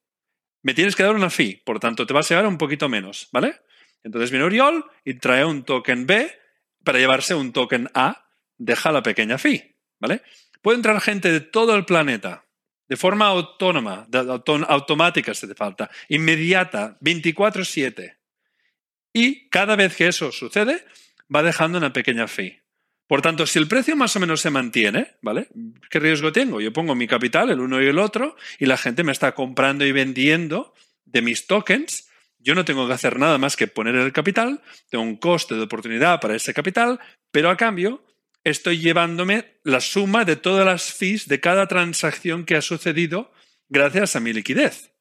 Me 0.61 0.73
tienes 0.73 0.95
que 0.95 1.03
dar 1.03 1.15
una 1.15 1.29
fee, 1.29 1.61
por 1.65 1.81
tanto, 1.81 2.05
te 2.05 2.13
vas 2.13 2.31
a 2.31 2.35
llevar 2.35 2.47
un 2.47 2.57
poquito 2.57 2.87
menos, 2.87 3.27
¿vale? 3.33 3.59
Entonces 4.03 4.31
viene 4.31 4.45
Oriol 4.45 4.85
y 5.05 5.15
trae 5.15 5.45
un 5.45 5.63
token 5.63 6.05
B 6.05 6.31
para 6.83 6.99
llevarse 6.99 7.33
un 7.33 7.53
token 7.53 7.89
A, 7.93 8.27
deja 8.57 8.91
la 8.91 9.01
pequeña 9.01 9.37
fee, 9.37 9.77
¿vale? 9.99 10.21
Puede 10.61 10.77
entrar 10.77 10.99
gente 11.01 11.31
de 11.31 11.39
todo 11.39 11.75
el 11.75 11.85
planeta, 11.85 12.45
de 12.87 12.97
forma 12.97 13.27
autónoma, 13.27 14.05
de, 14.09 14.19
autom 14.19 14.65
automática 14.67 15.33
si 15.33 15.47
te 15.47 15.55
falta, 15.55 15.89
inmediata, 16.09 16.97
24/7. 17.01 18.17
Y 19.13 19.49
cada 19.49 19.75
vez 19.75 19.95
que 19.95 20.07
eso 20.07 20.31
sucede, 20.31 20.85
va 21.33 21.43
dejando 21.43 21.77
una 21.77 21.93
pequeña 21.93 22.27
fee. 22.27 22.63
Por 23.07 23.21
tanto, 23.21 23.45
si 23.45 23.59
el 23.59 23.67
precio 23.67 23.95
más 23.95 24.15
o 24.15 24.19
menos 24.19 24.41
se 24.41 24.49
mantiene, 24.49 25.15
¿vale? 25.21 25.47
¿Qué 25.89 25.99
riesgo 25.99 26.31
tengo? 26.31 26.61
Yo 26.61 26.73
pongo 26.73 26.95
mi 26.95 27.07
capital, 27.07 27.49
el 27.49 27.59
uno 27.59 27.81
y 27.81 27.87
el 27.87 27.99
otro, 27.99 28.35
y 28.59 28.65
la 28.65 28.77
gente 28.77 29.03
me 29.03 29.11
está 29.11 29.35
comprando 29.35 29.85
y 29.85 29.91
vendiendo 29.91 30.73
de 31.05 31.21
mis 31.21 31.45
tokens. 31.45 32.09
Yo 32.43 32.55
no 32.55 32.65
tengo 32.65 32.85
que 32.87 32.93
hacer 32.93 33.17
nada 33.17 33.37
más 33.37 33.55
que 33.55 33.67
poner 33.67 33.95
el 33.95 34.11
capital, 34.11 34.61
tengo 34.89 35.03
un 35.03 35.15
coste 35.15 35.55
de 35.55 35.61
oportunidad 35.61 36.19
para 36.19 36.35
ese 36.35 36.53
capital, 36.53 36.99
pero 37.31 37.49
a 37.49 37.55
cambio 37.55 38.05
estoy 38.43 38.79
llevándome 38.79 39.59
la 39.63 39.79
suma 39.79 40.25
de 40.25 40.35
todas 40.35 40.65
las 40.65 40.91
fees 40.91 41.29
de 41.29 41.39
cada 41.39 41.67
transacción 41.67 42.43
que 42.45 42.57
ha 42.57 42.61
sucedido 42.61 43.31
gracias 43.69 44.17
a 44.17 44.19
mi 44.19 44.33
liquidez. 44.33 44.91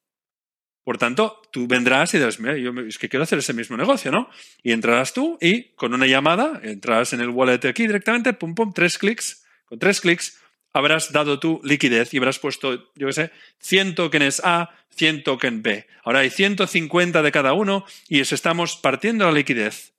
Por 0.85 0.97
tanto, 0.97 1.41
tú 1.51 1.67
vendrás 1.67 2.13
y 2.13 2.17
dirás, 2.17 2.39
mira, 2.39 2.57
yo 2.57 2.71
es 2.87 2.97
que 2.97 3.09
quiero 3.09 3.23
hacer 3.23 3.39
ese 3.39 3.53
mismo 3.53 3.75
negocio, 3.75 4.11
¿no? 4.11 4.29
Y 4.63 4.71
entrarás 4.71 5.13
tú 5.13 5.37
y 5.41 5.73
con 5.75 5.93
una 5.93 6.07
llamada, 6.07 6.61
entrarás 6.63 7.11
en 7.13 7.19
el 7.21 7.29
wallet 7.29 7.65
aquí 7.65 7.87
directamente, 7.87 8.33
pum, 8.33 8.55
pum, 8.55 8.71
tres 8.73 8.97
clics, 8.97 9.45
con 9.65 9.79
tres 9.79 9.99
clics 9.99 10.39
habrás 10.73 11.11
dado 11.11 11.39
tu 11.39 11.61
liquidez 11.63 12.13
y 12.13 12.17
habrás 12.17 12.39
puesto, 12.39 12.91
yo 12.95 13.07
qué 13.07 13.13
sé, 13.13 13.31
100 13.59 13.95
tokens 13.95 14.41
A, 14.43 14.71
100 14.95 15.23
token 15.23 15.61
B. 15.61 15.87
Ahora 16.03 16.19
hay 16.19 16.29
150 16.29 17.21
de 17.21 17.31
cada 17.31 17.53
uno 17.53 17.85
y 18.07 18.23
se 18.25 18.35
estamos 18.35 18.75
partiendo 18.75 19.25
la 19.25 19.31
liquidez, 19.31 19.93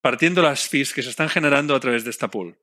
partiendo 0.00 0.42
las 0.42 0.68
fees 0.68 0.92
que 0.92 1.02
se 1.02 1.10
están 1.10 1.28
generando 1.28 1.74
a 1.74 1.80
través 1.80 2.04
de 2.04 2.10
esta 2.10 2.28
pool. 2.28 2.58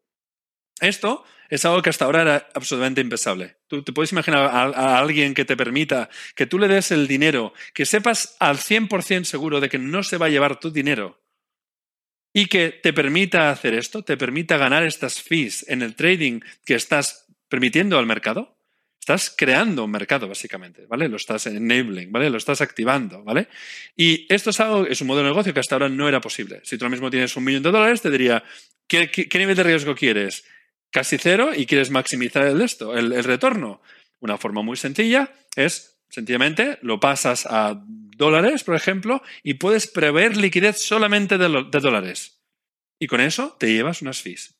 Esto 0.79 1.23
es 1.49 1.65
algo 1.65 1.81
que 1.81 1.89
hasta 1.89 2.05
ahora 2.05 2.21
era 2.21 2.49
absolutamente 2.53 3.01
impensable. 3.01 3.57
Tú 3.67 3.81
te 3.83 3.93
puedes 3.93 4.11
imaginar 4.11 4.43
a, 4.43 4.99
alguien 4.99 5.33
que 5.33 5.45
te 5.45 5.57
permita 5.57 6.09
que 6.35 6.45
tú 6.45 6.59
le 6.59 6.67
des 6.67 6.91
el 6.91 7.07
dinero, 7.07 7.53
que 7.73 7.85
sepas 7.85 8.35
al 8.39 8.57
100% 8.57 9.23
seguro 9.23 9.59
de 9.59 9.69
que 9.69 9.79
no 9.79 10.03
se 10.03 10.17
va 10.17 10.27
a 10.27 10.29
llevar 10.29 10.59
tu 10.59 10.71
dinero 10.71 11.19
y 12.33 12.47
que 12.47 12.69
te 12.69 12.93
permita 12.93 13.49
hacer 13.49 13.73
esto, 13.73 14.03
te 14.03 14.17
permita 14.17 14.57
ganar 14.57 14.83
estas 14.83 15.21
fees 15.21 15.65
en 15.69 15.81
el 15.81 15.95
trading 15.95 16.41
que 16.65 16.75
estás 16.75 17.26
permitiendo 17.49 17.97
al 17.97 18.05
mercado. 18.05 18.57
Estás 18.99 19.33
creando 19.35 19.85
un 19.85 19.91
mercado, 19.91 20.27
básicamente, 20.27 20.85
¿vale? 20.85 21.07
Lo 21.07 21.15
estás 21.15 21.47
enabling, 21.47 22.11
¿vale? 22.11 22.29
Lo 22.29 22.37
estás 22.37 22.59
activando, 22.59 23.23
¿vale? 23.23 23.47
Y 23.95 24.25
esto 24.33 24.49
es 24.49 24.59
algo, 24.59 24.85
es 24.85 24.99
un 24.99 25.07
modelo 25.07 25.27
de 25.27 25.31
negocio 25.31 25.53
que 25.53 25.61
hasta 25.61 25.75
ahora 25.75 25.87
no 25.87 26.09
era 26.09 26.19
posible. 26.19 26.59
Si 26.63 26.77
tú 26.77 26.83
ahora 26.83 26.91
mismo 26.91 27.09
tienes 27.09 27.35
un 27.37 27.45
millón 27.45 27.63
de 27.63 27.71
dólares, 27.71 28.01
te 28.01 28.11
diría, 28.11 28.43
qué 28.87 29.29
nivel 29.35 29.55
de 29.55 29.63
riesgo 29.63 29.95
quieres? 29.95 30.43
casi 30.91 31.17
cero 31.17 31.51
y 31.55 31.65
quieres 31.65 31.91
maximizar 31.91 32.47
el, 32.47 32.61
esto, 32.61 32.95
el, 32.97 33.23
retorno. 33.23 33.81
Una 34.19 34.37
forma 34.37 34.61
muy 34.61 34.77
sencilla 34.77 35.31
es 35.55 35.99
sencillamente 36.09 36.79
lo 36.81 36.99
pasas 36.99 37.45
a 37.45 37.81
dólares, 37.85 38.63
por 38.63 38.75
ejemplo, 38.75 39.21
y 39.43 39.55
puedes 39.55 39.87
prever 39.87 40.37
liquidez 40.37 40.79
solamente 40.79 41.37
de, 41.37 41.47
dólares. 41.47 42.41
Y 42.99 43.07
con 43.07 43.21
eso 43.21 43.55
te 43.59 43.71
llevas 43.71 44.01
unas 44.01 44.21
fees. 44.21 44.56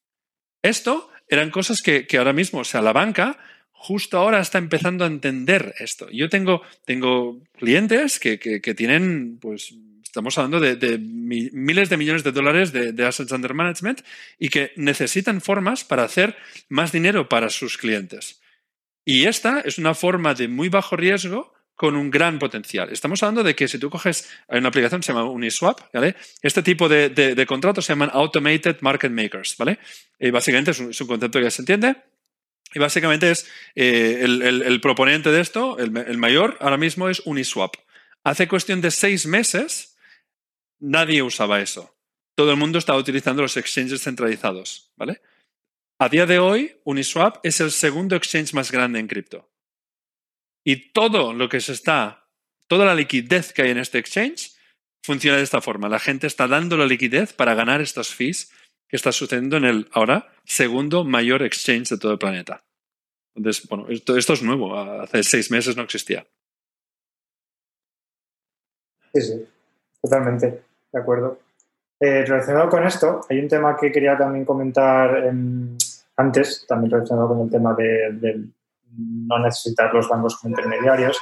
Esto 0.61 1.09
eran 1.27 1.51
cosas 1.51 1.81
que, 1.81 2.07
ahora 2.17 2.33
mismo, 2.33 2.59
o 2.59 2.65
sea, 2.65 2.81
la 2.81 2.93
banca 2.93 3.37
justo 3.71 4.17
ahora 4.17 4.39
está 4.39 4.57
empezando 4.57 5.03
a 5.03 5.07
entender 5.07 5.75
esto. 5.79 6.09
Yo 6.09 6.29
tengo, 6.29 6.63
tengo 6.85 7.41
clientes 7.53 8.19
que, 8.19 8.39
que 8.39 8.73
tienen, 8.73 9.37
pues, 9.39 9.75
Estamos 10.17 10.35
hablando 10.39 10.59
de, 10.59 10.97
miles 10.97 11.89
de 11.89 11.97
millones 11.97 12.23
de 12.23 12.31
dólares 12.31 12.71
de, 12.71 13.05
assets 13.05 13.31
under 13.31 13.53
management 13.53 14.01
y 14.39 14.49
que 14.49 14.71
necesitan 14.75 15.41
formas 15.41 15.83
para 15.83 16.03
hacer 16.03 16.35
más 16.69 16.91
dinero 16.91 17.29
para 17.29 17.51
sus 17.51 17.77
clientes. 17.77 18.41
Y 19.05 19.25
esta 19.25 19.59
es 19.59 19.77
una 19.77 19.93
forma 19.93 20.33
de 20.33 20.47
muy 20.47 20.69
bajo 20.69 20.95
riesgo 20.95 21.53
con 21.77 21.95
un 21.95 22.11
gran 22.11 22.39
potencial. 22.39 22.91
Estamos 22.91 23.23
hablando 23.23 23.43
de 23.43 23.55
que 23.55 23.69
si 23.69 23.79
tú 23.79 23.89
coges, 23.89 24.29
una 24.49 24.67
aplicación 24.67 24.99
que 24.99 25.05
se 25.05 25.13
llama 25.13 25.29
Uniswap, 25.29 25.79
¿vale? 25.93 26.17
Este 26.41 26.61
tipo 26.61 26.89
de, 26.89 27.45
contratos 27.47 27.85
se 27.85 27.93
llaman 27.93 28.09
Automated 28.11 28.81
Market 28.81 29.11
Makers, 29.11 29.55
¿vale? 29.57 29.79
Y 30.19 30.31
básicamente 30.31 30.71
es 30.71 30.79
un, 30.79 31.07
concepto 31.07 31.39
que 31.39 31.49
se 31.49 31.61
entiende. 31.61 31.95
Y 32.73 32.79
básicamente 32.79 33.31
es 33.31 33.47
eh, 33.75 34.19
el, 34.23 34.81
proponente 34.81 35.31
de 35.31 35.39
esto, 35.39 35.77
el, 35.79 35.95
el 35.95 36.17
mayor 36.17 36.57
ahora 36.59 36.75
mismo 36.75 37.07
es 37.07 37.21
Uniswap. 37.23 37.75
Hace 38.25 38.49
cuestión 38.49 38.81
de 38.81 38.91
seis 38.91 39.25
meses, 39.25 39.93
Nadie 40.79 41.23
usaba 41.23 41.61
eso. 41.61 41.95
Todo 42.35 42.51
el 42.51 42.57
mundo 42.57 42.77
estaba 42.77 42.99
utilizando 42.99 43.41
los 43.41 43.57
exchanges 43.57 44.03
centralizados, 44.03 44.91
¿vale? 44.95 45.21
A 45.97 46.09
día 46.09 46.27
de 46.27 46.37
hoy, 46.37 46.77
Uniswap 46.83 47.37
es 47.43 47.59
el 47.61 47.71
segundo 47.71 48.15
exchange 48.15 48.53
más 48.53 48.71
grande 48.71 48.99
en 48.99 49.07
cripto. 49.07 49.49
Y 50.67 50.91
todo 50.91 51.31
lo 51.31 51.47
que 51.47 51.61
se 51.61 51.71
está, 51.71 52.27
toda 52.67 52.85
la 52.85 52.93
liquidez 52.93 53.53
que 53.53 53.61
hay 53.61 53.71
en 53.71 53.77
este 53.77 53.99
exchange 53.99 54.51
funciona 55.01 55.37
de 55.37 55.43
esta 55.43 55.61
forma. 55.61 55.87
La 55.87 55.97
gente 55.97 56.27
está 56.27 56.45
dando 56.45 56.75
la 56.75 56.85
liquidez 56.85 57.31
para 57.31 57.55
ganar 57.55 57.79
estas 57.79 58.13
fees 58.13 58.51
que 58.89 58.97
está 58.97 59.13
sucediendo 59.13 59.55
en 59.55 59.63
el 59.63 59.87
ahora 59.93 60.27
segundo 60.43 61.05
mayor 61.05 61.41
exchange 61.41 61.87
de 61.87 61.97
todo 61.97 62.11
el 62.11 62.17
planeta. 62.17 62.65
Entonces, 63.33 63.65
bueno, 63.69 63.87
esto, 63.87 64.17
es 64.17 64.43
nuevo. 64.43 64.77
Hace 64.77 65.23
seis 65.23 65.49
meses 65.51 65.77
no 65.77 65.83
existía. 65.83 66.27
Sí, 69.13 69.21
sí, 69.21 69.47
totalmente. 70.01 70.63
De 70.91 70.99
acuerdo. 70.99 71.39
Eh, 71.97 72.25
relacionado 72.25 72.67
con 72.67 72.85
esto, 72.85 73.21
hay 73.29 73.39
un 73.39 73.47
tema 73.47 73.77
que 73.77 73.89
quería 73.89 74.17
también 74.17 74.43
comentar 74.43 75.27
em, 75.27 75.77
antes, 76.17 76.65
también 76.67 76.91
relacionado 76.91 77.29
con 77.29 77.39
el 77.39 77.49
tema 77.49 77.73
de, 77.73 78.49
no 78.95 79.39
necesitar 79.39 79.93
los 79.93 80.07
bancos 80.07 80.37
como 80.37 80.51
intermediarios, 80.51 81.19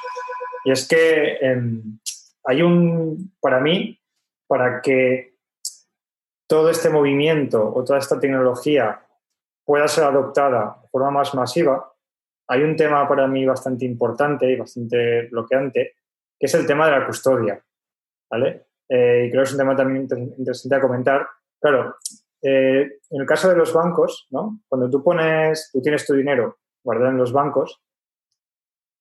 y 0.65 0.71
es 0.71 0.88
que 0.88 1.38
em, 1.41 1.99
hay 2.43 2.62
un, 2.62 3.36
para 3.39 3.60
mí, 3.60 3.99
para 4.47 4.82
que 4.82 5.36
todo 6.47 6.69
este 6.69 6.89
movimiento 6.89 7.73
o 7.73 7.84
toda 7.84 7.99
esta 7.99 8.19
tecnología 8.19 9.01
pueda 9.63 9.88
ser 9.88 10.06
adoptada 10.06 10.80
de 10.82 10.88
forma 10.89 11.12
más 11.12 11.34
masiva, 11.34 11.91
hay 12.47 12.62
un 12.62 12.75
tema 12.75 13.08
para 13.08 13.28
mí 13.28 13.45
bastante 13.45 13.86
importante 13.86 14.51
y 14.51 14.56
bastante 14.56 15.28
bloqueante, 15.30 15.95
que 16.39 16.45
es 16.45 16.54
el 16.54 16.67
tema 16.67 16.86
de 16.86 16.91
la 16.91 17.06
custodia. 17.06 17.63
¿vale? 18.30 18.67
Eh, 18.89 19.25
y 19.28 19.32
creo 19.32 19.41
que 19.43 19.47
es 19.47 19.51
un 19.54 19.60
tema 19.60 19.75
también 19.75 20.08
interesante 20.38 20.75
a 20.75 20.82
comentar. 20.82 21.28
Claro, 21.60 21.95
eh, 22.41 22.99
en 23.10 23.21
el 23.21 23.25
caso 23.25 23.49
de 23.49 23.56
los 23.56 23.73
bancos, 23.73 24.28
¿no? 24.30 24.62
cuando 24.67 24.89
tú 24.89 25.04
pones, 25.04 25.69
tú 25.71 25.82
tienes 25.82 26.06
tu 26.06 26.13
dinero 26.13 26.58
guardado 26.86 27.12
en 27.12 27.17
los 27.17 27.34
bancos, 27.34 27.82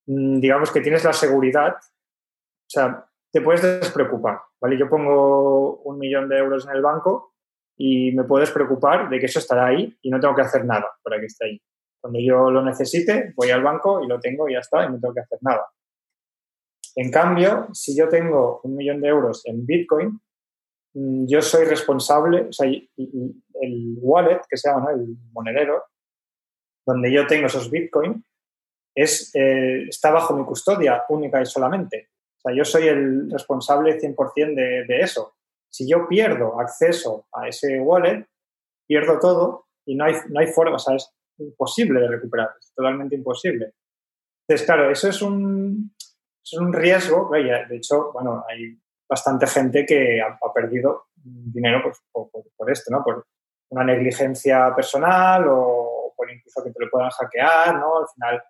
mm, 0.07 0.41
digamos 0.41 0.73
que 0.73 0.81
tienes 0.81 1.05
la 1.05 1.13
seguridad, 1.13 1.77
o 1.77 2.71
sea, 2.71 3.07
te 3.31 3.43
puedes 3.43 3.63
despreocupar, 3.63 4.41
¿vale? 4.61 4.79
Yo 4.79 4.89
pongo 4.89 5.83
un 5.83 5.99
millón 5.99 6.29
de 6.29 6.39
euros 6.39 6.67
en 6.67 6.75
el 6.75 6.83
banco 6.83 7.35
y 7.77 8.13
me 8.13 8.25
puedes 8.25 8.51
preocupar 8.51 9.09
de 9.11 9.21
que 9.21 9.27
eso 9.27 9.39
estará 9.39 9.67
ahí 9.67 9.97
y 10.01 10.11
no 10.11 10.19
tengo 10.19 10.35
que 10.35 10.43
hacer 10.43 10.65
nada 10.65 10.87
para 11.03 11.21
que 11.21 11.27
esté 11.27 11.47
ahí. 11.47 11.63
Cuando 12.01 12.21
yo 12.21 12.51
lo 12.51 12.63
necesite, 12.63 13.33
voy 13.37 13.51
al 13.51 13.63
banco 13.63 14.03
y 14.03 14.07
lo 14.07 14.19
tengo 14.21 14.49
y 14.49 14.55
ya 14.55 14.61
está, 14.61 14.85
y 14.85 14.91
no 14.91 14.99
tengo 15.01 15.15
que 15.15 15.21
hacer 15.21 15.39
nada. 15.43 15.67
En 16.97 17.11
cambio, 17.11 17.69
si 17.73 17.97
yo 17.97 18.09
tengo 18.09 18.61
un 18.63 18.77
millón 18.77 19.01
de 19.01 19.09
euros 19.09 19.45
en 19.47 19.67
Bitcoin, 19.67 20.21
mm, 20.95 21.27
yo 21.27 21.43
soy 21.43 21.65
responsable, 21.65 22.49
o 22.49 22.53
sea, 22.53 22.69
el 22.69 23.99
wallet, 24.01 24.41
que 24.49 24.57
se 24.57 24.71
llama 24.71 24.93
el 24.93 25.17
monedero, 25.33 25.83
donde 26.87 27.13
yo 27.13 27.27
tengo 27.27 27.47
esos 27.47 27.71
Bitcoin, 27.71 28.25
es, 28.95 29.35
eh, 29.35 29.85
está 29.89 30.11
bajo 30.11 30.35
mi 30.35 30.45
custodia 30.45 31.05
única 31.09 31.41
y 31.41 31.47
solamente. 31.47 32.11
O 32.39 32.41
sea, 32.41 32.57
yo 32.57 32.65
soy 32.65 32.89
el 32.89 33.31
responsable 33.31 33.99
100% 33.99 34.55
de, 34.55 34.85
de 34.87 35.01
eso. 35.01 35.35
Si 35.71 35.89
yo 35.89 36.07
pierdo 36.07 36.61
acceso 36.61 37.27
a 37.33 37.49
ese 37.49 37.81
wallet, 37.81 38.27
pierdo 38.87 39.19
todo 39.19 39.67
y 39.87 39.97
no 39.97 40.05
hay, 40.05 40.15
no 40.29 40.41
hay 40.41 40.47
forma, 40.47 40.77
o 40.77 40.79
sea, 40.79 40.97
es 40.97 41.11
imposible 41.39 42.01
de 42.01 42.09
recuperar, 42.09 42.51
es 42.59 42.73
totalmente 42.75 43.17
imposible. 43.17 43.73
Entonces, 44.47 44.67
claro, 44.67 44.91
eso 44.91 45.09
es 45.09 45.23
un, 45.23 45.95
es 46.45 46.53
un 46.59 46.73
riesgo, 46.73 47.31
de 47.33 47.77
hecho, 47.77 48.13
bueno, 48.13 48.45
hay 48.49 48.79
bastante 49.09 49.47
gente 49.47 49.87
que 49.87 50.21
ha, 50.21 50.39
perdido 50.53 51.07
dinero 51.15 51.81
pues, 51.83 51.99
por, 52.57 52.71
esto, 52.71 52.91
¿no? 52.91 53.03
Por 53.03 53.27
una 53.71 53.85
negligencia 53.85 54.75
personal 54.75 55.47
o 55.49 55.84
por 56.17 56.31
incluso 56.31 56.63
que 56.65 56.71
te 56.71 56.85
lo 56.85 56.91
puedan 56.91 57.11
hackear, 57.11 57.79
¿no? 57.79 57.99
Al 57.99 58.07
final, 58.15 58.43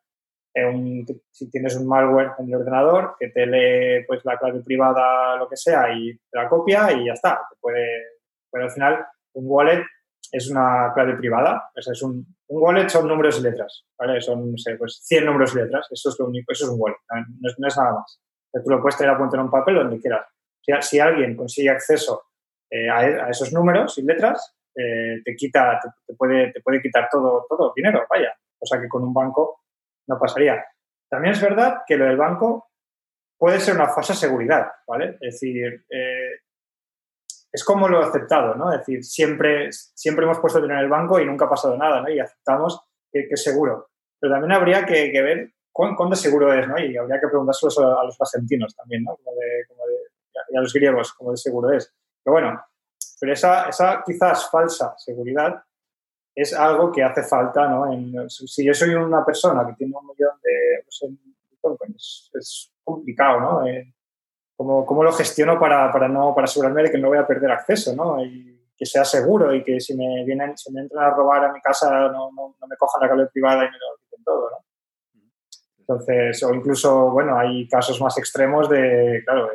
eh, 0.55 1.05
si 1.31 1.51
tienes 1.51 1.77
un 1.77 1.89
malware 1.89 2.33
en 2.39 2.49
el 2.49 2.57
ordenador 2.57 3.17
que 3.19 3.29
te 3.29 3.47
lee 3.47 4.05
pues, 4.07 4.25
la 4.25 4.39
clave 4.39 4.61
privada, 4.63 5.37
lo 5.37 5.49
que 5.49 5.57
sea, 5.57 5.93
y 5.93 6.17
te 6.17 6.39
la 6.39 6.49
copia 6.49 6.93
y 6.93 7.07
ya 7.07 7.13
está. 7.13 7.41
puede, 7.61 7.87
pero 8.51 8.65
al 8.65 8.71
final, 8.71 9.07
un 9.35 9.45
wallet 9.47 9.85
es 10.33 10.51
una 10.51 10.93
clave 10.95 11.17
privada, 11.17 11.71
es 11.75 12.03
un, 12.03 12.27
un 12.49 12.63
wallet 12.63 12.89
son 12.89 13.07
números 13.09 13.39
y 13.39 13.43
letras, 13.43 13.87
¿vale? 13.99 14.21
Son, 14.21 14.51
no 14.51 14.59
sé, 14.59 14.77
pues 14.77 15.01
100 15.05 15.27
números 15.27 15.55
y 15.55 15.59
letras, 15.59 15.87
eso 15.91 16.09
es 16.09 16.17
lo 16.19 16.27
único, 16.27 16.53
eso 16.53 16.65
es 16.65 16.71
un 16.71 16.81
wallet, 16.81 16.97
no 17.41 17.69
es, 17.69 17.77
nada 17.77 17.93
más. 17.93 18.21
tú 18.53 18.71
lo 18.71 18.81
puedes 18.81 18.97
tener 18.97 19.15
apuntado 19.15 19.41
en 19.41 19.47
un 19.47 19.51
papel 19.51 19.77
donde 19.77 20.01
quieras. 20.01 20.27
Si, 20.61 20.73
si 20.83 21.01
alguien 21.01 21.37
consigue 21.37 21.71
acceso 21.71 22.25
eh, 22.71 22.89
a, 22.91 23.29
esos 23.29 23.53
números 23.53 23.99
y 23.99 24.03
letras, 24.03 24.54
eh, 24.75 25.23
te 25.25 25.37
quita, 25.37 25.81
te, 26.07 26.15
puede, 26.15 26.53
te 26.53 26.61
puede 26.61 26.81
quitar 26.81 27.09
todo, 27.11 27.47
todo 27.49 27.73
dinero, 27.75 28.07
vaya. 28.09 28.35
O 28.59 28.67
sea 28.67 28.81
que 28.81 28.89
con 28.89 29.03
un 29.03 29.15
banco 29.15 29.63
no 30.07 30.19
pasaría. 30.19 30.65
También 31.09 31.35
es 31.35 31.41
verdad 31.41 31.83
que 31.87 31.97
lo 31.97 32.07
del 32.07 32.17
banco 32.17 32.71
puede 33.39 33.61
ser 33.61 33.75
una 33.75 33.89
falsa 33.89 34.15
seguridad, 34.15 34.67
¿vale? 34.87 35.19
Es 35.21 35.35
decir, 35.35 35.85
eh, 35.91 36.41
es 37.53 37.65
como 37.65 37.89
lo 37.89 38.01
aceptado, 38.01 38.55
¿no? 38.55 38.73
Es 38.73 38.81
decir, 38.81 39.05
siempre, 39.05 39.69
siempre 39.71 40.25
hemos 40.25 40.41
puesto 40.41 40.61
dinero 40.61 40.81
en 40.81 40.85
el 40.87 40.91
banco 40.91 41.21
y 41.21 41.27
nunca 41.27 41.45
ha 41.45 41.51
pasado 41.51 41.77
nada, 41.77 42.01
¿no? 42.01 42.11
Y 42.11 42.19
aceptamos 42.19 42.81
que, 43.13 43.29
es 43.31 43.43
seguro. 43.43 43.91
Pero 44.19 44.33
también 44.33 44.53
habría 44.53 44.85
que, 44.85 45.11
ver 45.23 45.53
cuánto 45.71 46.15
seguro 46.17 46.53
es, 46.53 46.67
¿no? 46.67 46.79
Y 46.79 46.97
habría 46.97 47.21
que 47.21 47.29
preguntárselo 47.29 48.01
a 48.01 48.05
los 48.05 48.17
argentinos 48.21 48.75
también, 48.75 49.05
¿no? 49.05 49.17
Como 49.17 49.37
de, 49.37 49.67
como 49.69 49.87
de, 49.87 49.95
y 50.51 50.57
a 50.57 50.61
los 50.61 50.73
griegos, 50.73 51.13
cómo 51.13 51.31
de 51.31 51.37
seguro 51.37 51.71
es. 51.73 51.95
Pero 52.25 52.33
bueno, 52.33 52.61
pero 53.25 53.33
esa, 53.33 53.71
esa 53.71 54.03
quizás 54.05 54.51
falsa 54.51 54.95
seguridad 54.99 55.63
es 56.35 56.53
algo 56.53 56.93
que 56.93 57.03
hace 57.03 57.23
falta, 57.23 57.67
¿no? 57.67 57.89
si 58.29 58.67
yo 58.67 58.75
soy 58.75 58.91
una 58.91 59.25
persona 59.25 59.67
que 59.67 59.73
tiene 59.73 59.95
un 59.97 60.07
millón 60.09 60.35
de 60.43 60.85
pues, 61.63 61.79
pues 61.79 62.31
es, 62.35 62.73
complicado, 62.85 63.41
¿no? 63.41 63.67
Eh, 63.67 63.95
¿cómo, 64.55 65.03
lo 65.03 65.11
gestiono 65.11 65.59
para, 65.59 65.91
para, 65.91 66.07
no, 66.07 66.35
para 66.35 66.45
asegurarme 66.45 66.83
de 66.83 66.91
que 66.91 66.99
no 66.99 67.09
voy 67.09 67.17
a 67.17 67.27
perder 67.27 67.51
acceso, 67.51 67.97
¿no? 67.97 68.23
Y 68.23 68.63
que 68.77 68.85
sea 68.85 69.07
seguro 69.07 69.55
y 69.55 69.65
que 69.65 69.81
si 69.81 69.97
me 69.97 70.23
vienen, 70.27 70.55
si 70.59 70.71
me 70.71 70.83
entran 70.83 71.03
a 71.03 71.17
robar 71.17 71.47
a 71.47 71.53
mi 71.53 71.63
casa 71.63 71.89
no, 72.11 72.31
no, 72.31 72.55
me 72.69 72.77
cojan 72.77 73.01
la 73.01 73.09
clave 73.09 73.31
privada 73.33 73.65
y 73.65 73.71
me 73.71 73.79
lo 73.79 73.97
quiten 74.03 74.23
todo, 74.23 74.51
¿no? 74.51 74.59
Entonces, 75.79 76.43
o 76.43 76.53
incluso, 76.53 77.11
bueno, 77.11 77.39
hay 77.39 77.67
casos 77.69 77.99
más 78.03 78.19
extremos 78.19 78.69
de, 78.69 79.23
claro, 79.25 79.49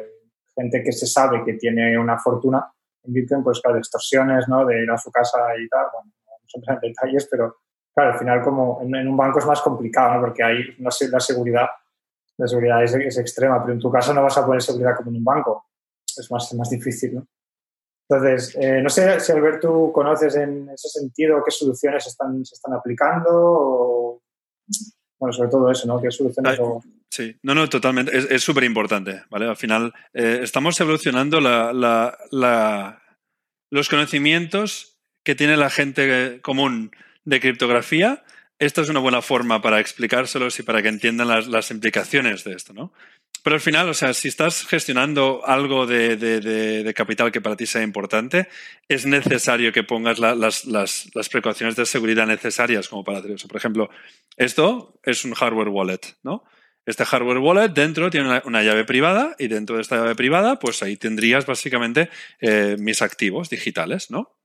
gente 0.55 0.81
que 0.81 0.91
se 0.91 1.05
sabe 1.05 1.43
que 1.45 1.53
tiene 1.53 1.95
una 1.99 2.17
fortuna 2.17 2.73
en 3.03 3.13
Bitcoin, 3.13 3.43
pues 3.43 3.61
claro, 3.61 3.77
extorsiones, 3.77 4.47
¿no? 4.47 4.65
De 4.65 4.83
ir 4.83 4.91
a 4.91 4.97
su 4.97 5.11
casa 5.11 5.37
y 5.57 5.67
tal, 5.67 5.87
bueno, 5.93 6.11
son 6.45 6.79
detalles, 6.81 7.27
pero 7.29 7.57
claro, 7.93 8.13
al 8.13 8.19
final 8.19 8.41
como 8.41 8.81
en, 8.81 9.07
un 9.07 9.17
banco 9.17 9.39
es 9.39 9.45
más 9.45 9.61
complicado, 9.61 10.15
¿no? 10.15 10.21
Porque 10.21 10.43
ahí 10.43 10.75
no 10.79 10.91
sé, 10.91 11.09
la 11.09 11.19
seguridad, 11.19 11.67
la 12.37 12.47
seguridad 12.47 12.83
es, 12.83 13.17
extrema, 13.17 13.61
pero 13.61 13.73
en 13.73 13.79
tu 13.79 13.91
caso 13.91 14.13
no 14.13 14.23
vas 14.23 14.37
a 14.37 14.45
poner 14.45 14.61
seguridad 14.61 14.95
como 14.95 15.11
en 15.11 15.17
un 15.17 15.23
banco. 15.23 15.65
Es 16.05 16.29
más, 16.31 16.53
más 16.53 16.69
difícil, 16.69 17.15
¿no? 17.15 17.27
Entonces, 18.09 18.57
eh, 18.59 18.81
no 18.81 18.89
sé 18.89 19.19
si 19.19 19.31
Alberto 19.31 19.91
conoces 19.93 20.35
en 20.35 20.67
ese 20.69 20.89
sentido 20.89 21.43
qué 21.45 21.51
soluciones 21.51 22.07
están, 22.07 22.43
se 22.43 22.55
están 22.55 22.73
aplicando 22.73 23.29
o, 23.31 23.98
bueno, 25.19 25.33
sobre 25.33 25.49
todo 25.49 25.69
eso, 25.71 25.87
¿no? 25.87 26.01
¿Qué 26.01 26.09
soluciones 26.11 26.59
Sí, 27.11 27.35
no, 27.43 27.55
no, 27.55 27.67
totalmente. 27.67 28.15
Es 28.15 28.43
súper 28.43 28.63
importante, 28.63 29.23
¿vale? 29.29 29.47
Al 29.47 29.57
final, 29.57 29.93
eh, 30.13 30.39
estamos 30.43 30.79
evolucionando 30.79 31.39
los 33.71 33.89
conocimientos 33.89 34.99
que 35.25 35.35
tiene 35.35 35.57
la 35.57 35.69
gente 35.69 36.39
común 36.41 36.91
de 37.25 37.39
criptografía, 37.39 38.23
esta 38.59 38.81
es 38.81 38.89
una 38.89 38.99
buena 38.99 39.21
forma 39.21 39.61
para 39.61 39.79
explicárselos 39.79 40.59
y 40.59 40.63
para 40.63 40.81
que 40.81 40.89
entiendan 40.89 41.29
las, 41.49 41.71
implicaciones 41.71 42.43
de 42.43 42.53
esto, 42.53 42.73
¿no? 42.73 42.91
Pero 43.49 43.55
al 43.55 43.61
final, 43.61 43.89
o 43.89 43.95
sea, 43.95 44.13
si 44.13 44.27
estás 44.27 44.63
gestionando 44.67 45.41
algo 45.43 45.87
de, 45.87 46.93
capital 46.95 47.31
que 47.31 47.41
para 47.41 47.55
ti 47.55 47.65
sea 47.65 47.81
importante, 47.81 48.47
es 48.87 49.07
necesario 49.07 49.73
que 49.73 49.83
pongas 49.83 50.19
las, 50.19 51.29
precauciones 51.31 51.75
de 51.75 51.87
seguridad 51.87 52.27
necesarias 52.27 52.87
como 52.87 53.03
para 53.03 53.17
hacer 53.17 53.31
eso. 53.31 53.47
Por 53.47 53.57
ejemplo, 53.57 53.89
esto 54.37 54.99
es 55.01 55.25
un 55.25 55.33
hardware 55.33 55.69
wallet, 55.69 55.99
¿no? 56.21 56.43
Este 56.85 57.03
hardware 57.05 57.39
wallet 57.39 57.69
dentro 57.69 58.11
tiene 58.11 58.39
una, 58.45 58.61
llave 58.61 58.85
privada 58.85 59.35
y 59.39 59.47
dentro 59.47 59.77
de 59.77 59.81
esta 59.81 59.95
llave 59.95 60.13
privada, 60.13 60.59
pues 60.59 60.83
ahí 60.83 60.95
tendrías 60.95 61.47
básicamente 61.47 62.11
eh, 62.41 62.75
mis 62.77 63.01
activos 63.01 63.49
digitales, 63.49 64.11
¿no? 64.11 64.37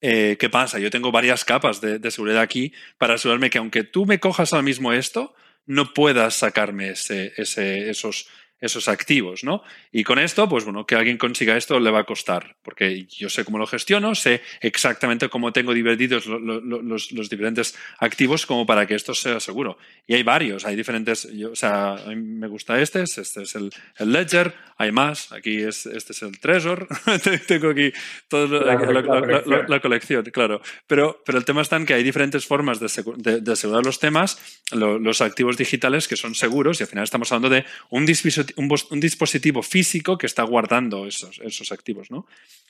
Eh, 0.00 0.36
¿qué 0.40 0.50
pasa? 0.50 0.80
Yo 0.80 0.90
tengo 0.90 1.12
varias 1.12 1.44
capas 1.44 1.80
de, 1.80 2.10
seguridad 2.10 2.40
aquí 2.40 2.72
para 2.98 3.14
asegurarme 3.14 3.50
que 3.50 3.58
aunque 3.58 3.84
tú 3.84 4.04
me 4.04 4.18
cojas 4.18 4.52
ahora 4.52 4.64
mismo 4.64 4.92
esto, 4.92 5.32
no 5.66 5.92
puedas 5.92 6.34
sacarme 6.34 6.90
ese, 6.90 7.32
esos, 7.36 8.28
esos 8.60 8.88
activos, 8.88 9.44
¿no? 9.44 9.62
Y 9.92 10.02
con 10.02 10.18
esto, 10.18 10.48
pues 10.48 10.64
bueno, 10.64 10.86
que 10.86 10.94
alguien 10.94 11.18
consiga 11.18 11.56
esto 11.56 11.78
le 11.78 11.90
va 11.90 12.00
a 12.00 12.04
costar, 12.04 12.56
porque 12.62 13.04
yo 13.06 13.28
sé 13.28 13.44
cómo 13.44 13.58
lo 13.58 13.66
gestiono, 13.66 14.14
sé 14.14 14.42
exactamente 14.60 15.28
cómo 15.28 15.52
tengo 15.52 15.74
divididos 15.74 16.26
los, 16.26 17.28
diferentes 17.28 17.76
activos 17.98 18.46
como 18.46 18.64
para 18.64 18.86
que 18.86 18.94
esto 18.94 19.14
sea 19.14 19.40
seguro. 19.40 19.78
Y 20.06 20.14
hay 20.14 20.22
varios, 20.22 20.64
hay 20.64 20.76
diferentes, 20.76 21.28
o 21.50 21.56
sea, 21.56 21.94
a 21.94 22.08
mí 22.08 22.16
me 22.16 22.48
gusta 22.48 22.80
este, 22.80 23.02
este 23.02 23.42
es 23.42 23.54
el, 23.54 23.70
Ledger, 23.98 24.54
hay 24.78 24.92
más, 24.92 25.32
aquí 25.32 25.62
es, 25.62 25.86
este 25.86 26.12
es 26.12 26.22
el 26.22 26.38
Trezor, 26.38 26.88
tengo 27.46 27.70
aquí 27.70 27.92
toda 28.28 28.46
la, 28.64 29.80
colección, 29.80 30.24
claro. 30.26 30.62
Pero, 30.86 31.22
pero 31.26 31.38
el 31.38 31.44
tema 31.44 31.62
está 31.62 31.76
en 31.76 31.84
que 31.84 31.94
hay 31.94 32.02
diferentes 32.02 32.46
formas 32.46 32.80
de, 32.80 33.52
asegurar 33.52 33.84
los 33.84 33.98
temas, 33.98 34.62
los 34.72 35.20
activos 35.20 35.56
digitales 35.56 36.08
que 36.08 36.16
son 36.16 36.34
seguros, 36.34 36.80
y 36.80 36.84
al 36.84 36.88
final 36.88 37.04
estamos 37.04 37.30
hablando 37.32 37.54
de 37.54 37.64
un 37.90 38.06
dispositivo 38.06 38.45
un, 38.56 39.00
dispositivo 39.00 39.62
físico 39.62 40.16
que 40.18 40.26
está 40.26 40.42
guardando 40.42 41.06
esos, 41.06 41.40
esos 41.42 41.72
activos. 41.72 42.10
¿no? 42.10 42.26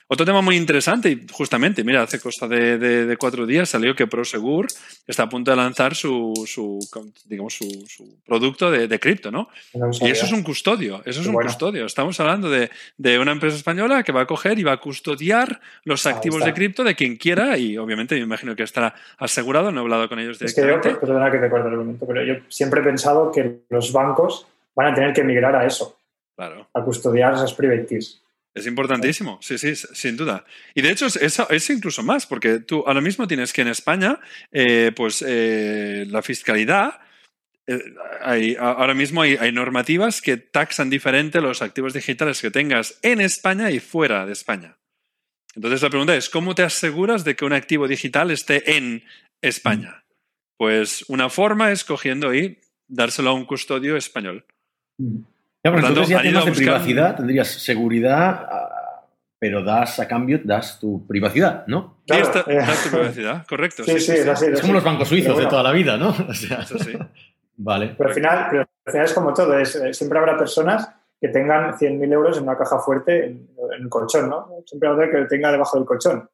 Otro 0.09 0.25
tema 0.25 0.41
muy 0.41 0.55
interesante, 0.55 1.09
y 1.09 1.27
justamente, 1.29 1.83
mira, 1.83 2.01
hace 2.01 2.21
cosa 2.21 2.47
de, 2.47 3.17
cuatro 3.19 3.45
días 3.45 3.67
salió 3.67 3.93
que 3.93 4.07
Prosegur 4.07 4.67
está 5.05 5.23
a 5.23 5.29
punto 5.29 5.51
de 5.51 5.57
lanzar 5.57 5.95
su, 5.95 6.33
su 6.47 6.79
digamos, 7.25 7.55
su, 7.55 8.17
producto 8.25 8.71
de, 8.71 8.99
cripto, 8.99 9.31
¿no? 9.31 9.49
y 9.99 10.09
eso 10.09 10.25
es 10.25 10.31
un 10.31 10.43
custodio, 10.43 11.01
eso 11.05 11.19
es 11.19 11.27
un 11.27 11.33
custodio. 11.33 11.85
Estamos 11.85 12.17
hablando 12.21 12.49
de, 12.49 12.69
una 13.19 13.33
empresa 13.33 13.57
española 13.57 14.03
que 14.03 14.13
va 14.13 14.21
a 14.21 14.25
coger 14.25 14.57
y 14.57 14.63
va 14.63 14.73
a 14.73 14.77
custodiar 14.77 15.59
los 15.83 16.05
activos 16.05 16.45
de 16.45 16.53
cripto 16.53 16.85
de 16.85 16.95
quien 16.95 17.17
quiera 17.17 17.57
y 17.57 17.77
obviamente 17.77 18.15
me 18.15 18.21
imagino 18.21 18.55
que 18.55 18.63
estará 18.63 18.95
asegurado, 19.17 19.73
no 19.73 19.81
he 19.81 19.83
hablado 19.83 20.07
con 20.07 20.19
ellos 20.19 20.39
directamente. 20.39 20.87
Es 20.87 20.93
que 20.95 20.99
perdona 21.01 21.29
que 21.29 21.39
te 21.39 21.49
corte 21.49 21.67
el 21.67 21.73
argumento, 21.73 22.07
pero 22.07 22.23
yo 22.23 22.35
siempre 22.47 22.79
he 22.79 22.83
pensado 22.83 23.29
que 23.33 23.57
los 23.69 23.91
bancos 23.91 24.47
van 24.77 24.93
a 24.93 24.93
tener 24.93 25.11
que 25.11 25.23
migrar 25.23 25.55
a 25.55 25.65
eso. 25.65 25.99
Claro. 26.35 26.69
A 26.71 26.83
custodiar 26.83 27.33
esas 27.33 27.53
private 27.53 27.87
keys. 27.87 28.21
Es 28.53 28.65
importantísimo, 28.65 29.39
sí, 29.41 29.57
sí, 29.57 29.75
sin 29.75 30.17
duda. 30.17 30.45
Y 30.73 30.81
de 30.81 30.91
hecho 30.91 31.07
es, 31.07 31.69
incluso 31.69 32.01
más, 32.03 32.25
porque 32.25 32.59
tú 32.59 32.83
ahora 32.87 33.01
mismo 33.01 33.27
tienes 33.27 33.53
que 33.53 33.61
en 33.61 33.67
España, 33.67 34.19
eh, 34.51 34.91
pues 34.95 35.23
eh, 35.27 36.05
la 36.07 36.21
fiscalidad, 36.23 36.99
eh, 37.67 38.55
ahora 38.59 38.93
mismo 38.93 39.21
hay, 39.21 39.51
normativas 39.51 40.21
que 40.21 40.37
taxan 40.37 40.89
diferente 40.89 41.41
los 41.41 41.61
activos 41.61 41.93
digitales 41.93 42.41
que 42.41 42.49
tengas 42.49 42.97
en 43.03 43.21
España 43.21 43.69
y 43.69 43.79
fuera 43.79 44.25
de 44.25 44.33
España. 44.33 44.77
Entonces 45.55 45.81
la 45.81 45.89
pregunta 45.89 46.15
es, 46.15 46.29
¿cómo 46.29 46.55
te 46.55 46.63
aseguras 46.63 47.23
de 47.23 47.35
que 47.35 47.45
un 47.45 47.53
activo 47.53 47.87
digital 47.87 48.31
esté 48.31 48.77
en 48.77 49.03
España? 49.41 50.03
Pues 50.57 51.05
una 51.09 51.29
forma 51.29 51.71
es 51.71 51.83
cogiendo 51.83 52.33
y 52.33 52.59
dárselo 52.87 53.29
a 53.29 53.33
un 53.33 53.45
custodio 53.45 53.97
español. 53.97 54.45
Ya, 54.97 55.71
pero 55.73 55.79
entonces 55.79 56.09
ya 56.09 56.21
temas 56.21 56.45
de 56.45 56.51
privacidad, 56.51 57.15
tendrías 57.15 57.47
seguridad, 57.47 58.47
ah, 58.49 59.03
pero 59.39 59.63
das 59.63 59.99
a 59.99 60.07
cambio, 60.07 60.39
das 60.43 60.79
tu 60.79 61.05
privacidad, 61.05 61.65
¿no? 61.67 61.97
Claro, 62.07 62.31
das 62.33 62.83
tu 62.83 62.89
privacidad, 62.97 63.45
correcto. 63.47 63.83
Sí, 63.83 63.99
sí, 63.99 64.13
es, 64.13 64.61
como 64.61 64.73
los 64.73 64.83
bancos 64.83 65.07
suizos 65.07 65.37
de 65.37 65.45
toda 65.45 65.63
la 65.63 65.71
vida, 65.71 65.97
¿no? 65.97 66.09
O 66.29 66.33
sea, 66.33 66.65
Vale. 67.59 67.95
Pero 67.97 68.09
al, 68.09 68.15
final, 68.15 68.67
es 68.85 69.13
como 69.13 69.33
todo, 69.33 69.57
es, 69.57 69.75
eh, 69.75 69.93
siempre 69.93 70.19
habrá 70.19 70.37
personas 70.37 70.93
que 71.19 71.29
tengan 71.29 71.73
100.000 71.73 72.13
euros 72.13 72.37
en 72.37 72.43
una 72.43 72.55
caja 72.55 72.77
fuerte 72.77 73.25
en, 73.25 73.49
el 73.79 73.89
colchón, 73.89 74.29
¿no? 74.29 74.47
Siempre 74.65 74.89
habrá 74.89 75.09
que 75.09 75.17
lo 75.17 75.27
tenga 75.27 75.51
debajo 75.51 75.77
del 75.77 75.87
colchón. 75.87 76.29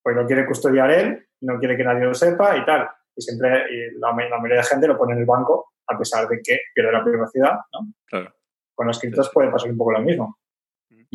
Pues 0.00 0.14
no 0.14 0.24
quiere 0.24 0.46
custodiar 0.46 0.90
él, 0.92 1.26
no 1.40 1.58
quiere 1.58 1.76
que 1.76 1.82
nadie 1.82 2.04
lo 2.04 2.14
sepa 2.14 2.56
y 2.56 2.64
tal. 2.64 2.88
Y 3.16 3.22
siempre 3.22 3.64
la, 3.98 4.10
la 4.10 4.38
mayoría 4.38 4.58
de 4.58 4.62
gente 4.62 4.86
lo 4.86 4.96
pone 4.96 5.14
en 5.14 5.18
el 5.18 5.26
banco 5.26 5.72
a 5.88 5.98
pesar 5.98 6.28
de 6.28 6.40
que 6.42 6.58
pierde 6.74 6.92
la 6.92 7.04
privacidad, 7.04 7.52
¿no? 7.72 7.92
Claro. 8.06 8.34
Con 8.74 8.86
las 8.86 8.98
criptos 8.98 9.30
puede 9.32 9.50
pasar 9.50 9.70
un 9.70 9.76
poco 9.76 9.92
lo 9.92 10.02
mismo. 10.02 10.38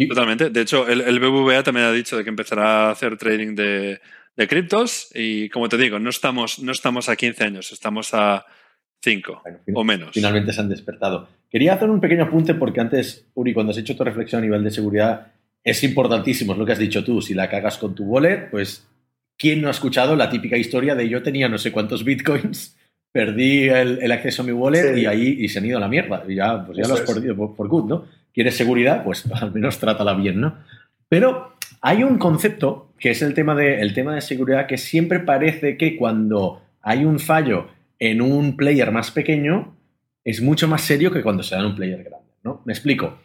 Totalmente. 0.09 0.49
De 0.49 0.61
hecho, 0.61 0.87
el, 0.87 1.19
BBVA 1.19 1.63
también 1.63 1.85
ha 1.85 1.91
dicho 1.91 2.17
de 2.17 2.23
que 2.23 2.29
empezará 2.29 2.87
a 2.87 2.91
hacer 2.91 3.17
trading 3.17 3.55
de, 3.55 3.99
criptos 4.47 5.09
y, 5.13 5.49
como 5.49 5.69
te 5.69 5.77
digo, 5.77 5.99
no 5.99 6.09
estamos, 6.09 6.59
no 6.59 6.71
estamos 6.71 7.09
a 7.09 7.15
15 7.15 7.43
años, 7.43 7.71
estamos 7.71 8.13
a 8.13 8.45
5 9.03 9.43
o 9.73 9.83
menos. 9.83 10.11
Finalmente 10.13 10.51
se 10.51 10.61
han 10.61 10.69
despertado. 10.69 11.27
Quería 11.49 11.73
hacer 11.73 11.89
un 11.89 12.01
pequeño 12.01 12.23
apunte 12.23 12.55
porque 12.55 12.81
antes, 12.81 13.27
Uri, 13.35 13.53
cuando 13.53 13.71
has 13.71 13.77
hecho 13.77 13.95
tu 13.95 14.03
reflexión 14.03 14.39
a 14.39 14.45
nivel 14.45 14.63
de 14.63 14.71
seguridad, 14.71 15.33
es 15.63 15.83
importantísimo, 15.83 16.53
es 16.53 16.59
lo 16.59 16.65
que 16.65 16.71
has 16.71 16.79
dicho 16.79 17.03
tú. 17.03 17.21
Si 17.21 17.35
la 17.35 17.49
cagas 17.49 17.77
con 17.77 17.93
tu 17.93 18.05
wallet, 18.05 18.49
pues, 18.49 18.87
¿quién 19.37 19.61
no 19.61 19.67
ha 19.67 19.71
escuchado 19.71 20.15
la 20.15 20.29
típica 20.29 20.57
historia 20.57 20.95
de 20.95 21.07
yo 21.07 21.21
tenía 21.21 21.47
no 21.47 21.59
sé 21.59 21.71
cuántos 21.71 22.03
bitcoins 22.03 22.75
perdí 23.13 23.69
el, 23.69 24.11
acceso 24.11 24.41
a 24.41 24.45
mi 24.45 24.51
wallet 24.51 24.97
y 24.97 25.05
ahí 25.05 25.37
y 25.39 25.47
se 25.47 25.59
han 25.59 25.65
ido 25.67 25.77
a 25.77 25.81
la 25.81 25.87
mierda. 25.87 26.23
Y 26.27 26.35
ya, 26.35 26.65
pues 26.65 26.77
ya 26.77 26.87
lo 26.87 26.95
has 26.95 27.01
perdido 27.01 27.55
por, 27.55 27.67
good, 27.69 27.85
¿no? 27.85 28.05
¿Quieres 28.33 28.57
seguridad? 28.57 29.03
Pues 29.05 29.23
al 29.41 29.53
menos 29.53 29.79
trátala 29.79 30.15
bien, 30.15 30.41
¿no? 30.41 30.57
Pero 31.07 31.53
hay 31.79 32.03
un 32.03 32.17
concepto 32.17 32.91
que 32.99 33.11
es 33.11 33.21
el 33.21 33.35
tema, 33.35 33.55
de, 33.55 33.79
el 33.81 33.93
tema 33.93 34.15
de 34.15 34.21
seguridad 34.21 34.65
que 34.65 34.77
siempre 34.77 35.19
parece 35.19 35.77
que 35.77 35.95
cuando 35.95 36.61
hay 36.81 37.05
un 37.05 37.19
fallo 37.19 37.67
en 37.99 38.19
un 38.19 38.57
player 38.57 38.91
más 38.91 39.11
pequeño 39.11 39.77
es 40.23 40.41
mucho 40.41 40.67
más 40.67 40.81
serio 40.81 41.11
que 41.11 41.21
cuando 41.21 41.43
se 41.43 41.53
da 41.53 41.61
en 41.61 41.67
un 41.67 41.75
player 41.75 42.03
grande, 42.03 42.31
¿no? 42.43 42.63
Me 42.65 42.73
explico. 42.73 43.19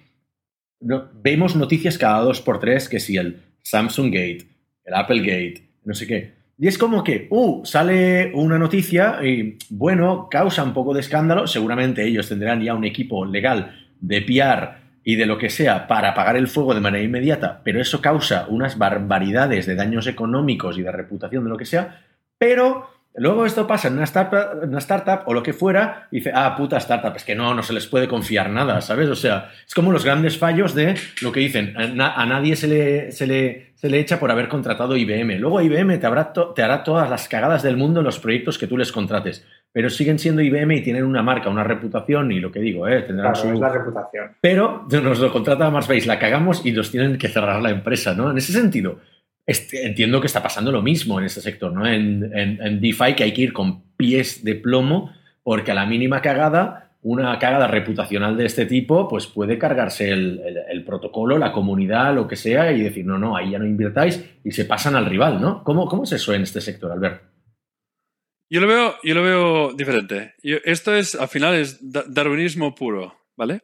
vemos 0.81 1.57
noticias 1.57 1.97
cada 1.97 2.21
dos 2.21 2.43
por 2.43 2.61
tres 2.61 2.91
que 2.91 3.01
si 3.01 3.17
el 3.17 3.41
Samsung 3.63 4.13
Gate, 4.13 4.47
el 4.85 4.95
Apple 4.95 5.21
Gate, 5.21 5.63
no 5.85 5.95
sé 5.95 6.07
qué. 6.07 6.38
Y 6.61 6.67
es 6.67 6.77
como 6.77 7.05
que, 7.05 7.29
uh, 7.31 7.65
sale 7.65 8.33
una 8.35 8.59
noticia 8.59 9.25
y, 9.25 9.57
bueno, 9.71 10.29
causa 10.29 10.65
un 10.65 10.75
poco 10.75 10.93
de 10.93 11.01
escándalo. 11.01 11.47
Seguramente 11.47 12.05
ellos 12.05 12.29
tendrán 12.29 12.61
ya 12.61 12.75
un 12.75 12.85
equipo 12.85 13.25
legal 13.25 13.77
de 14.01 14.23
PR 14.23 14.89
y 15.05 15.15
de 15.15 15.27
lo 15.27 15.39
que 15.39 15.51
sea 15.51 15.87
para 15.87 16.11
apagar 16.11 16.37
el 16.37 16.49
fuego 16.49 16.75
de 16.75 16.81
manera 16.81 17.05
inmediata, 17.05 17.63
pero 17.65 17.81
eso 17.81 18.03
causa 18.03 18.47
unas 18.49 18.77
barbaridades 18.77 19.67
de 19.67 19.77
daños 19.77 20.07
económicos 20.07 20.77
y 20.77 20.83
de 20.83 20.93
reputación 20.93 21.45
de 21.45 21.51
lo 21.51 21.57
que 21.57 21.65
sea, 21.65 22.03
pero 22.37 22.91
luego 23.19 23.47
esto 23.47 23.67
pasa 23.67 23.89
en 23.89 23.95
una 23.95 24.05
startup, 24.05 24.63
una 24.63 24.79
startup 24.79 25.21
o 25.27 25.35
lo 25.35 25.43
que 25.43 25.53
fuera 25.53 26.09
y 26.11 26.17
dice, 26.17 26.33
ah, 26.35 26.55
puta 26.57 26.79
startup, 26.79 27.15
es 27.17 27.25
que 27.25 27.35
no, 27.35 27.55
no 27.55 27.63
se 27.63 27.73
les 27.73 27.87
puede 27.87 28.09
confiar 28.09 28.51
nada, 28.51 28.81
¿sabes? 28.81 29.09
O 29.09 29.17
sea, 29.17 29.51
es 29.67 29.75
como 29.75 29.93
los 29.93 30.05
grandes 30.05 30.39
fallos 30.39 30.75
de 30.75 30.97
lo 31.23 31.33
que 31.33 31.41
dicen, 31.41 31.75
a, 31.77 32.27
nadie 32.27 32.57
se 32.57 32.69
le, 32.69 33.13
se, 33.13 33.27
le, 33.27 33.73
se 33.75 33.89
le 33.89 33.99
echa 33.99 34.19
por 34.19 34.31
haber 34.31 34.49
contratado 34.49 34.97
IBM. 34.97 35.39
Luego 35.39 35.61
IBM 35.61 35.99
te, 35.99 36.09
te 36.55 36.63
hará 36.63 36.85
todas 36.85 37.11
las 37.11 37.29
cagadas 37.29 37.63
del 37.63 37.77
mundo 37.77 38.01
en 38.01 38.07
los 38.07 38.19
proyectos 38.19 38.59
que 38.59 38.67
tú 38.67 38.77
les 38.77 38.93
contrates 38.93 39.45
pero 39.73 39.91
siguen 39.91 40.19
siendo 40.19 40.43
IBM 40.43 40.73
y 40.77 40.83
tienen 40.83 41.05
una 41.05 41.23
marca, 41.23 41.51
una 41.51 41.65
reputación 41.65 42.33
y 42.33 42.41
lo 42.41 42.51
que 42.51 42.61
digo, 42.61 42.89
¿eh? 42.89 43.03
tendrán 43.03 43.35
su... 43.37 43.49
es 43.53 43.61
la 43.61 43.69
reputación. 43.69 44.33
Pero 44.41 44.87
nos 44.91 45.21
lo 45.21 45.33
contrata 45.33 45.71
Marsbase, 45.71 46.07
la 46.07 46.19
cagamos 46.19 46.65
y 46.65 46.73
nos 46.73 46.91
tienen 46.91 47.19
que 47.19 47.29
cerrar 47.29 47.61
la 47.61 47.71
empresa, 47.71 48.15
¿no? 48.15 48.31
En 48.31 48.39
ese 48.39 48.53
sentido, 48.53 48.99
entiendo 49.49 50.21
que 50.21 50.27
está 50.27 50.43
pasando 50.43 50.71
lo 50.71 50.83
mismo 50.83 51.19
en 51.19 51.25
este 51.25 51.41
sector, 51.41 51.73
¿no? 51.73 51.87
En, 51.87 52.31
en, 52.35 52.81
DeFi 52.81 53.15
que 53.15 53.25
hay 53.25 53.33
que 53.33 53.43
ir 53.43 53.53
con 53.53 53.83
pies 53.97 54.45
de 54.45 54.55
plomo 54.55 55.11
porque 55.43 55.71
a 55.71 55.75
la 55.75 55.87
mínima 55.87 56.21
cagada, 56.21 56.93
una 57.01 57.39
cagada 57.39 57.67
reputacional 57.67 58.37
de 58.37 58.45
este 58.45 58.67
tipo, 58.67 59.09
pues 59.09 59.27
puede 59.27 59.59
cargarse 59.59 60.11
el, 60.11 60.43
el, 60.69 60.85
protocolo, 60.85 61.39
la 61.39 61.53
comunidad, 61.53 62.15
lo 62.15 62.29
que 62.29 62.37
sea 62.37 62.71
y 62.73 62.83
decir, 62.83 63.07
no, 63.07 63.17
no, 63.17 63.37
ahí 63.37 63.53
ya 63.53 63.59
no 63.59 63.67
invirtáis 63.67 64.23
y 64.45 64.51
se 64.51 64.67
pasan 64.67 64.95
al 64.95 65.07
rival, 65.07 65.41
¿no? 65.41 65.65
¿Cómo, 65.65 65.87
cómo 65.87 66.05
es 66.05 66.13
eso 66.13 66.35
en 66.35 66.43
este 66.43 66.61
sector, 66.61 66.93
Albert? 66.93 67.23
Yo 68.51 68.61
lo 68.61 68.67
veo, 68.67 68.97
yo 69.03 69.15
lo 69.15 69.23
veo 69.23 69.73
diferente. 69.73 70.35
esto 70.43 70.95
es, 70.95 71.15
al 71.15 71.29
final, 71.29 71.55
es 71.55 71.79
darwinismo 71.81 72.75
puro, 72.75 73.15
¿vale? 73.37 73.63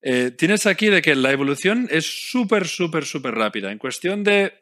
Eh, 0.00 0.30
tienes 0.30 0.66
aquí 0.66 0.88
de 0.88 1.02
que 1.02 1.14
la 1.14 1.32
evolución 1.32 1.88
es 1.90 2.30
súper, 2.30 2.66
súper, 2.66 3.04
súper 3.04 3.34
rápida. 3.34 3.72
En 3.72 3.78
cuestión 3.78 4.24
de 4.24 4.52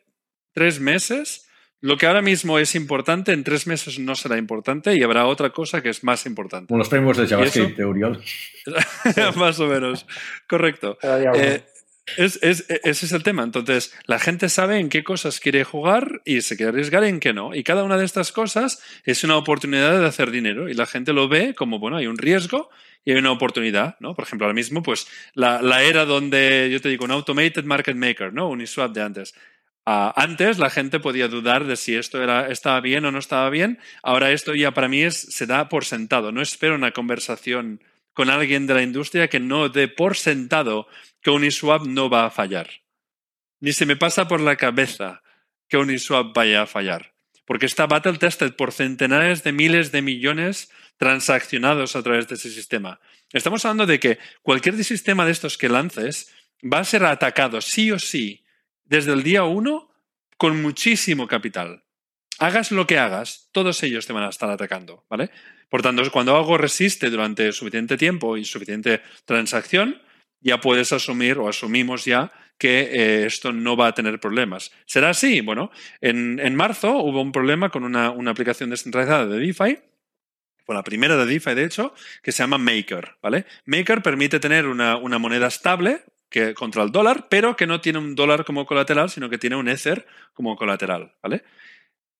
tres 0.54 0.80
meses, 0.80 1.46
lo 1.80 1.98
que 1.98 2.06
ahora 2.06 2.22
mismo 2.22 2.58
es 2.58 2.74
importante, 2.74 3.32
en 3.32 3.44
tres 3.44 3.66
meses 3.66 3.98
no 3.98 4.14
será 4.14 4.38
importante 4.38 4.96
y 4.96 5.02
habrá 5.02 5.26
otra 5.26 5.50
cosa 5.50 5.82
que 5.82 5.90
es 5.90 6.02
más 6.02 6.24
importante. 6.24 6.68
Como 6.68 6.78
los 6.78 6.88
frameworks 6.88 7.20
de 7.20 7.26
JavaScript, 7.26 7.76
de 7.76 7.84
Uriol. 7.84 8.22
más 9.36 9.60
o 9.60 9.66
menos. 9.66 10.06
Correcto. 10.48 10.96
Es, 12.16 12.38
ese 12.42 12.90
es 13.06 13.12
el 13.12 13.22
tema. 13.22 13.42
Entonces, 13.42 13.94
la 14.06 14.18
gente 14.18 14.48
sabe 14.48 14.78
en 14.78 14.88
qué 14.88 15.04
cosas 15.04 15.40
quiere 15.40 15.64
jugar 15.64 16.22
y 16.24 16.42
se 16.42 16.56
quiere 16.56 16.70
arriesgar 16.70 17.04
en 17.04 17.18
qué 17.18 17.32
no. 17.32 17.54
Y 17.54 17.64
cada 17.64 17.82
una 17.82 17.96
de 17.96 18.04
estas 18.04 18.30
cosas 18.30 18.82
es 19.04 19.24
una 19.24 19.36
oportunidad 19.36 19.98
de 19.98 20.06
hacer 20.06 20.30
dinero. 20.30 20.68
Y 20.68 20.74
la 20.74 20.86
gente 20.86 21.12
lo 21.12 21.28
ve 21.28 21.54
como, 21.54 21.78
bueno, 21.78 21.96
hay 21.96 22.06
un 22.06 22.18
riesgo 22.18 22.70
y 23.04 23.12
hay 23.12 23.18
una 23.18 23.32
oportunidad, 23.32 23.96
¿no? 24.00 24.14
Por 24.14 24.24
ejemplo, 24.24 24.46
ahora 24.46 24.54
mismo, 24.54 24.82
pues, 24.82 25.06
la, 25.34 25.82
era 25.82 26.04
donde, 26.04 26.68
yo 26.70 26.80
te 26.80 26.88
digo, 26.88 27.04
un 27.04 27.10
automated 27.10 27.64
market 27.64 27.96
maker, 27.96 28.32
¿no? 28.32 28.48
Un 28.48 28.66
swap 28.66 28.92
de 28.92 29.02
antes. 29.02 29.34
Ah, 29.86 30.14
antes 30.16 30.58
la 30.58 30.70
gente 30.70 30.98
podía 30.98 31.28
dudar 31.28 31.64
de 31.64 31.76
si 31.76 31.94
esto 31.94 32.22
era, 32.22 32.48
estaba 32.48 32.80
bien 32.80 33.04
o 33.04 33.10
no 33.10 33.18
estaba 33.18 33.50
bien. 33.50 33.78
Ahora 34.02 34.30
esto 34.30 34.54
ya 34.54 34.72
para 34.72 34.88
mí 34.88 35.02
es, 35.02 35.16
se 35.16 35.46
da 35.46 35.68
por 35.68 35.84
sentado. 35.84 36.32
No 36.32 36.40
espero 36.40 36.74
una 36.74 36.92
conversación 36.92 37.82
con 38.14 38.30
alguien 38.30 38.66
de 38.66 38.74
la 38.74 38.82
industria 38.82 39.28
que 39.28 39.40
no 39.40 39.68
dé 39.68 39.88
por 39.88 40.16
sentado 40.16 40.88
que 41.20 41.30
Uniswap 41.30 41.86
no 41.86 42.08
va 42.08 42.26
a 42.26 42.30
fallar. 42.30 42.70
Ni 43.60 43.72
se 43.72 43.86
me 43.86 43.96
pasa 43.96 44.26
por 44.26 44.40
la 44.40 44.56
cabeza 44.56 45.22
que 45.68 45.76
Uniswap 45.76 46.34
vaya 46.34 46.62
a 46.62 46.66
fallar. 46.66 47.12
Porque 47.44 47.66
está 47.66 47.86
battle 47.86 48.16
tested 48.16 48.54
por 48.54 48.72
centenares 48.72 49.42
de 49.42 49.52
miles 49.52 49.92
de 49.92 50.00
millones 50.00 50.70
transaccionados 50.96 51.94
a 51.94 52.02
través 52.02 52.26
de 52.28 52.36
ese 52.36 52.50
sistema. 52.50 53.00
Estamos 53.32 53.64
hablando 53.64 53.84
de 53.84 54.00
que 54.00 54.18
cualquier 54.42 54.82
sistema 54.82 55.26
de 55.26 55.32
estos 55.32 55.58
que 55.58 55.68
lances 55.68 56.32
va 56.62 56.78
a 56.78 56.84
ser 56.84 57.04
atacado 57.04 57.60
sí 57.60 57.90
o 57.90 57.98
sí 57.98 58.43
desde 58.84 59.12
el 59.12 59.22
día 59.22 59.44
uno 59.44 59.90
con 60.36 60.60
muchísimo 60.62 61.26
capital. 61.26 61.84
Hagas 62.38 62.72
lo 62.72 62.86
que 62.86 62.98
hagas, 62.98 63.48
todos 63.52 63.82
ellos 63.82 64.06
te 64.06 64.12
van 64.12 64.24
a 64.24 64.28
estar 64.28 64.50
atacando, 64.50 65.04
¿vale? 65.08 65.30
Por 65.68 65.82
tanto, 65.82 66.02
cuando 66.10 66.36
algo 66.36 66.58
resiste 66.58 67.10
durante 67.10 67.52
suficiente 67.52 67.96
tiempo 67.96 68.36
y 68.36 68.44
suficiente 68.44 69.02
transacción, 69.24 70.02
ya 70.40 70.60
puedes 70.60 70.92
asumir 70.92 71.38
o 71.38 71.48
asumimos 71.48 72.04
ya 72.04 72.32
que 72.58 72.80
eh, 72.92 73.26
esto 73.26 73.52
no 73.52 73.76
va 73.76 73.88
a 73.88 73.94
tener 73.94 74.20
problemas. 74.20 74.70
¿Será 74.86 75.10
así? 75.10 75.40
Bueno, 75.40 75.70
en, 76.00 76.54
marzo 76.54 76.98
hubo 76.98 77.20
un 77.20 77.32
problema 77.32 77.70
con 77.70 77.84
una, 77.84 78.08
aplicación 78.30 78.70
descentralizada 78.70 79.26
de 79.26 79.38
DeFi, 79.38 79.78
fue 80.64 80.74
la 80.74 80.84
primera 80.84 81.16
de 81.16 81.26
DeFi 81.26 81.54
de 81.54 81.64
hecho, 81.64 81.94
que 82.22 82.32
se 82.32 82.42
llama 82.42 82.58
Maker. 82.58 83.16
¿vale? 83.22 83.46
Maker 83.66 84.02
permite 84.02 84.40
tener 84.40 84.66
una, 84.66 84.98
moneda 85.18 85.48
estable 85.48 86.02
contra 86.54 86.82
el 86.82 86.90
dólar, 86.90 87.28
pero 87.28 87.56
que 87.56 87.66
no 87.66 87.80
tiene 87.80 87.98
un 87.98 88.14
dólar 88.14 88.44
como 88.44 88.66
colateral, 88.66 89.10
sino 89.10 89.30
que 89.30 89.38
tiene 89.38 89.56
un 89.56 89.68
Ether 89.68 90.06
como 90.32 90.56
colateral. 90.56 91.14
¿vale? 91.22 91.44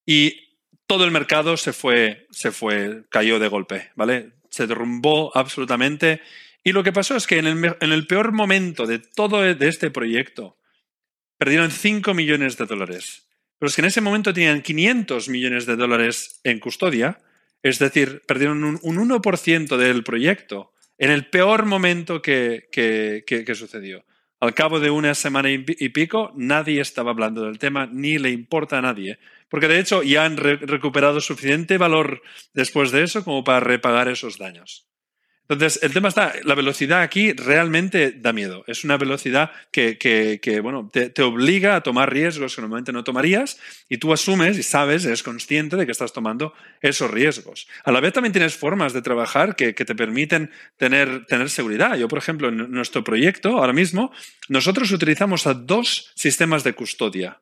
Y 0.05 0.45
todo 0.87 1.05
el 1.05 1.11
mercado 1.11 1.57
se 1.57 1.73
fue, 1.73 2.27
se 2.31 2.51
fue, 2.51 3.03
cayó 3.09 3.39
de 3.39 3.47
golpe, 3.47 3.91
¿vale? 3.95 4.33
Se 4.49 4.67
derrumbó 4.67 5.35
absolutamente. 5.35 6.21
Y 6.63 6.71
lo 6.71 6.83
que 6.83 6.93
pasó 6.93 7.15
es 7.15 7.27
que 7.27 7.39
en 7.39 7.47
el, 7.47 8.07
peor 8.07 8.31
momento 8.31 8.85
de 8.85 8.99
todo 8.99 9.45
e, 9.45 9.55
de 9.55 9.67
este 9.67 9.91
proyecto, 9.91 10.57
perdieron 11.37 11.71
5 11.71 12.13
millones 12.13 12.57
de 12.57 12.65
dólares. 12.65 13.27
Pero 13.57 13.67
es 13.69 13.75
que 13.75 13.81
en 13.81 13.87
ese 13.87 14.01
momento 14.01 14.33
tenían 14.33 14.61
500 14.61 15.29
millones 15.29 15.65
de 15.65 15.75
dólares 15.75 16.39
en 16.43 16.59
custodia, 16.59 17.19
es 17.63 17.79
decir, 17.79 18.21
perdieron 18.27 18.63
un, 18.63 18.79
1% 18.79 19.77
del 19.77 20.03
proyecto 20.03 20.73
en 20.97 21.11
el 21.11 21.29
peor 21.29 21.65
momento 21.65 22.21
que, 22.21 22.67
que 22.71 23.55
sucedió. 23.55 24.05
Al 24.39 24.53
cabo 24.53 24.79
de 24.79 24.89
una 24.89 25.15
semana 25.15 25.49
y 25.49 25.89
pico, 25.89 26.31
nadie 26.35 26.81
estaba 26.81 27.11
hablando 27.11 27.45
del 27.45 27.57
tema, 27.57 27.87
ni 27.91 28.17
le 28.17 28.29
importa 28.29 28.77
a 28.77 28.81
nadie. 28.81 29.17
Porque 29.49 29.67
de 29.67 29.79
hecho 29.79 30.03
ya 30.03 30.25
han 30.25 30.37
recuperado 30.37 31.21
suficiente 31.21 31.77
valor 31.77 32.21
después 32.53 32.91
de 32.91 33.03
eso 33.03 33.23
como 33.23 33.43
para 33.43 33.59
repagar 33.59 34.07
esos 34.07 34.37
daños. 34.37 34.87
Entonces, 35.47 35.83
el 35.83 35.93
tema 35.93 36.07
está, 36.07 36.33
la 36.43 36.55
velocidad 36.55 37.01
aquí 37.01 37.31
realmente 37.33 38.11
da 38.11 38.33
miedo. 38.33 38.63
Es 38.67 38.83
una 38.83 38.97
velocidad 38.97 39.51
que, 39.71 40.59
bueno, 40.63 40.89
te, 40.91 41.21
obliga 41.21 41.75
a 41.75 41.81
tomar 41.81 42.11
riesgos 42.11 42.55
que 42.55 42.61
normalmente 42.61 42.91
no 42.91 43.03
tomarías 43.03 43.59
y 43.87 43.97
tú 43.97 44.11
asumes 44.11 44.57
y 44.57 44.63
sabes, 44.63 45.05
eres 45.05 45.21
consciente 45.21 45.75
de 45.75 45.85
que 45.85 45.91
estás 45.91 46.13
tomando 46.13 46.53
esos 46.81 47.11
riesgos. 47.11 47.67
A 47.83 47.91
la 47.91 47.99
vez 47.99 48.13
también 48.13 48.33
tienes 48.33 48.55
formas 48.55 48.93
de 48.93 49.01
trabajar 49.01 49.55
que, 49.55 49.73
te 49.73 49.95
permiten 49.95 50.51
tener, 50.77 51.25
tener 51.27 51.49
seguridad. 51.49 51.95
Yo, 51.95 52.07
por 52.07 52.17
ejemplo, 52.17 52.49
en 52.49 52.71
nuestro 52.71 53.03
proyecto, 53.03 53.57
ahora 53.57 53.73
mismo, 53.73 54.11
nosotros 54.49 54.91
utilizamos 54.91 55.45
a 55.45 55.53
dos 55.53 56.11
sistemas 56.15 56.63
de 56.63 56.73
custodia. 56.73 57.41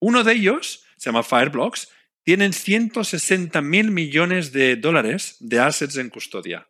Uno 0.00 0.24
de 0.24 0.32
ellos 0.32 0.84
se 0.96 1.10
llama 1.10 1.22
Fireblocks, 1.22 1.88
tienen 2.24 2.52
160 2.52 3.60
mil 3.60 3.90
millones 3.90 4.52
de 4.52 4.76
dólares 4.76 5.36
de 5.40 5.60
assets 5.60 5.96
en 5.96 6.10
custodia. 6.10 6.66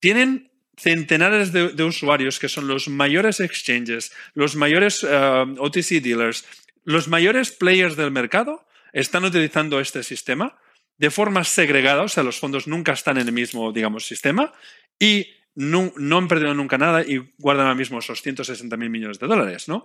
Tienen 0.00 0.50
centenares 0.76 1.52
de, 1.52 1.82
usuarios 1.82 2.38
que 2.38 2.48
son 2.48 2.68
los 2.68 2.88
mayores 2.88 3.40
exchanges, 3.40 4.12
los 4.34 4.56
mayores 4.56 5.06
eh, 5.08 5.44
OTC 5.58 6.02
dealers, 6.02 6.44
los 6.84 7.08
mayores 7.08 7.50
players 7.50 7.96
del 7.96 8.10
mercado 8.10 8.66
están 8.92 9.24
utilizando 9.24 9.80
este 9.80 10.02
sistema 10.02 10.58
de 10.98 11.10
forma 11.10 11.44
segregada, 11.44 12.02
o 12.02 12.08
sea, 12.08 12.22
los 12.22 12.38
fondos 12.38 12.66
nunca 12.66 12.92
están 12.92 13.18
en 13.18 13.28
el 13.28 13.32
mismo, 13.32 13.72
digamos, 13.72 14.06
sistema 14.06 14.52
y 14.98 15.26
no, 15.54 15.92
han 16.16 16.28
perdido 16.28 16.54
nunca 16.54 16.78
nada 16.78 17.02
y 17.02 17.32
guardan 17.38 17.66
ahora 17.66 17.78
mismo 17.78 17.98
esos 17.98 18.22
160 18.22 18.76
mil 18.76 18.90
millones 18.90 19.18
de 19.18 19.26
dólares, 19.26 19.68
¿no? 19.68 19.84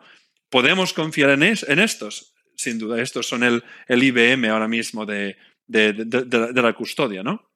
¿Podemos 0.49 0.93
confiar 0.93 1.29
en, 1.29 1.43
estos? 1.43 2.33
sin 2.55 2.77
duda, 2.77 3.01
estos 3.01 3.27
son 3.27 3.43
el, 3.43 3.63
IBM 3.87 4.49
ahora 4.49 4.67
mismo 4.67 5.05
de, 5.05 5.37
la 5.67 6.73
custodia, 6.73 7.23
¿no? 7.23 7.50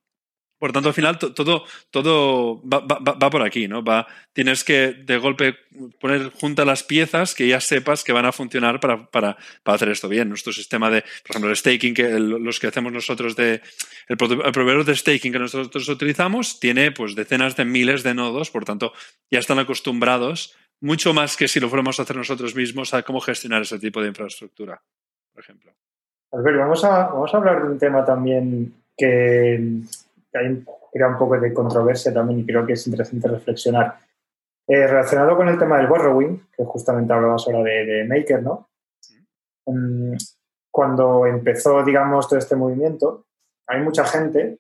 Por 0.58 0.72
tanto, 0.72 0.88
al 0.90 0.96
final 0.96 1.20
todo, 1.20 1.66
todo 1.92 2.62
va, 2.68 3.30
por 3.30 3.42
aquí, 3.42 3.68
¿no? 3.68 3.84
Va, 3.84 4.08
tienes 4.32 4.64
que 4.64 4.94
de 4.94 5.18
golpe 5.18 5.58
poner 6.00 6.30
juntas 6.30 6.66
las 6.66 6.84
piezas 6.84 7.36
que 7.36 7.48
ya 7.48 7.60
sepas 7.60 8.06
que 8.06 8.14
van 8.14 8.26
a 8.26 8.32
funcionar 8.32 8.80
para, 8.80 9.38
hacer 9.66 9.90
esto 9.90 10.08
bien. 10.08 10.30
Nuestro 10.30 10.54
sistema 10.54 10.90
de, 10.90 11.02
por 11.02 11.32
ejemplo, 11.32 11.50
el 11.50 11.58
staking, 11.58 11.94
que 11.94 12.20
los 12.20 12.60
que 12.60 12.68
hacemos 12.68 12.94
nosotros 12.94 13.36
de, 13.36 13.62
el, 14.08 14.18
proveedor 14.18 14.86
de 14.86 14.96
staking 14.96 15.34
que 15.34 15.40
nosotros 15.40 15.90
utilizamos 15.90 16.60
tiene 16.60 16.92
pues 16.92 17.16
decenas 17.16 17.58
de 17.58 17.66
miles 17.66 18.04
de 18.04 18.14
nodos, 18.14 18.50
por 18.50 18.64
tanto, 18.64 18.94
ya 19.30 19.40
están 19.40 19.60
acostumbrados 19.60 20.56
mucho 20.80 21.14
más 21.14 21.36
que 21.36 21.48
si 21.48 21.60
lo 21.60 21.68
fuéramos 21.68 22.00
a 22.00 22.04
hacer 22.04 22.16
nosotros 22.16 22.56
mismos 22.56 22.94
a 22.94 23.04
cómo 23.04 23.20
gestionar 23.20 23.62
ese 23.62 23.80
tipo 23.80 24.02
de 24.02 24.08
infraestructura, 24.08 24.82
por 25.34 25.44
ejemplo. 25.44 25.74
Albert, 26.32 26.58
vamos 26.60 26.84
a, 26.84 27.08
vamos 27.08 27.34
a 27.34 27.38
hablar 27.38 27.64
de 27.64 27.70
un 27.70 27.80
tema 27.80 28.04
también 28.04 28.74
que, 28.98 29.82
crea 30.92 31.08
un 31.08 31.18
poco 31.18 31.40
de 31.40 31.54
controversia 31.54 32.14
también 32.14 32.40
y 32.40 32.46
creo 32.46 32.66
que 32.66 32.74
es 32.74 32.88
interesante 32.88 33.28
reflexionar. 33.28 33.98
Eh, 34.68 34.88
relacionado 34.88 35.36
con 35.36 35.48
el 35.48 35.60
tema 35.60 35.78
del 35.78 35.88
borrowing, 35.88 36.48
que 36.56 36.64
justamente 36.64 37.14
hablamos 37.14 37.48
ahora 37.48 37.64
de, 37.64 38.06
Maker, 38.06 38.42
¿no? 38.42 38.70
Mm, 39.68 40.16
cuando 40.72 41.26
empezó, 41.26 41.84
digamos, 41.84 42.28
todo 42.28 42.40
este 42.40 42.56
movimiento, 42.56 43.26
hay 43.68 43.82
mucha 43.82 44.06
gente 44.06 44.60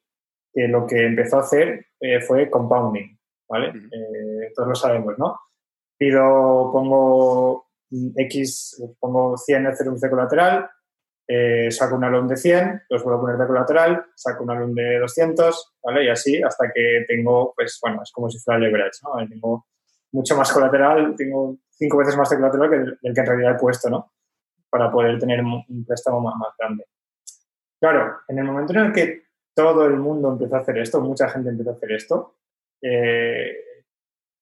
que 0.53 0.67
lo 0.67 0.85
que 0.85 1.05
empezó 1.05 1.37
a 1.37 1.41
hacer 1.41 1.87
eh, 1.99 2.21
fue 2.21 2.49
compounding, 2.49 3.17
¿vale? 3.49 3.69
Eh, 3.91 4.51
todos 4.55 4.69
lo 4.69 4.75
sabemos, 4.75 5.17
¿no? 5.17 5.39
pido, 5.97 6.71
pongo 6.71 7.67
X, 8.15 8.81
pongo 8.99 9.37
100 9.37 9.67
Ethereum 9.67 9.97
de 9.97 10.09
colateral, 10.09 10.69
eh, 11.27 11.71
saco 11.71 11.95
un 11.95 12.03
alón 12.03 12.27
de 12.27 12.37
100, 12.37 12.83
los 12.89 13.03
vuelvo 13.03 13.19
a 13.19 13.21
poner 13.21 13.37
de 13.37 13.47
colateral, 13.47 14.05
saco 14.15 14.43
un 14.43 14.51
alón 14.51 14.75
de 14.75 14.99
200, 14.99 15.73
¿vale? 15.83 16.05
Y 16.05 16.09
así 16.09 16.41
hasta 16.41 16.71
que 16.73 17.05
tengo, 17.07 17.53
pues 17.55 17.79
bueno, 17.81 18.01
es 18.03 18.11
como 18.11 18.29
si 18.29 18.39
fuera 18.39 18.59
leverage, 18.59 18.99
¿no? 19.03 19.27
Tengo 19.27 19.65
mucho 20.11 20.35
más 20.37 20.51
colateral, 20.51 21.15
tengo 21.15 21.57
cinco 21.71 21.97
veces 21.97 22.15
más 22.15 22.29
de 22.29 22.37
colateral 22.37 22.69
que 22.69 23.07
el, 23.07 23.13
que 23.13 23.21
en 23.21 23.25
realidad 23.25 23.55
he 23.55 23.59
puesto, 23.59 23.89
¿no? 23.89 24.13
Para 24.69 24.91
poder 24.91 25.19
tener 25.19 25.41
un 25.41 25.85
préstamo 25.85 26.21
más, 26.21 26.35
más 26.35 26.49
grande. 26.57 26.85
Claro, 27.79 28.19
en 28.27 28.39
el 28.39 28.45
momento 28.45 28.73
en 28.73 28.79
el 28.79 28.93
que 28.93 29.25
todo 29.53 29.85
el 29.85 29.95
mundo 29.97 30.31
empieza 30.31 30.57
a 30.57 30.59
hacer 30.61 30.77
esto, 30.77 31.01
mucha 31.01 31.29
gente 31.29 31.49
empieza 31.49 31.71
a 31.71 31.73
hacer 31.75 31.91
esto, 31.91 32.35
eh, 32.81 33.55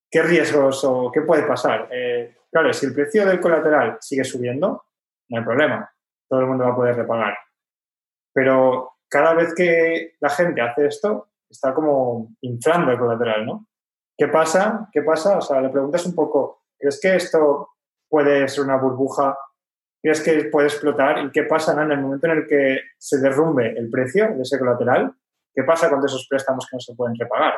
¿qué 0.10 0.22
riesgos 0.22 0.84
o 0.84 1.12
qué 1.12 1.22
puede 1.22 1.44
pasar? 1.44 1.88
Eh, 1.92 2.36
claro, 2.52 2.74
si 2.74 2.86
el 2.86 2.94
precio 2.94 3.26
del 3.26 3.40
colateral 3.40 3.98
sigue 4.00 4.24
subiendo, 4.24 4.86
no 5.30 5.38
hay 5.38 5.44
problema, 5.44 5.92
todo 6.34 6.42
el 6.42 6.48
mundo 6.48 6.64
va 6.64 6.72
a 6.72 6.76
poder 6.76 6.96
repagar. 6.96 7.38
Pero 8.34 8.94
cada 9.08 9.36
vez 9.36 9.54
que 9.54 10.16
la 10.20 10.32
gente 10.32 10.62
hace 10.62 10.88
esto, 10.88 11.30
está 11.48 11.76
como 11.76 12.36
inflando 12.42 12.92
el 12.92 12.98
colateral, 12.98 13.46
¿no? 13.46 13.68
¿Qué 14.18 14.28
pasa? 14.30 14.90
¿Qué 14.92 15.04
pasa? 15.04 15.38
O 15.38 15.42
sea, 15.42 15.62
le 15.62 15.70
preguntas 15.70 16.04
un 16.08 16.16
poco, 16.16 16.64
¿crees 16.80 17.00
que 17.00 17.16
esto 17.16 17.70
puede 18.10 18.48
ser 18.48 18.64
una 18.64 18.78
burbuja? 18.78 19.38
¿Crees 20.02 20.22
que 20.22 20.46
puede 20.46 20.70
explotar? 20.70 21.24
¿Y 21.24 21.30
qué 21.30 21.44
pasa 21.44 21.80
en 21.80 21.92
el 21.92 22.02
momento 22.02 22.26
en 22.26 22.38
el 22.40 22.48
que 22.48 22.80
se 22.98 23.20
derrumbe 23.20 23.78
el 23.78 23.92
precio 23.92 24.34
de 24.34 24.42
ese 24.42 24.58
colateral? 24.58 25.14
¿Qué 25.54 25.62
pasa 25.62 25.88
con 25.92 26.04
esos 26.04 26.26
préstamos 26.28 26.66
que 26.68 26.78
no 26.78 26.80
se 26.80 26.96
pueden 26.96 27.16
repagar? 27.16 27.54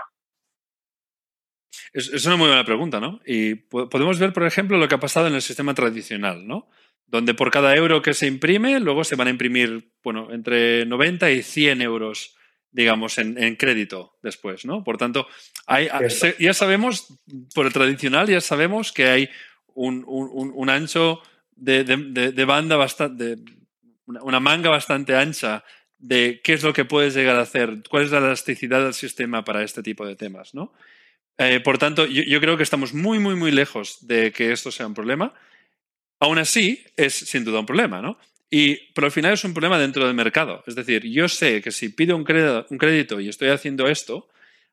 Es, 1.94 2.26
una 2.26 2.36
muy 2.36 2.48
buena 2.48 2.66
pregunta, 2.66 3.00
¿no? 3.00 3.22
Y 3.26 3.56
podemos 3.56 4.20
ver, 4.20 4.34
por 4.34 4.44
ejemplo, 4.44 4.78
lo 4.78 4.90
que 4.90 4.96
ha 4.96 5.00
pasado 5.00 5.28
en 5.28 5.36
el 5.36 5.42
sistema 5.42 5.74
tradicional, 5.74 6.46
¿no? 6.46 6.68
Donde 7.08 7.34
por 7.34 7.52
cada 7.52 7.76
euro 7.76 8.02
que 8.02 8.14
se 8.14 8.28
imprime, 8.28 8.80
luego 8.80 9.04
se 9.04 9.16
van 9.16 9.28
a 9.28 9.32
imprimir, 9.32 9.92
bueno, 10.04 10.32
entre 10.32 10.86
90 10.86 11.32
y 11.32 11.44
100 11.44 11.82
euros, 11.82 12.36
digamos, 12.72 13.18
en, 13.18 13.56
crédito 13.56 14.18
después, 14.22 14.66
¿no? 14.66 14.84
Por 14.84 14.98
tanto, 14.98 15.28
hay, 15.68 15.88
ya 16.40 16.54
sabemos, 16.54 17.08
por 17.54 17.68
el 17.68 17.74
tradicional, 17.74 18.28
ya 18.28 18.42
sabemos 18.42 18.92
que 18.92 19.08
hay 19.08 19.30
un, 19.76 20.70
ancho 20.70 21.22
de, 21.56 22.46
banda 22.46 22.76
bastante, 22.76 23.38
una 24.06 24.40
manga 24.40 24.70
bastante 24.70 25.16
ancha 25.16 25.64
de 25.98 26.42
qué 26.44 26.54
es 26.54 26.64
lo 26.64 26.74
que 26.74 26.86
puedes 26.86 27.14
llegar 27.14 27.38
a 27.38 27.42
hacer, 27.42 27.82
cuál 27.90 28.04
es 28.04 28.12
la 28.12 28.18
elasticidad 28.20 28.84
del 28.84 28.94
sistema 28.94 29.44
para 29.44 29.64
este 29.64 29.82
tipo 29.82 30.06
de 30.06 30.16
temas, 30.16 30.54
¿no? 30.54 30.74
Eh, 31.38 31.60
por 31.60 31.78
tanto, 31.78 32.06
yo, 32.06 32.40
creo 32.40 32.58
que 32.58 32.64
estamos 32.64 32.94
muy, 32.94 33.20
muy, 33.20 33.36
muy 33.36 33.52
lejos 33.52 34.08
de 34.08 34.32
que 34.32 34.52
esto 34.52 34.72
sea 34.72 34.88
un 34.88 34.94
problema. 34.94 35.34
Aún 36.26 36.40
así, 36.40 36.84
es 36.98 37.14
sin 37.14 37.44
duda 37.44 37.60
un 37.60 37.68
problema, 37.68 38.02
¿no? 38.02 38.18
Y, 38.50 38.78
pero 38.94 39.06
al 39.06 39.12
final 39.12 39.34
es 39.34 39.44
un 39.44 39.54
problema 39.54 39.78
dentro 39.78 40.08
del 40.08 40.16
mercado. 40.16 40.64
Es 40.66 40.74
decir, 40.74 41.04
yo 41.06 41.28
sé 41.28 41.62
que 41.62 41.70
si 41.70 41.90
pido 41.90 42.16
un 42.18 42.24
crédito, 42.24 43.20
y 43.20 43.30
estoy 43.30 43.50
haciendo 43.50 43.88
esto, 43.88 44.28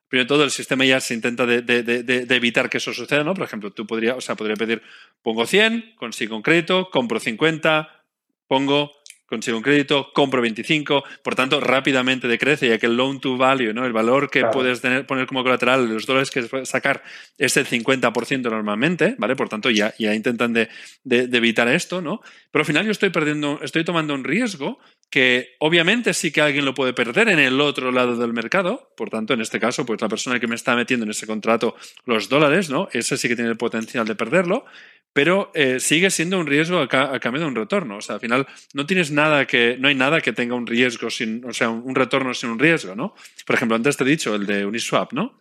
primero 0.07 0.25
todo 0.25 0.43
el 0.45 0.49
sistema 0.49 0.83
ya 0.83 0.99
se 0.99 1.13
intenta 1.13 1.45
de, 1.45 2.25
evitar 2.27 2.71
que 2.71 2.77
eso 2.77 2.91
suceda, 2.91 3.23
¿no? 3.23 3.35
Por 3.35 3.45
ejemplo, 3.45 3.71
tú 3.71 3.85
podrías, 3.85 4.17
o 4.17 4.21
sea, 4.21 4.33
podría 4.33 4.55
pedir, 4.55 4.81
pongo 5.21 5.45
100, 5.45 5.93
consigo 5.95 6.35
un 6.35 6.41
crédito, 6.41 6.89
compro 6.89 7.19
50, 7.19 8.03
pongo 8.47 8.91
consigo 9.25 9.57
un 9.57 9.63
crédito, 9.63 10.11
compro 10.13 10.41
25, 10.41 11.03
por 11.23 11.35
tanto 11.35 11.59
rápidamente 11.59 12.27
decrece, 12.27 12.67
ya 12.67 12.77
que 12.77 12.85
el 12.85 12.97
loan 12.97 13.19
to 13.19 13.37
value, 13.37 13.73
¿no? 13.73 13.85
el 13.85 13.93
valor 13.93 14.29
que 14.29 14.45
puedes 14.45 14.81
tener, 14.81 15.05
poner 15.05 15.27
como 15.27 15.43
colateral, 15.43 15.87
los 15.87 16.05
dólares 16.05 16.29
que 16.29 16.43
puedes 16.43 16.69
sacar 16.69 17.03
es 17.37 17.57
el 17.57 17.65
50% 17.65 18.41
normalmente, 18.43 19.15
¿vale? 19.17 19.35
Por 19.35 19.49
tanto 19.49 19.69
ya, 19.69 19.93
ya 19.97 20.13
intentan 20.13 20.53
de, 20.53 20.69
evitar 21.05 21.67
esto, 21.67 22.01
¿no? 22.01 22.21
Pero 22.51 22.61
al 22.61 22.65
final 22.65 22.85
yo 22.85 22.91
estoy 22.91 23.09
perdiendo, 23.09 23.59
estoy 23.63 23.83
tomando 23.83 24.13
un 24.13 24.23
riesgo 24.23 24.79
que 25.09 25.55
obviamente 25.59 26.13
sí 26.13 26.31
que 26.31 26.41
alguien 26.41 26.65
lo 26.65 26.73
puede 26.73 26.93
perder 26.93 27.29
en 27.29 27.39
el 27.39 27.61
otro 27.61 27.91
lado 27.91 28.17
del 28.17 28.33
mercado, 28.33 28.93
por 28.97 29.09
tanto 29.09 29.33
en 29.33 29.41
este 29.41 29.59
caso 29.59 29.85
pues 29.85 30.01
la 30.01 30.09
persona 30.09 30.39
que 30.39 30.47
me 30.47 30.55
está 30.55 30.75
metiendo 30.75 31.05
en 31.05 31.11
ese 31.11 31.27
contrato 31.27 31.75
los 32.05 32.29
dólares, 32.29 32.69
¿no? 32.69 32.87
Ese 32.91 33.17
sí 33.17 33.27
que 33.27 33.35
tiene 33.35 33.51
el 33.51 33.57
potencial 33.57 34.07
de 34.07 34.15
perderlo, 34.15 34.65
pero 35.13 35.51
eh, 35.53 35.79
sigue 35.79 36.09
siendo 36.09 36.39
un 36.39 36.47
riesgo 36.47 36.79
a, 36.79 36.87
cambio 36.87 37.41
de 37.41 37.47
un 37.47 37.55
retorno. 37.55 37.97
O 37.97 38.01
sea, 38.01 38.15
al 38.15 38.21
final 38.21 38.47
no 38.73 38.85
tienes 38.87 39.11
nada 39.11 39.45
que, 39.45 39.77
no 39.79 39.87
hay 39.87 39.95
nada 39.95 40.19
que 40.19 40.33
tenga 40.33 40.55
un 40.55 40.65
riesgo 40.65 41.09
sin, 41.11 41.45
o 41.45 41.53
sea, 41.53 41.69
un 41.69 41.93
retorno 41.93 42.33
sin 42.33 42.49
un 42.49 42.59
riesgo, 42.59 42.95
¿no? 42.95 43.13
Por 43.45 43.55
ejemplo, 43.55 43.75
antes 43.75 43.95
te 43.95 44.03
he 44.03 44.07
dicho 44.07 44.33
el 44.33 44.47
de 44.47 44.65
Uniswap, 44.65 45.13
¿no? 45.13 45.39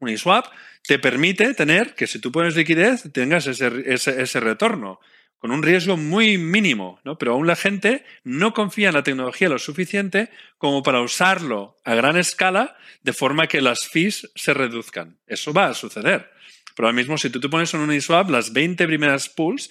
Uniswap 0.00 0.46
te 0.86 0.98
permite 0.98 1.54
tener 1.54 1.94
que 1.94 2.06
si 2.06 2.18
tú 2.20 2.30
pones 2.30 2.56
liquidez 2.56 3.10
tengas 3.12 3.46
ese, 3.46 3.70
ese, 3.86 4.40
retorno 4.40 5.00
con 5.38 5.50
un 5.50 5.62
riesgo 5.62 5.96
muy 5.96 6.36
mínimo, 6.36 7.00
¿no? 7.04 7.16
Pero 7.16 7.32
aún 7.32 7.46
la 7.46 7.56
gente 7.56 8.04
no 8.24 8.52
confía 8.52 8.88
en 8.88 8.94
la 8.94 9.02
tecnología 9.02 9.48
lo 9.48 9.58
suficiente 9.58 10.30
como 10.58 10.82
para 10.82 11.00
usarlo 11.00 11.78
a 11.84 11.94
gran 11.94 12.18
escala 12.18 12.76
de 13.02 13.14
forma 13.14 13.46
que 13.46 13.62
las 13.62 13.88
fees 13.88 14.30
se 14.34 14.52
reduzcan. 14.52 15.18
Eso 15.26 15.54
va 15.54 15.68
a 15.68 15.74
suceder. 15.74 16.30
Pero 16.74 16.88
ahora 16.88 16.96
mismo, 16.96 17.16
si 17.18 17.30
tú 17.30 17.40
te 17.40 17.48
pones 17.48 17.72
en 17.74 17.80
un 17.80 17.90
Uniswap, 17.90 18.30
las 18.30 18.52
20 18.52 18.86
primeras 18.86 19.28
pools 19.28 19.70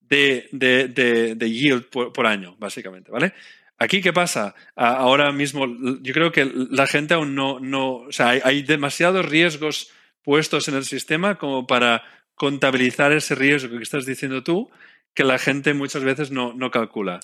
de, 0.00 0.48
de, 0.52 0.88
de, 0.88 1.34
de 1.34 1.50
yield 1.50 1.90
por, 1.90 2.26
año, 2.26 2.56
básicamente, 2.58 3.10
¿vale? 3.10 3.34
Aquí, 3.78 4.00
¿qué 4.00 4.12
pasa? 4.12 4.54
Ahora 4.74 5.30
mismo, 5.30 5.66
yo 6.02 6.12
creo 6.12 6.32
que 6.32 6.50
la 6.70 6.88
gente 6.88 7.14
aún 7.14 7.36
no, 7.36 7.60
no 7.60 7.96
o 7.96 8.12
sea, 8.12 8.30
hay, 8.30 8.62
demasiados 8.62 9.26
riesgos 9.26 9.92
puestos 10.22 10.66
en 10.68 10.74
el 10.74 10.84
sistema 10.84 11.36
como 11.36 11.66
para 11.66 12.02
contabilizar 12.34 13.12
ese 13.12 13.36
riesgo 13.36 13.76
que 13.76 13.82
estás 13.82 14.04
diciendo 14.04 14.42
tú, 14.42 14.68
que 15.14 15.22
la 15.22 15.38
gente 15.38 15.74
muchas 15.74 16.02
veces 16.02 16.32
no, 16.32 16.54
no 16.54 16.72
calcula. 16.72 17.20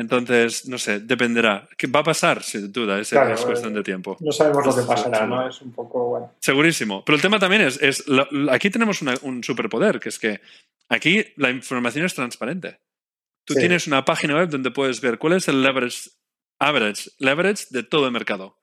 Entonces, 0.00 0.66
no 0.66 0.78
sé, 0.78 1.00
dependerá. 1.00 1.68
¿Qué 1.76 1.86
va 1.86 2.00
a 2.00 2.04
pasar? 2.04 2.42
Sin 2.42 2.72
duda, 2.72 2.98
es, 2.98 3.12
es 3.12 3.40
cuestión 3.42 3.74
de 3.74 3.82
tiempo. 3.82 4.16
No 4.20 4.32
sabemos 4.32 4.64
lo 4.64 4.74
que 4.74 4.82
pasará, 4.82 5.26
¿no? 5.26 5.46
Es 5.46 5.60
un 5.60 5.72
poco 5.72 6.08
bueno. 6.08 6.32
Segurísimo. 6.40 7.04
Pero 7.04 7.16
el 7.16 7.22
tema 7.22 7.38
también 7.38 7.60
es, 7.60 7.80
es 7.82 8.04
aquí 8.50 8.70
tenemos 8.70 9.02
un 9.02 9.44
superpoder, 9.44 10.00
que 10.00 10.08
es 10.08 10.18
que 10.18 10.40
aquí 10.88 11.22
la 11.36 11.50
información 11.50 12.06
es 12.06 12.14
transparente. 12.14 12.80
Tú 13.44 13.52
tienes 13.54 13.86
una 13.86 14.04
página 14.06 14.36
web 14.36 14.48
donde 14.48 14.70
puedes 14.70 15.02
ver 15.02 15.18
cuál 15.18 15.34
es 15.34 15.48
el 15.48 15.62
leverage, 15.62 16.08
average, 16.58 17.10
leverage 17.18 17.66
de 17.68 17.82
todo 17.82 18.06
el 18.06 18.12
mercado. 18.12 18.56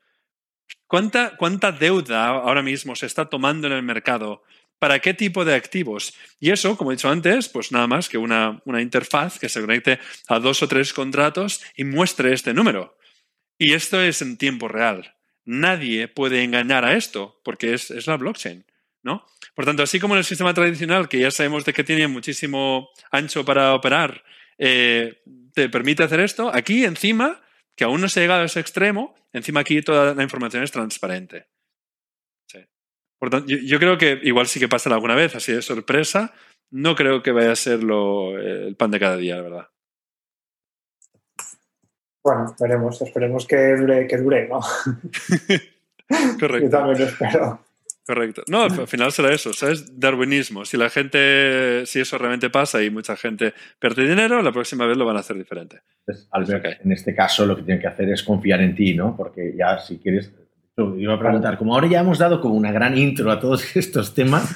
¿Cuánta, 0.88 1.38
¿Cuánta 1.38 1.72
deuda 1.72 2.26
ahora 2.28 2.64
mismo 2.64 2.96
se 2.96 3.06
está 3.06 3.26
tomando 3.26 3.68
en 3.68 3.74
el 3.74 3.84
mercado 3.84 4.42
para 4.80 5.00
qué 5.00 5.14
tipo 5.14 5.46
de 5.46 5.56
activos. 5.56 6.14
Y 6.40 6.52
eso, 6.52 6.78
como 6.78 6.92
he 6.92 6.96
dicho 6.96 7.10
antes, 7.10 7.50
pues 7.50 7.72
nada 7.72 7.88
más 7.88 8.10
que 8.10 8.18
una, 8.18 8.62
interfaz 8.80 9.40
que 9.40 9.50
se 9.50 9.62
conecte 9.62 10.00
a 10.28 10.40
dos 10.40 10.62
o 10.62 10.68
tres 10.68 10.94
contratos 10.94 11.62
y 11.76 11.84
muestre 11.84 12.34
este 12.34 12.54
número. 12.54 12.98
Y 13.58 13.74
esto 13.74 14.02
es 14.02 14.22
en 14.22 14.38
tiempo 14.38 14.68
real. 14.68 15.16
Nadie 15.46 16.08
puede 16.08 16.44
engañar 16.44 16.86
a 16.86 16.96
esto 16.96 17.42
porque 17.44 17.74
es, 17.74 18.08
la 18.08 18.18
blockchain. 18.18 18.66
¿no? 19.04 19.26
Por 19.56 19.66
tanto, 19.66 19.84
así 19.84 20.00
como 20.00 20.16
en 20.16 20.20
el 20.20 20.26
sistema 20.26 20.54
tradicional, 20.54 21.08
que 21.08 21.20
ya 21.20 21.32
sabemos 21.32 21.66
de 21.66 21.74
que 21.74 21.84
tiene 21.84 22.08
muchísimo 22.08 22.90
ancho 23.12 23.46
para 23.46 23.74
operar, 23.74 24.24
eh, 24.58 25.22
te 25.54 25.70
permite 25.70 26.04
hacer 26.04 26.20
esto, 26.20 26.52
aquí 26.54 26.84
encima, 26.84 27.42
que 27.76 27.86
aún 27.86 28.02
no 28.02 28.10
se 28.10 28.20
ha 28.20 28.24
llegado 28.24 28.42
a 28.42 28.46
ese 28.46 28.60
extremo, 28.60 29.16
encima 29.34 29.62
aquí 29.62 29.82
toda 29.82 30.14
la 30.14 30.24
información 30.24 30.64
es 30.64 30.72
transparente 30.72 31.46
yo, 33.46 33.80
creo 33.80 33.98
que 33.98 34.20
igual 34.24 34.48
sí 34.48 34.60
que 34.60 34.68
pasa 34.68 34.94
alguna 34.94 35.16
vez, 35.16 35.36
así 35.36 35.52
de 35.52 35.62
sorpresa. 35.62 36.34
No 36.70 36.96
creo 36.96 37.24
que 37.24 37.32
vaya 37.32 37.52
a 37.52 37.56
ser 37.56 37.80
el 37.80 38.76
pan 38.78 38.92
de 38.92 39.00
cada 39.00 39.18
día, 39.18 39.38
la 39.38 39.42
verdad. 39.42 39.68
Bueno, 42.24 42.56
veremos, 42.60 43.02
esperemos 43.02 43.48
que 43.48 43.76
dure, 43.76 44.06
que 44.06 44.18
dure 44.18 44.50
¿no? 44.50 44.60
Correcto. 46.40 46.66
Yo 46.66 46.70
también 46.70 47.00
lo 47.00 47.06
espero. 47.06 47.68
Correcto. 48.06 48.44
No, 48.48 48.64
al 48.64 48.88
final 48.88 49.12
será 49.12 49.34
eso, 49.34 49.52
¿sabes? 49.52 50.00
Darwinismo. 50.00 50.64
Si 50.64 50.78
la 50.78 50.90
gente, 50.90 51.86
si 51.86 52.00
eso 52.00 52.18
realmente 52.18 52.50
pasa 52.50 52.82
y 52.82 52.90
mucha 52.90 53.18
gente 53.18 53.54
pierde 53.80 54.08
dinero, 54.08 54.42
la 54.42 54.54
próxima 54.54 54.86
vez 54.86 54.96
lo 54.96 55.06
van 55.06 55.18
a 55.18 55.20
hacer 55.20 55.38
diferente. 55.38 55.82
Pues, 56.06 56.30
en 56.32 56.92
este 56.94 57.14
caso 57.14 57.46
lo 57.46 57.58
que 57.58 57.64
tienen 57.64 57.82
que 57.82 57.88
hacer 57.88 58.10
es 58.10 58.24
confiar 58.24 58.62
en 58.62 58.76
ti, 58.76 58.94
¿no? 58.94 59.16
Porque 59.18 59.54
ya 59.58 59.78
si 59.80 59.98
quieres 59.98 60.34
iba 60.98 61.14
a 61.14 61.20
preguntar, 61.20 61.58
como 61.58 61.74
ahora 61.74 61.88
ya 61.88 62.02
hemos 62.02 62.20
dado 62.20 62.40
como 62.40 62.56
una 62.56 62.72
gran 62.72 62.98
intro 62.98 63.32
a 63.32 63.40
todos 63.40 63.76
estos 63.76 64.14
temas, 64.14 64.56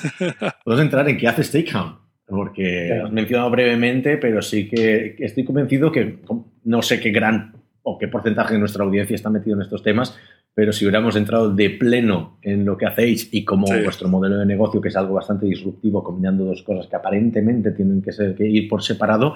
podemos 0.63 0.84
entrar 0.84 1.07
en 1.09 1.17
qué 1.17 1.28
hace 1.28 1.43
Stakehound. 1.43 1.95
Porque 2.28 3.01
has 3.03 3.11
mencionado 3.11 3.49
brevemente, 3.49 4.15
pero 4.15 4.41
sí 4.41 4.69
que 4.69 5.17
estoy 5.19 5.43
convencido 5.43 5.91
que 5.91 6.19
no 6.63 6.82
sé 6.82 7.01
qué 7.01 7.11
gran 7.11 7.55
o 7.84 7.97
qué 7.97 8.07
porcentaje 8.07 8.53
de 8.53 8.59
nuestra 8.59 8.86
audiencia 8.86 9.15
está 9.15 9.30
metido 9.30 9.57
en 9.57 9.63
estos 9.63 9.84
temas, 9.84 10.17
pero 10.53 10.72
si 10.72 10.86
hubiéramos 10.86 11.17
entrado 11.17 11.53
de 11.53 11.72
pleno 11.72 12.38
en 12.41 12.63
lo 12.63 12.78
que 12.78 12.86
hacéis 12.86 13.28
y 13.34 13.43
como 13.43 13.67
vuestro 13.84 14.07
modelo 14.07 14.38
de 14.38 14.45
negocio, 14.45 14.80
que 14.80 14.88
es 14.88 14.95
algo 14.95 15.15
bastante 15.15 15.45
disruptivo, 15.45 16.03
combinando 16.03 16.45
dos 16.45 16.63
cosas 16.63 16.88
que 16.88 16.95
aparentemente 16.95 17.72
tienen 17.72 18.01
que, 18.01 18.13
ser, 18.13 18.34
que 18.36 18.47
ir 18.47 18.69
por 18.69 18.82
separado, 18.82 19.36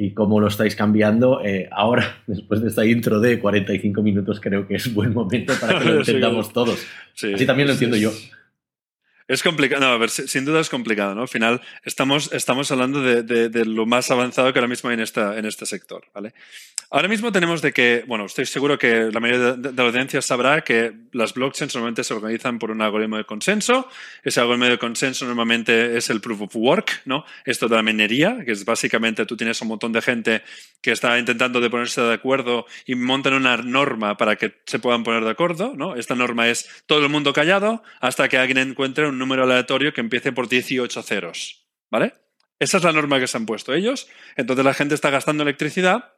y 0.00 0.12
cómo 0.12 0.40
lo 0.40 0.46
estáis 0.46 0.76
cambiando. 0.76 1.44
Eh, 1.44 1.68
ahora, 1.72 2.22
después 2.26 2.62
de 2.62 2.68
esta 2.68 2.86
intro 2.86 3.20
de 3.20 3.40
45 3.40 4.00
minutos, 4.00 4.40
creo 4.40 4.66
que 4.66 4.76
es 4.76 4.94
buen 4.94 5.12
momento 5.12 5.52
para 5.60 5.80
que 5.80 5.84
lo 5.86 5.98
entendamos 5.98 6.52
todos. 6.52 6.86
Así 7.14 7.44
también 7.44 7.66
lo 7.66 7.72
entiendo 7.74 7.96
yo. 7.96 8.12
Es 9.28 9.42
complicado, 9.42 9.82
no, 9.82 9.88
a 9.88 9.98
ver, 9.98 10.08
sin 10.08 10.46
duda 10.46 10.60
es 10.60 10.70
complicado, 10.70 11.14
¿no? 11.14 11.20
Al 11.20 11.28
final 11.28 11.60
estamos, 11.84 12.32
estamos 12.32 12.70
hablando 12.72 13.02
de, 13.02 13.22
de, 13.50 13.64
lo 13.66 13.84
más 13.84 14.10
avanzado 14.10 14.50
que 14.54 14.58
ahora 14.58 14.68
mismo 14.68 14.88
hay 14.88 14.94
en, 14.94 15.00
esta, 15.00 15.38
en 15.38 15.44
este 15.44 15.66
sector, 15.66 16.06
¿vale? 16.14 16.32
Ahora 16.90 17.08
mismo 17.08 17.30
tenemos 17.30 17.60
de 17.60 17.74
que, 17.74 18.04
bueno, 18.06 18.24
estoy 18.24 18.46
seguro 18.46 18.78
que 18.78 19.10
la 19.12 19.20
mayoría 19.20 19.52
de, 19.52 19.72
la 19.74 19.82
audiencia 19.82 20.22
sabrá 20.22 20.62
que 20.62 20.94
las 21.12 21.34
blockchains 21.34 21.74
normalmente 21.74 22.02
se 22.02 22.14
organizan 22.14 22.58
por 22.58 22.70
un 22.70 22.80
algoritmo 22.80 23.18
de 23.18 23.24
consenso. 23.24 23.86
Ese 24.24 24.40
algoritmo 24.40 24.64
de 24.64 24.78
consenso 24.78 25.26
normalmente 25.26 25.98
es 25.98 26.08
el 26.08 26.22
proof 26.22 26.40
of 26.40 26.56
work, 26.56 27.02
¿no? 27.04 27.26
Esto 27.44 27.68
de 27.68 27.76
la 27.76 27.82
minería, 27.82 28.38
que 28.46 28.52
es 28.52 28.64
básicamente 28.64 29.26
tú 29.26 29.36
tienes 29.36 29.60
un 29.60 29.68
montón 29.68 29.92
de 29.92 30.00
gente 30.00 30.42
que 30.80 30.92
está 30.92 31.18
intentando 31.18 31.60
de 31.60 31.68
ponerse 31.68 32.00
de 32.00 32.14
acuerdo 32.14 32.64
y 32.86 32.94
montan 32.94 33.34
una 33.34 33.58
norma 33.58 34.16
para 34.16 34.36
que 34.36 34.54
se 34.64 34.78
puedan 34.78 35.02
poner 35.02 35.22
de 35.24 35.30
acuerdo, 35.30 35.74
¿no? 35.76 35.96
Esta 35.96 36.14
norma 36.14 36.48
es 36.48 36.66
todo 36.86 37.04
el 37.04 37.10
mundo 37.10 37.34
callado 37.34 37.82
hasta 38.00 38.30
que 38.30 38.38
alguien 38.38 38.56
encuentre 38.56 39.06
un 39.06 39.17
número 39.18 39.44
aleatorio 39.44 39.92
que 39.92 40.00
empiece 40.00 40.32
por 40.32 40.48
18 40.48 41.02
ceros, 41.02 41.66
¿vale? 41.90 42.14
Esa 42.58 42.78
es 42.78 42.84
la 42.84 42.92
norma 42.92 43.20
que 43.20 43.26
se 43.26 43.36
han 43.36 43.46
puesto 43.46 43.74
ellos. 43.74 44.08
Entonces 44.36 44.64
la 44.64 44.74
gente 44.74 44.94
está 44.94 45.10
gastando 45.10 45.42
electricidad 45.42 46.14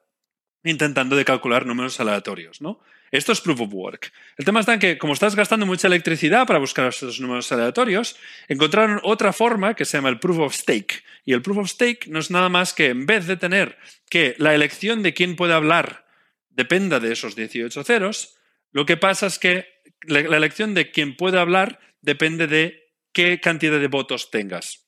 intentando 0.62 1.16
de 1.16 1.24
calcular 1.24 1.66
números 1.66 2.00
aleatorios, 2.00 2.60
¿no? 2.60 2.80
Esto 3.10 3.32
es 3.32 3.40
proof 3.40 3.62
of 3.62 3.72
work. 3.72 4.12
El 4.36 4.44
tema 4.44 4.60
está 4.60 4.74
en 4.74 4.78
que, 4.78 4.98
como 4.98 5.14
estás 5.14 5.34
gastando 5.34 5.66
mucha 5.66 5.88
electricidad 5.88 6.46
para 6.46 6.60
buscar 6.60 6.86
esos 6.88 7.20
números 7.20 7.50
aleatorios, 7.50 8.16
encontraron 8.46 9.00
otra 9.02 9.32
forma 9.32 9.74
que 9.74 9.84
se 9.84 9.96
llama 9.96 10.10
el 10.10 10.20
proof 10.20 10.38
of 10.38 10.54
stake. 10.54 11.02
Y 11.24 11.32
el 11.32 11.42
proof 11.42 11.58
of 11.58 11.68
stake 11.68 12.06
no 12.06 12.20
es 12.20 12.30
nada 12.30 12.48
más 12.48 12.72
que, 12.72 12.86
en 12.86 13.06
vez 13.06 13.26
de 13.26 13.36
tener 13.36 13.78
que 14.08 14.36
la 14.38 14.54
elección 14.54 15.02
de 15.02 15.12
quién 15.12 15.34
puede 15.34 15.54
hablar 15.54 16.06
dependa 16.50 17.00
de 17.00 17.12
esos 17.12 17.34
18 17.34 17.82
ceros, 17.82 18.36
lo 18.70 18.86
que 18.86 18.96
pasa 18.96 19.26
es 19.26 19.38
que 19.38 19.66
la 20.02 20.20
elección 20.20 20.74
de 20.74 20.90
quién 20.90 21.16
puede 21.16 21.40
hablar 21.40 21.80
depende 22.02 22.46
de 22.46 22.79
qué 23.12 23.40
cantidad 23.40 23.78
de 23.78 23.88
votos 23.88 24.30
tengas. 24.30 24.86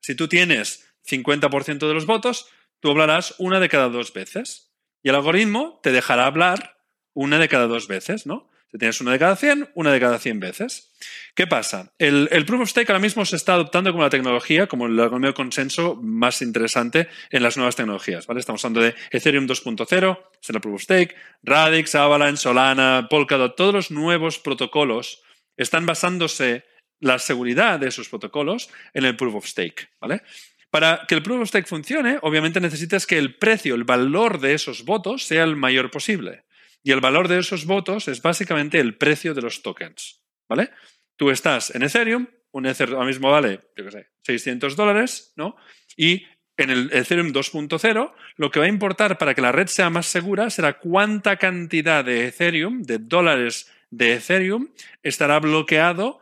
Si 0.00 0.14
tú 0.14 0.28
tienes 0.28 0.92
50% 1.08 1.86
de 1.86 1.94
los 1.94 2.06
votos, 2.06 2.48
tú 2.80 2.90
hablarás 2.90 3.34
una 3.38 3.60
de 3.60 3.68
cada 3.68 3.88
dos 3.88 4.12
veces. 4.12 4.72
Y 5.02 5.08
el 5.08 5.14
algoritmo 5.14 5.80
te 5.82 5.92
dejará 5.92 6.26
hablar 6.26 6.78
una 7.14 7.38
de 7.38 7.48
cada 7.48 7.66
dos 7.66 7.88
veces, 7.88 8.26
¿no? 8.26 8.50
Si 8.70 8.78
tienes 8.78 9.00
una 9.00 9.10
de 9.10 9.18
cada 9.18 9.34
100, 9.34 9.70
una 9.74 9.92
de 9.92 9.98
cada 9.98 10.20
100 10.20 10.38
veces. 10.38 10.92
¿Qué 11.34 11.48
pasa? 11.48 11.92
El, 11.98 12.28
Proof 12.46 12.62
of 12.62 12.70
Stake 12.70 12.92
ahora 12.92 13.00
mismo 13.00 13.24
se 13.24 13.34
está 13.34 13.54
adoptando 13.54 13.90
como 13.90 14.04
la 14.04 14.10
tecnología, 14.10 14.68
como 14.68 14.86
el 14.86 14.98
algoritmo 15.00 15.26
de 15.26 15.34
consenso 15.34 15.96
más 15.96 16.40
interesante 16.40 17.08
en 17.30 17.42
las 17.42 17.56
nuevas 17.56 17.74
tecnologías. 17.74 18.28
¿vale? 18.28 18.38
Estamos 18.38 18.64
hablando 18.64 18.82
de 18.82 18.94
Ethereum 19.10 19.48
2.0, 19.48 20.18
es 20.40 20.50
el 20.50 20.60
Proof 20.60 20.74
of 20.74 20.82
Stake, 20.82 21.16
Radix, 21.42 21.96
Avalanche, 21.96 22.42
Solana, 22.42 23.08
Polkadot, 23.10 23.56
todos 23.56 23.74
los 23.74 23.90
nuevos 23.90 24.38
protocolos 24.38 25.24
están 25.56 25.84
basándose 25.84 26.64
la 27.00 27.18
seguridad 27.18 27.80
de 27.80 27.88
esos 27.88 28.08
protocolos 28.08 28.70
en 28.94 29.04
el 29.04 29.16
Proof 29.16 29.34
of 29.36 29.46
Stake. 29.46 29.88
¿vale? 30.00 30.22
Para 30.70 31.04
que 31.08 31.14
el 31.14 31.22
Proof 31.22 31.42
of 31.42 31.48
Stake 31.48 31.66
funcione, 31.66 32.18
obviamente 32.22 32.60
necesitas 32.60 33.06
que 33.06 33.18
el 33.18 33.36
precio, 33.36 33.74
el 33.74 33.84
valor 33.84 34.40
de 34.40 34.54
esos 34.54 34.84
votos 34.84 35.24
sea 35.24 35.44
el 35.44 35.56
mayor 35.56 35.90
posible. 35.90 36.44
Y 36.82 36.92
el 36.92 37.00
valor 37.00 37.28
de 37.28 37.38
esos 37.38 37.66
votos 37.66 38.08
es 38.08 38.22
básicamente 38.22 38.78
el 38.78 38.96
precio 38.96 39.34
de 39.34 39.42
los 39.42 39.62
tokens. 39.62 40.22
¿Vale? 40.48 40.70
Tú 41.16 41.30
estás 41.30 41.74
en 41.74 41.82
Ethereum, 41.82 42.26
un 42.52 42.66
Ethereum 42.66 42.96
ahora 42.96 43.08
mismo 43.08 43.30
vale, 43.30 43.60
yo 43.76 43.84
qué 43.84 43.90
sé, 43.90 44.08
600 44.22 44.74
dólares, 44.74 45.32
¿no? 45.36 45.56
Y 45.96 46.24
en 46.56 46.70
el 46.70 46.90
Ethereum 46.92 47.32
2.0, 47.32 48.12
lo 48.36 48.50
que 48.50 48.58
va 48.58 48.66
a 48.66 48.68
importar 48.68 49.18
para 49.18 49.34
que 49.34 49.40
la 49.40 49.52
red 49.52 49.66
sea 49.66 49.90
más 49.90 50.06
segura 50.06 50.50
será 50.50 50.78
cuánta 50.78 51.36
cantidad 51.36 52.04
de 52.04 52.26
Ethereum, 52.26 52.82
de 52.82 52.98
dólares 52.98 53.70
de 53.90 54.14
Ethereum, 54.14 54.68
estará 55.02 55.38
bloqueado 55.40 56.19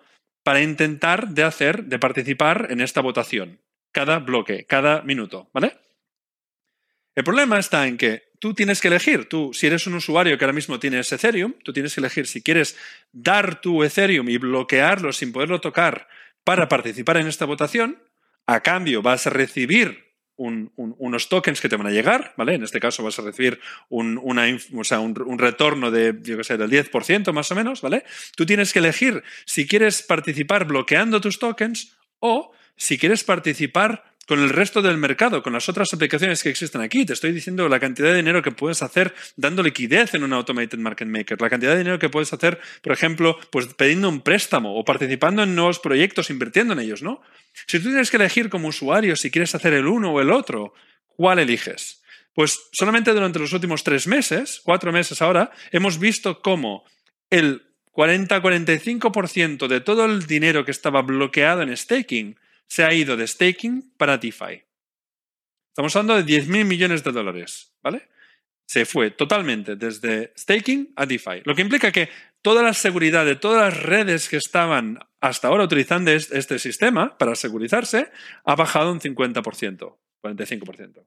para 0.49 0.63
intentar 0.63 1.29
de 1.29 1.43
hacer, 1.43 1.85
de 1.85 1.99
participar 1.99 2.69
en 2.71 2.81
esta 2.81 3.03
votación 3.03 3.61
cada 3.93 4.19
bloque, 4.19 4.65
cada 4.65 5.03
minuto, 5.03 5.51
¿vale? 5.53 5.77
El 7.15 7.23
problema 7.23 7.59
está 7.59 7.87
en 7.87 7.99
que 7.99 8.31
tú 8.39 8.55
tienes 8.55 8.81
que 8.81 8.89
elegir, 8.89 9.29
tú, 9.29 9.51
si 9.53 9.67
eres 9.67 9.87
un 9.87 9.93
usuario 9.93 10.39
que 10.39 10.45
ahora 10.47 10.55
mismo 10.55 10.81
tienes 10.81 11.13
Ethereum, 11.13 11.53
tú 11.63 11.75
tienes 11.75 11.95
que 11.95 12.01
elegir 12.01 12.27
si 12.27 12.41
quieres 12.41 12.79
dar 13.13 13.61
tu 13.61 13.85
Ethereum 13.85 14.27
y 14.31 14.39
bloquearlo 14.39 15.13
sin 15.13 15.33
poderlo 15.33 15.61
tocar 15.61 16.09
para 16.45 16.67
participar 16.67 17.19
en 17.19 17.27
esta 17.27 17.45
votación, 17.45 18.03
a 18.47 18.61
cambio 18.61 19.03
vas 19.03 19.27
a 19.27 19.31
recibir 19.31 20.08
unos 20.39 21.29
tokens 21.29 21.61
que 21.61 21.69
te 21.69 21.77
van 21.77 21.89
a 21.89 21.91
llegar, 21.91 22.33
¿vale? 22.37 22.55
En 22.55 22.63
este 22.63 22.79
caso 22.79 23.03
vas 23.03 23.19
a 23.19 23.23
recibir 23.23 23.61
un, 23.89 24.19
una, 24.23 24.47
un, 24.47 25.39
retorno 25.39 25.91
de, 25.91 26.17
yo 26.23 26.37
qué 26.37 26.45
sé, 26.45 26.57
del 26.57 26.71
10% 26.71 27.33
más 27.33 27.51
o 27.51 27.55
menos, 27.55 27.83
¿vale? 27.83 28.05
Tú 28.37 28.47
tienes 28.47 28.73
que 28.73 28.79
elegir 28.79 29.23
si 29.45 29.67
quieres 29.67 30.03
participar 30.03 30.65
bloqueando 30.65 31.21
tus 31.21 31.39
tokens 31.39 31.97
o 32.21 32.53
si 32.77 32.99
quieres 32.99 33.25
participar 33.25 34.15
con 34.29 34.41
el 34.41 34.51
resto 34.51 34.83
del 34.83 34.99
mercado, 34.99 35.43
con 35.43 35.55
las 35.55 35.71
otras 35.71 35.89
aplicaciones 35.95 36.43
que 36.43 36.51
existen 36.51 36.83
aquí. 36.83 37.07
Te 37.07 37.15
estoy 37.15 37.33
diciendo 37.33 37.67
la 37.67 37.81
cantidad 37.81 38.11
de 38.11 38.17
dinero 38.17 38.43
que 38.43 38.51
puedes 38.51 38.83
hacer 38.83 39.15
dando 39.37 39.63
liquidez 39.63 40.13
en 40.13 40.23
un 40.23 40.35
automated 40.35 40.79
market 40.79 41.09
maker, 41.09 41.41
la 41.41 41.49
cantidad 41.49 41.73
de 41.73 41.79
dinero 41.79 41.99
que 41.99 42.11
puedes 42.11 42.31
hacer, 42.35 42.61
por 42.83 42.93
ejemplo, 42.93 43.39
pues 43.51 43.73
pidiendo 43.73 44.11
un 44.11 44.21
préstamo 44.21 44.77
o 44.77 44.85
participando 44.85 45.45
en 45.45 45.55
nuevos 45.55 45.79
proyectos, 45.79 46.29
invirtiendo 46.29 46.75
en 46.75 46.81
ellos, 46.81 47.03
¿no? 47.03 47.23
Si 47.67 47.79
tú 47.79 47.89
tienes 47.89 48.11
que 48.11 48.19
elegir 48.19 48.51
como 48.51 48.69
usuario 48.69 49.17
si 49.17 49.31
quieres 49.31 49.55
hacer 49.55 49.73
el 49.73 49.87
uno 49.87 50.13
o 50.13 50.21
el 50.21 50.31
otro, 50.31 50.75
¿cuál 51.07 51.39
eliges? 51.39 52.03
Pues 52.35 52.69
solamente 52.73 53.15
durante 53.15 53.39
los 53.39 53.55
últimos 53.55 53.83
tres 53.83 54.07
meses, 54.07 54.61
cuatro 54.63 54.93
meses 54.93 55.23
ahora, 55.23 55.53
hemos 55.73 55.99
visto 55.99 56.43
cómo 56.43 56.85
el 57.31 57.63
40-45% 57.95 59.69
de 59.69 59.81
todo 59.81 60.05
el 60.05 60.27
dinero 60.27 60.67
que 60.67 60.71
estaba 60.71 61.01
bloqueado 61.01 61.63
en 61.63 61.75
staking 61.75 62.37
se 62.69 62.85
ha 62.85 62.93
ido 62.93 63.17
de 63.17 63.27
staking 63.27 63.93
para 63.97 64.19
DeFi. 64.19 64.63
Estamos 65.71 65.95
hablando 65.97 66.23
de 66.23 66.25
10.000 66.25 66.65
millones 66.65 67.03
de 67.03 67.13
dólares, 67.13 67.73
¿vale? 67.83 68.09
Se 68.67 68.85
fue 68.85 69.11
totalmente 69.11 69.77
desde 69.77 70.33
staking 70.37 70.93
a 70.97 71.07
DeFi. 71.07 71.43
Lo 71.45 71.55
que 71.55 71.63
implica 71.63 71.91
que 71.91 72.09
toda 72.43 72.63
la 72.63 72.75
seguridad 72.75 73.25
de 73.25 73.37
todas 73.37 73.73
las 73.73 73.83
redes 73.83 74.29
que 74.29 74.37
estaban 74.37 74.99
hasta 75.21 75.49
ahora 75.49 75.65
utilizando 75.65 76.11
este 76.11 76.59
sistema 76.59 77.17
para 77.17 77.35
segurizarse 77.35 78.11
ha 78.45 78.55
bajado 78.55 78.93
un 78.93 79.01
50%, 79.01 79.97
45%. 80.23 81.07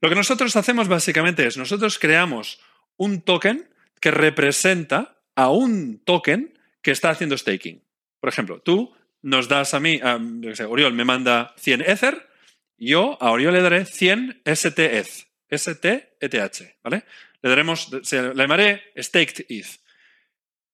Lo 0.00 0.08
que 0.08 0.14
nosotros 0.14 0.54
hacemos 0.56 0.88
básicamente 0.88 1.46
es, 1.46 1.56
nosotros 1.56 1.98
creamos 1.98 2.60
un 2.96 3.22
token 3.22 3.70
que 4.00 4.10
representa 4.10 5.22
a 5.34 5.50
un 5.50 5.98
token 6.04 6.58
que 6.82 6.90
está 6.90 7.10
haciendo 7.10 7.38
staking. 7.38 7.82
Por 8.20 8.28
ejemplo, 8.28 8.60
tú 8.60 8.94
nos 9.24 9.48
das 9.48 9.72
a 9.72 9.80
mí, 9.80 10.00
Oriol 10.68 10.92
me 10.92 11.04
manda 11.04 11.54
100 11.56 11.80
Ether, 11.80 12.28
yo 12.76 13.16
a 13.22 13.30
Oriol 13.30 13.54
le 13.54 13.62
daré 13.62 13.86
100 13.86 14.42
STETH, 14.44 15.08
STETH, 15.50 16.76
¿vale? 16.82 17.04
Le 17.40 17.48
daremos, 17.48 17.90
le 17.90 18.34
llamaré 18.34 18.82
Staked 18.96 19.46
ETH. 19.48 19.80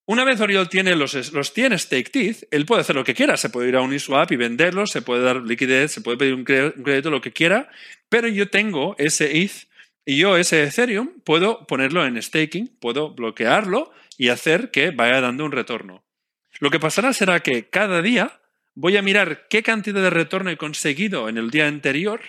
Una 0.07 0.25
vez 0.25 0.41
Oriol 0.41 0.69
tiene 0.69 0.97
los, 0.97 1.33
los 1.33 1.53
100 1.53 1.79
Staked 1.79 2.11
ETH, 2.17 2.49
él 2.51 2.67
puede 2.67 2.81
hacer 2.81 2.97
lo 2.97 3.05
que 3.05 3.15
quiera, 3.15 3.37
se 3.37 3.51
puede 3.51 3.69
ir 3.69 3.77
a 3.77 3.83
un 3.83 3.91
Uniswap 3.91 4.33
y 4.33 4.37
venderlos, 4.37 4.91
se 4.91 5.03
puede 5.03 5.23
dar 5.23 5.37
liquidez, 5.37 5.93
se 5.93 6.01
puede 6.01 6.19
pedir 6.19 6.35
un 6.35 6.43
crédito, 6.43 7.11
lo 7.11 7.21
que 7.21 7.33
quiera, 7.33 7.71
pero 8.09 8.27
yo 8.27 8.51
tengo 8.51 8.97
ese 8.99 9.43
ETH 9.43 9.69
y 10.05 10.19
yo 10.19 10.37
ese 10.37 10.65
Ethereum 10.65 11.21
puedo 11.25 11.69
ponerlo 11.69 12.05
en 12.05 12.21
staking, 12.21 12.67
puedo 12.81 13.15
bloquearlo 13.15 13.93
y 14.19 14.31
hacer 14.31 14.73
que 14.73 14.91
vaya 14.91 15.21
dando 15.21 15.45
un 15.45 15.53
retorno. 15.53 16.03
Lo 16.61 16.71
que 16.71 16.79
pasará 16.79 17.13
será 17.13 17.41
que 17.41 17.69
cada 17.69 18.03
día 18.03 18.41
voy 18.75 18.97
a 18.97 19.03
mirar 19.03 19.49
qué 19.49 19.63
cantidad 19.63 20.03
de 20.03 20.11
retorno 20.11 20.51
he 20.51 20.59
conseguido 20.59 21.29
en 21.29 21.39
el 21.39 21.51
día 21.51 21.67
anterior 21.67 22.21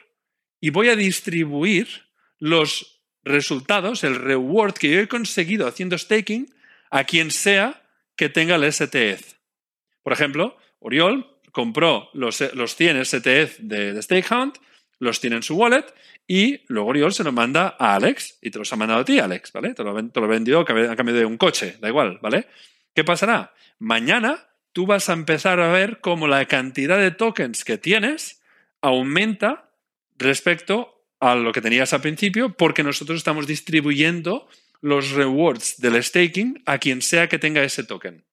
y 0.59 0.69
voy 0.69 0.87
a 0.89 0.95
distribuir 0.95 2.07
los 2.39 3.03
resultados, 3.23 4.03
el 4.03 4.15
reward 4.15 4.73
que 4.73 4.89
yo 4.89 4.99
he 4.99 5.07
conseguido 5.07 5.67
haciendo 5.67 5.97
staking 5.97 6.53
a 6.89 7.03
quien 7.03 7.29
sea 7.29 7.83
que 8.15 8.29
tenga 8.29 8.55
el 8.55 8.71
STETH. 8.71 9.35
Por 10.01 10.13
ejemplo, 10.13 10.57
Oriol 10.79 11.39
compró 11.51 12.09
los, 12.13 12.41
los 12.53 12.75
100 12.75 13.05
STETH 13.05 13.57
de, 13.59 13.93
de 13.93 14.01
StakeHunt, 14.01 14.57
los 14.99 15.19
tiene 15.19 15.35
en 15.37 15.43
su 15.43 15.55
wallet 15.55 15.85
y 16.25 16.63
luego 16.67 16.89
Oriol 16.89 17.13
se 17.13 17.23
los 17.23 17.33
manda 17.33 17.75
a 17.77 17.95
Alex 17.95 18.39
y 18.41 18.49
te 18.49 18.59
los 18.59 18.71
ha 18.71 18.77
mandado 18.77 19.01
a 19.01 19.05
ti, 19.05 19.19
Alex, 19.19 19.51
¿vale? 19.51 19.73
Te 19.73 19.83
lo, 19.83 20.09
te 20.09 20.21
lo 20.21 20.27
vendió 20.27 20.61
a 20.61 20.65
cambio 20.65 21.15
de 21.15 21.25
un 21.25 21.37
coche, 21.37 21.77
da 21.81 21.89
igual, 21.89 22.19
¿vale? 22.21 22.47
¿Qué 22.93 23.03
pasará? 23.03 23.53
Mañana 23.79 24.49
tú 24.73 24.85
vas 24.85 25.09
a 25.09 25.13
empezar 25.13 25.59
a 25.59 25.71
ver 25.71 25.99
cómo 26.01 26.27
la 26.27 26.45
cantidad 26.45 26.99
de 26.99 27.11
tokens 27.11 27.63
que 27.63 27.77
tienes 27.77 28.41
aumenta 28.81 29.71
respecto 30.17 31.05
a 31.19 31.35
lo 31.35 31.51
que 31.51 31.61
tenías 31.61 31.93
al 31.93 32.01
principio, 32.01 32.55
porque 32.55 32.83
nosotros 32.83 33.17
estamos 33.17 33.47
distribuyendo 33.47 34.49
los 34.81 35.11
rewards 35.11 35.77
del 35.77 36.03
staking 36.03 36.63
a 36.65 36.79
quien 36.79 37.01
sea 37.01 37.29
que 37.29 37.39
tenga 37.39 37.63
ese 37.63 37.83
token. 37.83 38.25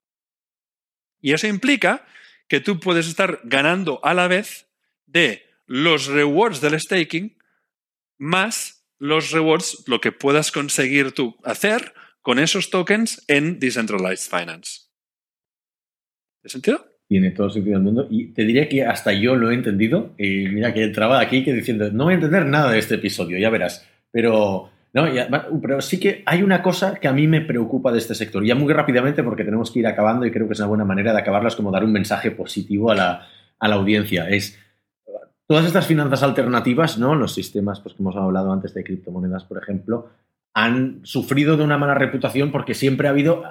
Y 1.20 1.32
eso 1.32 1.46
implica 1.46 2.06
que 2.48 2.61
tú 2.61 2.80
puedes 2.80 3.06
estar 3.06 3.40
ganando 3.44 4.00
a 4.02 4.14
la 4.14 4.26
vez 4.26 4.66
de 5.06 5.46
los 5.66 6.06
rewards 6.06 6.61
del 6.61 6.80
staking 6.80 7.36
más 8.16 8.86
los 8.98 9.30
rewards, 9.30 9.84
lo 9.86 10.00
que 10.00 10.11
puedas 10.11 10.50
conseguir 10.50 11.12
tú 11.12 11.36
hacer 11.44 11.94
con 12.28 12.38
esos 12.38 12.68
tokens 12.68 13.24
en 13.26 13.58
Decentralized 13.58 14.28
Finance. 14.28 14.90
¿Tiene 16.42 16.52
sentido? 16.52 16.84
Tiene 17.08 17.30
todo 17.30 17.48
sentido 17.48 17.76
del 17.76 17.84
mundo. 17.84 18.06
Y 18.10 18.34
te 18.34 18.44
diría 18.44 18.68
que 18.68 18.84
hasta 18.84 19.14
yo 19.14 19.34
lo 19.34 19.50
he 19.50 19.54
entendido. 19.54 20.12
Y 20.18 20.46
mira 20.48 20.74
que 20.74 20.84
entraba 20.84 21.20
aquí 21.20 21.42
que 21.42 21.54
diciendo, 21.54 21.90
no 21.90 22.04
voy 22.04 22.12
a 22.12 22.16
entender 22.16 22.44
nada 22.44 22.72
de 22.72 22.80
este 22.80 22.96
episodio, 22.96 23.38
ya 23.38 23.48
verás. 23.48 23.88
Pero, 24.10 24.68
no, 24.92 25.06
pero 25.62 25.80
sí 25.80 25.98
que 25.98 26.22
hay 26.26 26.42
una 26.42 26.60
cosa 26.60 26.96
que 26.96 27.08
a 27.08 27.14
mí 27.14 27.26
me 27.26 27.40
preocupa 27.40 27.90
de 27.92 27.96
este 27.96 28.14
sector. 28.14 28.44
Ya 28.44 28.54
muy 28.54 28.74
rápidamente, 28.74 29.22
porque 29.22 29.44
tenemos 29.44 29.70
que 29.70 29.78
ir 29.78 29.86
acabando 29.86 30.26
y 30.26 30.30
creo 30.30 30.46
que 30.46 30.52
es 30.52 30.58
una 30.58 30.68
buena 30.68 30.84
manera 30.84 31.14
de 31.14 31.20
acabarlas, 31.20 31.56
como 31.56 31.70
dar 31.70 31.82
un 31.82 31.92
mensaje 31.92 32.30
positivo 32.30 32.90
a 32.90 32.94
la, 32.94 33.26
a 33.58 33.68
la 33.68 33.76
audiencia. 33.76 34.28
Es 34.28 34.58
todas 35.46 35.64
estas 35.64 35.86
finanzas 35.86 36.22
alternativas, 36.22 36.98
¿no? 36.98 37.14
Los 37.14 37.32
sistemas 37.32 37.80
pues, 37.80 37.94
que 37.94 38.02
hemos 38.02 38.16
hablado 38.16 38.52
antes 38.52 38.74
de 38.74 38.84
criptomonedas, 38.84 39.44
por 39.44 39.56
ejemplo, 39.56 40.10
han 40.55 41.01
sufrido 41.05 41.57
de 41.57 41.64
una 41.64 41.78
mala 41.78 41.94
reputación 41.94 42.51
porque 42.51 42.74
siempre 42.74 43.09
ha 43.09 43.12
habido, 43.12 43.44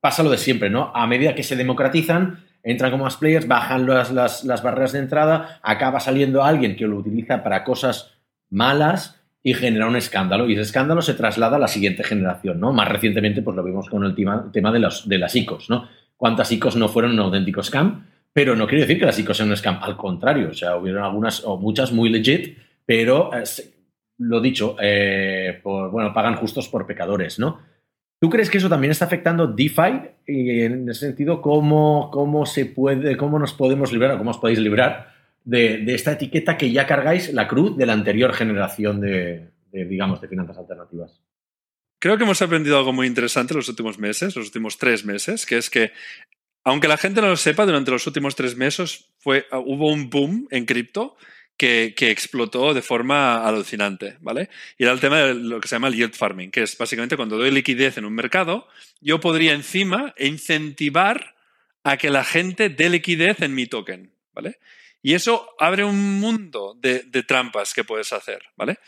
pasa 0.00 0.22
lo 0.22 0.30
de 0.30 0.38
siempre, 0.38 0.70
¿no? 0.70 0.92
A 0.94 1.06
medida 1.06 1.34
que 1.34 1.42
se 1.42 1.56
democratizan, 1.56 2.44
entran 2.62 2.90
como 2.90 3.04
más 3.04 3.16
players, 3.16 3.48
bajan 3.48 3.86
las, 3.86 4.12
las, 4.12 4.62
barreras 4.62 4.92
de 4.92 4.98
entrada, 4.98 5.60
acaba 5.62 6.00
saliendo 6.00 6.44
alguien 6.44 6.76
que 6.76 6.86
lo 6.86 6.98
utiliza 6.98 7.42
para 7.42 7.64
cosas 7.64 8.12
malas 8.50 9.20
y 9.42 9.54
genera 9.54 9.86
un 9.86 9.96
escándalo. 9.96 10.48
Y 10.48 10.52
ese 10.52 10.62
escándalo 10.62 11.00
se 11.02 11.14
traslada 11.14 11.56
a 11.56 11.60
la 11.60 11.68
siguiente 11.68 12.04
generación, 12.04 12.60
¿no? 12.60 12.72
Más 12.72 12.88
recientemente, 12.88 13.42
pues 13.42 13.56
lo 13.56 13.62
vimos 13.62 13.88
con 13.88 14.04
el 14.04 14.14
tema, 14.14 14.50
tema 14.52 14.70
de, 14.70 14.80
los, 14.80 15.08
de 15.08 15.18
las 15.18 15.34
ICOs, 15.34 15.70
¿no? 15.70 15.88
¿Cuántas 16.16 16.52
ICOs 16.52 16.76
no 16.76 16.88
fueron 16.88 17.12
un 17.12 17.20
auténtico 17.20 17.62
scam? 17.62 18.06
Pero 18.32 18.54
no 18.54 18.66
quiere 18.66 18.82
decir 18.82 18.98
que 18.98 19.06
las 19.06 19.18
ICOs 19.18 19.38
sean 19.38 19.48
un 19.48 19.56
scam, 19.56 19.78
al 19.80 19.96
contrario, 19.96 20.50
o 20.50 20.54
sea, 20.54 20.76
hubieron 20.76 21.02
algunas 21.02 21.42
o 21.44 21.56
muchas 21.56 21.92
muy 21.92 22.10
legit, 22.10 22.58
pero 22.84 23.30
eh, 23.34 23.44
lo 24.20 24.40
dicho, 24.40 24.76
eh, 24.80 25.60
bueno, 25.64 26.12
pagan 26.12 26.36
justos 26.36 26.68
por 26.68 26.86
pecadores, 26.86 27.38
¿no? 27.38 27.60
¿Tú 28.20 28.28
crees 28.28 28.50
que 28.50 28.58
eso 28.58 28.68
también 28.68 28.90
está 28.90 29.06
afectando 29.06 29.46
DeFi? 29.46 30.02
Y 30.26 30.60
en 30.60 30.88
ese 30.90 31.06
sentido, 31.06 31.40
¿cómo, 31.40 32.10
cómo 32.12 32.44
se 32.44 32.66
puede, 32.66 33.16
cómo 33.16 33.38
nos 33.38 33.54
podemos 33.54 33.92
librar 33.92 34.12
o 34.12 34.18
cómo 34.18 34.30
os 34.30 34.36
podéis 34.36 34.58
librar 34.58 35.14
de, 35.42 35.82
esta 35.94 36.12
etiqueta 36.12 36.58
que 36.58 36.70
ya 36.70 36.86
cargáis 36.86 37.32
la 37.32 37.48
cruz 37.48 37.78
de 37.78 37.86
la 37.86 37.94
anterior 37.94 38.34
generación 38.34 39.00
de, 39.00 39.48
digamos, 39.72 40.20
de 40.20 40.28
finanzas 40.28 40.58
alternativas? 40.58 41.18
Creo 41.98 42.18
que 42.18 42.24
hemos 42.24 42.42
aprendido 42.42 42.76
algo 42.76 42.92
muy 42.92 43.06
interesante 43.06 43.54
los 43.54 43.70
últimos 43.70 43.98
meses, 43.98 44.36
los 44.36 44.46
últimos 44.46 44.76
tres 44.76 45.02
meses, 45.02 45.46
que 45.46 45.56
es 45.56 45.70
que, 45.70 45.92
aunque 46.62 46.88
la 46.88 46.98
gente 46.98 47.22
no 47.22 47.28
lo 47.28 47.36
sepa, 47.36 47.64
durante 47.64 47.90
los 47.90 48.06
últimos 48.06 48.36
tres 48.36 48.54
meses 48.54 49.10
fue, 49.18 49.46
hubo 49.52 49.90
un 49.90 50.10
boom 50.10 50.46
en 50.50 50.66
cripto 50.66 51.16
que, 51.60 52.10
explotó 52.10 52.72
de 52.72 52.80
forma 52.80 53.46
alucinante, 53.46 54.16
¿vale? 54.20 54.48
Y 54.78 54.84
era 54.84 54.92
el 54.92 55.00
tema 55.00 55.18
de 55.18 55.34
lo 55.34 55.60
que 55.60 55.68
se 55.68 55.74
llama 55.74 55.88
el 55.88 55.94
yield 55.94 56.14
farming, 56.14 56.50
que 56.50 56.62
es 56.62 56.78
básicamente 56.78 57.16
cuando 57.16 57.36
doy 57.36 57.50
liquidez 57.50 57.98
en 57.98 58.06
un 58.06 58.14
mercado, 58.14 58.66
yo 59.02 59.20
podría 59.20 59.52
encima 59.52 60.14
incentivar 60.16 61.36
a 61.84 61.98
que 61.98 62.08
la 62.08 62.24
gente 62.24 62.70
dé 62.70 62.88
liquidez 62.88 63.42
en 63.42 63.54
mi 63.54 63.66
token, 63.66 64.10
¿vale? 64.32 64.58
Y 65.02 65.12
eso 65.12 65.50
abre 65.58 65.84
un 65.84 66.18
mundo 66.18 66.78
de, 66.80 67.00
trampas 67.24 67.74
que 67.74 67.84
puedes 67.84 68.14
hacer, 68.14 68.42
¿vale? 68.56 68.78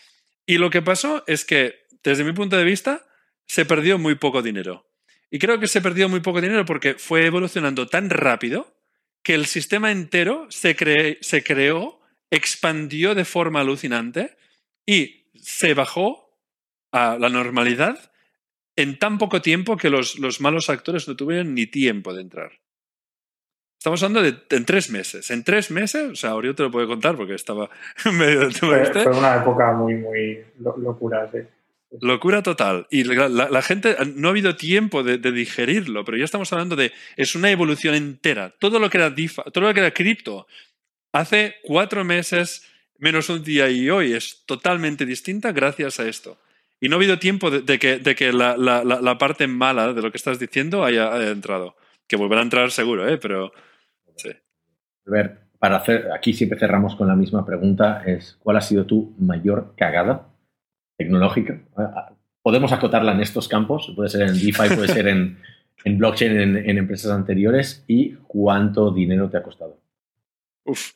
Y 0.47 0.57
lo 0.57 0.71
que 0.71 0.81
pasó 0.81 1.25
es 1.27 1.45
que, 1.45 1.85
desde 2.03 2.25
mi 2.25 2.33
punto 2.33 2.57
de 2.57 2.65
vista, 2.65 3.05
se 3.45 3.67
perdió 3.67 3.99
muy 3.99 4.15
poco 4.15 4.41
dinero. 4.41 4.89
Y 5.31 5.39
creo 5.39 5.61
que 5.61 5.69
se 5.69 5.83
perdió 5.83 6.09
muy 6.09 6.21
poco 6.21 6.41
dinero 6.41 6.65
porque 6.65 6.95
fue 6.95 7.27
evolucionando 7.27 7.87
tan 7.87 8.09
rápido 8.09 8.75
que 9.23 9.35
el 9.35 9.45
sistema 9.45 9.93
entero 9.93 10.47
se 10.51 10.75
creó 10.75 12.02
expandió 12.33 13.15
de 13.15 13.27
forma 13.27 13.61
alucinante 13.61 14.37
y 14.87 15.27
se 15.35 15.75
bajó 15.75 16.35
a 16.91 17.19
la 17.21 17.29
normalidad 17.29 18.11
en 18.75 18.99
tan 18.99 19.19
poco 19.19 19.43
tiempo 19.43 19.77
que 19.77 19.91
los, 19.91 20.19
malos 20.41 20.71
actores 20.71 21.07
no 21.07 21.15
tuvieron 21.15 21.55
ni 21.55 21.67
tiempo 21.67 22.15
de 22.15 22.23
entrar. 22.23 22.53
Estamos 23.79 24.03
hablando 24.03 24.23
de 24.23 24.57
en 24.57 24.65
tres 24.65 24.91
meses. 24.91 25.31
En 25.31 25.45
tres 25.45 25.71
meses, 25.71 26.13
o 26.13 26.15
sea, 26.15 26.31
Aureo 26.31 26.55
te 26.55 26.63
lo 26.63 26.71
puede 26.71 26.87
contar 26.87 27.17
porque 27.17 27.35
estaba 27.35 27.69
en 28.05 28.17
medio 28.17 28.41
del 28.41 28.59
tema 28.59 28.73
fue, 28.73 28.83
este. 28.83 29.03
Fue 29.03 29.19
una 29.19 29.37
época 29.37 29.73
muy, 29.73 29.95
muy 29.97 30.43
locura, 30.59 31.29
sí. 31.31 31.39
Locura 32.01 32.43
total. 32.43 32.87
Y 32.91 33.05
la, 33.05 33.61
gente, 33.61 33.95
no 34.15 34.29
ha 34.29 34.31
habido 34.31 34.57
tiempo 34.57 35.03
de, 35.03 35.19
digerirlo, 35.19 36.07
pero 36.07 36.17
ya 36.17 36.25
estamos 36.25 36.51
hablando 36.51 36.75
de, 36.75 36.93
es 37.17 37.35
una 37.35 37.51
evolución 37.51 37.95
entera. 37.95 38.55
Todo 38.59 38.79
lo 38.79 38.89
que 38.89 38.97
era 38.97 39.11
DIFA, 39.11 39.43
todo 39.53 39.65
lo 39.65 39.75
que 39.75 39.81
era 39.81 39.91
cripto, 39.91 40.47
hace 41.13 41.57
cuatro 41.63 42.05
meses 42.05 42.69
menos 42.99 43.29
un 43.29 43.43
día 43.43 43.69
y 43.69 43.91
hoy 43.91 44.13
es 44.13 44.45
totalmente 44.47 45.05
distinta 45.05 45.53
gracias 45.53 46.01
a 46.01 46.09
esto. 46.09 46.39
Y 46.81 46.89
no 46.89 46.97
ha 46.97 46.99
habido 46.99 47.19
tiempo 47.19 47.51
de, 47.51 47.79
que, 47.79 48.33
la, 48.33 49.17
parte 49.19 49.47
mala 49.47 49.93
de 49.93 50.03
lo 50.03 50.11
que 50.11 50.17
estás 50.17 50.39
diciendo 50.39 50.85
haya, 50.85 51.31
entrado. 51.31 51.77
Que 52.09 52.17
volverá 52.17 52.41
a 52.41 52.45
entrar 52.45 52.71
seguro, 52.71 53.09
¿eh? 53.09 53.19
pero 53.19 53.53
sí. 54.17 54.31
A 55.07 55.11
ver, 55.11 55.43
para 55.59 55.77
hacer, 55.77 56.11
aquí 56.13 56.33
siempre 56.33 56.59
cerramos 56.59 56.97
con 56.97 57.07
la 57.07 57.15
misma 57.15 57.47
pregunta, 57.47 58.03
es 58.05 58.37
¿cuál 58.41 58.57
ha 58.57 58.61
sido 58.61 58.85
tu 58.85 59.15
mayor 59.19 59.75
cagada 59.77 60.29
tecnológica? 60.97 61.61
Ah, 61.77 61.93
ah, 61.95 62.13
podemos 62.43 62.73
acotarla 62.73 63.13
en 63.13 63.21
estos 63.21 63.47
campos, 63.47 63.93
puede 63.95 64.09
ser 64.09 64.23
en 64.23 64.35
DeFi, 64.35 64.75
puede 64.75 64.89
ser 64.89 65.07
en, 65.07 65.39
blockchain, 65.99 66.41
en, 66.41 66.57
en 66.57 66.79
empresas 66.79 67.13
anteriores, 67.13 67.85
y 67.87 68.15
cuánto 68.27 68.91
dinero 68.91 69.31
te 69.31 69.39
ha 69.39 69.43
costado. 69.45 69.81
Uf, 70.65 70.91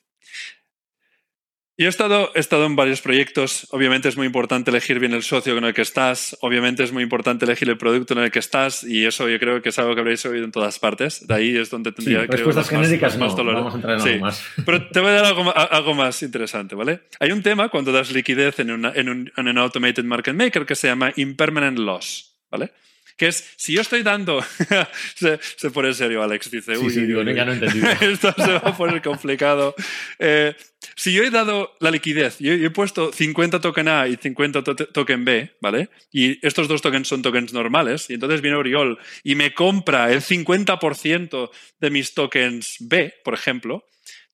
yo 1.79 1.85
he 1.85 1.91
estado, 1.91 2.33
he 2.35 2.41
estado 2.41 2.65
en 2.65 2.75
varios 2.75 3.03
proyectos. 3.03 3.67
Obviamente 3.71 4.09
es 4.09 4.17
muy 4.17 4.27
importante 4.27 4.71
elegir 4.71 4.99
bien 4.99 5.13
el 5.13 5.23
socio 5.23 5.55
con 5.55 5.65
el 5.67 5.75
que 5.75 5.83
estás. 5.83 6.35
Obviamente 6.41 6.83
es 6.83 6.91
muy 6.91 7.03
importante 7.03 7.45
elegir 7.45 7.69
el 7.69 7.77
producto 7.77 8.15
en 8.15 8.21
el 8.21 8.31
que 8.31 8.39
estás. 8.39 8.83
Y 8.83 9.05
eso 9.05 9.29
yo 9.29 9.39
creo 9.39 9.61
que 9.61 9.69
es 9.69 9.79
algo 9.79 9.95
que 9.95 10.01
habréis 10.01 10.25
oído 10.25 10.47
en 10.47 10.53
todas 10.53 10.79
partes. 10.79 11.27
De 11.27 11.35
ahí 11.35 11.55
es 11.55 11.69
donde 11.69 11.93
tendría 11.93 12.23
sí, 12.23 12.29
respuestas 12.29 12.71
genéricas 12.71 13.19
no. 13.19 13.27
Vamos 13.45 13.75
a 13.75 13.77
entrar 13.77 14.01
en 14.01 14.09
algo 14.09 14.21
más. 14.21 14.43
Pero 14.65 14.89
te 14.89 15.01
voy 15.01 15.11
a 15.11 15.21
dar 15.21 15.35
algo, 15.71 15.95
más 15.95 16.23
interesante, 16.23 16.75
¿vale? 16.75 17.01
Hay 17.21 17.31
un 17.33 17.43
tema 17.43 17.69
cuando 17.69 17.93
das 17.93 18.11
liquidez 18.11 18.59
en, 18.59 18.71
en, 18.71 19.09
un, 19.11 19.33
en 19.37 19.49
un 19.49 19.59
automated 19.59 20.05
market 20.05 20.35
maker 20.35 20.65
que 20.65 20.75
se 20.75 20.89
llama 20.89 21.13
impermanent 21.17 21.79
loss, 21.79 22.39
¿vale? 22.51 22.73
Que 23.17 23.29
es, 23.29 23.53
si 23.57 23.73
yo 23.73 23.81
estoy 23.81 24.03
dando, 24.03 24.45
se, 25.15 25.71
pone 25.71 25.95
serio 25.95 26.23
Alex, 26.23 26.51
dice, 26.51 26.77
uy, 26.77 26.91
sí, 26.91 27.07
ya 27.07 27.45
no 27.45 27.53
esto 28.01 28.35
se 28.37 28.53
va 28.53 28.59
a 28.59 28.77
poner 28.77 29.03
complicado. 29.03 29.75
Eh, 30.19 30.55
si 30.95 31.13
yo 31.13 31.23
he 31.23 31.31
dado 31.31 31.75
la 31.81 31.91
liquidez, 31.91 32.39
yo, 32.39 32.53
he 32.53 32.71
puesto 32.71 33.13
50 33.13 33.61
token 33.61 33.89
A 33.89 34.09
y 34.09 34.17
50 34.17 34.63
token 34.63 35.25
B, 35.25 35.57
¿vale? 35.61 35.89
Y 36.13 36.47
estos 36.47 36.69
dos 36.69 36.83
tokens 36.83 37.09
son 37.09 37.23
tokens 37.23 37.53
normales, 37.53 38.09
y 38.11 38.15
entonces 38.15 38.41
viene 38.41 38.57
Oriol 38.57 38.99
y 39.25 39.35
me 39.35 39.55
compra 39.55 40.13
el 40.13 40.21
50% 40.21 41.51
de 41.81 41.91
mis 41.91 42.15
tokens 42.15 42.77
B, 42.81 43.15
por 43.25 43.35
ejemplo, 43.35 43.85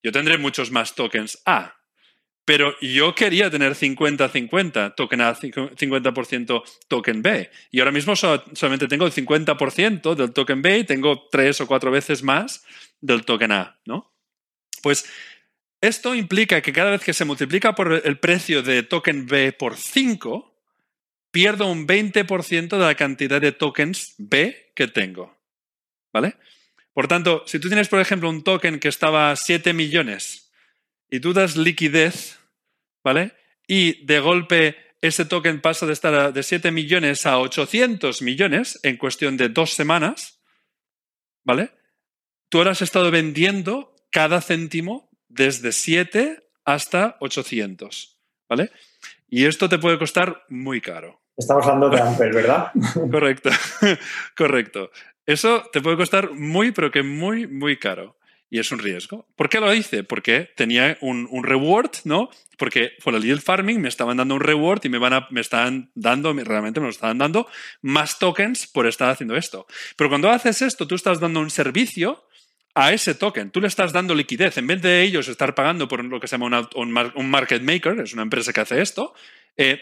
yo 0.02 0.10
tendré 0.10 0.38
muchos 0.38 0.70
más 0.72 0.94
tokens 0.94 1.40
A, 1.46 1.81
pero 2.44 2.74
yo 2.80 3.14
quería 3.14 3.50
tener 3.50 3.74
50-50 3.74 4.94
token 4.96 5.20
A, 5.20 5.34
50% 5.36 6.62
token 6.88 7.22
B. 7.22 7.50
Y 7.70 7.78
ahora 7.78 7.92
mismo 7.92 8.16
solamente 8.16 8.88
tengo 8.88 9.06
el 9.06 9.12
50% 9.12 10.14
del 10.14 10.32
token 10.32 10.62
B 10.62 10.78
y 10.78 10.84
tengo 10.84 11.28
tres 11.30 11.60
o 11.60 11.66
cuatro 11.66 11.90
veces 11.90 12.22
más 12.22 12.64
del 13.00 13.24
token 13.24 13.52
A, 13.52 13.78
¿no? 13.86 14.12
Pues 14.82 15.06
esto 15.80 16.14
implica 16.14 16.60
que 16.60 16.72
cada 16.72 16.90
vez 16.90 17.02
que 17.02 17.12
se 17.12 17.24
multiplica 17.24 17.74
por 17.74 18.02
el 18.04 18.18
precio 18.18 18.62
de 18.62 18.82
token 18.82 19.26
B 19.26 19.52
por 19.52 19.76
5, 19.76 20.52
pierdo 21.30 21.70
un 21.70 21.86
20% 21.86 22.68
de 22.68 22.84
la 22.84 22.94
cantidad 22.94 23.40
de 23.40 23.52
tokens 23.52 24.14
B 24.18 24.72
que 24.74 24.88
tengo. 24.88 25.36
¿Vale? 26.12 26.36
Por 26.92 27.08
tanto, 27.08 27.42
si 27.46 27.58
tú 27.58 27.68
tienes, 27.68 27.88
por 27.88 28.00
ejemplo, 28.00 28.28
un 28.28 28.44
token 28.44 28.78
que 28.78 28.88
estaba 28.88 29.30
a 29.30 29.36
7 29.36 29.72
millones 29.72 30.51
y 31.12 31.20
tú 31.20 31.34
das 31.34 31.58
liquidez, 31.58 32.38
¿vale? 33.04 33.32
Y 33.68 34.02
de 34.06 34.18
golpe 34.18 34.76
ese 35.02 35.26
token 35.26 35.60
pasa 35.60 35.84
de 35.84 35.92
estar 35.92 36.32
de 36.32 36.42
7 36.42 36.70
millones 36.70 37.26
a 37.26 37.38
800 37.38 38.22
millones 38.22 38.80
en 38.82 38.96
cuestión 38.96 39.36
de 39.36 39.50
dos 39.50 39.74
semanas, 39.74 40.40
¿vale? 41.44 41.70
Tú 42.48 42.58
ahora 42.58 42.70
has 42.70 42.80
estado 42.80 43.10
vendiendo 43.10 43.94
cada 44.10 44.40
céntimo 44.40 45.10
desde 45.28 45.72
7 45.72 46.48
hasta 46.64 47.18
800, 47.20 48.18
¿vale? 48.48 48.70
Y 49.28 49.44
esto 49.44 49.68
te 49.68 49.78
puede 49.78 49.98
costar 49.98 50.44
muy 50.48 50.80
caro. 50.80 51.20
Estamos 51.36 51.66
hablando 51.66 51.90
de 51.90 52.00
Ampel, 52.00 52.32
¿verdad? 52.32 52.72
correcto, 53.10 53.50
correcto. 54.34 54.90
Eso 55.26 55.68
te 55.74 55.82
puede 55.82 55.98
costar 55.98 56.32
muy, 56.32 56.72
pero 56.72 56.90
que 56.90 57.02
muy, 57.02 57.46
muy 57.46 57.76
caro 57.76 58.16
y 58.52 58.58
es 58.58 58.70
un 58.70 58.80
riesgo. 58.80 59.26
¿Por 59.34 59.48
qué 59.48 59.60
lo 59.60 59.74
hice? 59.74 60.04
Porque 60.04 60.50
tenía 60.54 60.98
un, 61.00 61.42
reward, 61.42 61.92
¿no? 62.04 62.28
Porque 62.58 62.90
por 63.02 63.14
el 63.14 63.22
yield 63.22 63.40
farming 63.40 63.80
me 63.80 63.88
estaban 63.88 64.18
dando 64.18 64.34
un 64.34 64.42
reward 64.42 64.84
y 64.84 64.90
me, 64.90 64.98
van 64.98 65.14
a, 65.14 65.26
me 65.30 65.40
estaban 65.40 65.90
dando, 65.94 66.34
realmente 66.34 66.78
me 66.78 66.84
lo 66.84 66.90
estaban 66.90 67.16
dando 67.16 67.48
más 67.80 68.18
tokens 68.18 68.66
por 68.66 68.86
estar 68.86 69.08
haciendo 69.08 69.36
esto. 69.36 69.66
Pero 69.96 70.10
cuando 70.10 70.28
haces 70.28 70.60
esto, 70.60 70.86
tú 70.86 70.96
estás 70.96 71.18
dando 71.18 71.40
un 71.40 71.48
servicio 71.48 72.26
a 72.74 72.92
ese 72.92 73.14
token. 73.14 73.50
Tú 73.50 73.62
le 73.62 73.68
estás 73.68 73.90
dando 73.90 74.14
liquidez. 74.14 74.58
En 74.58 74.66
vez 74.66 74.82
de 74.82 75.02
ellos 75.02 75.28
estar 75.28 75.54
pagando 75.54 75.88
por 75.88 76.04
lo 76.04 76.20
que 76.20 76.28
se 76.28 76.36
llama 76.36 76.68
un 76.74 77.30
market 77.30 77.62
maker, 77.62 78.00
es 78.00 78.12
una 78.12 78.20
empresa 78.20 78.52
que 78.52 78.60
hace 78.60 78.82
esto, 78.82 79.14
eh, 79.56 79.80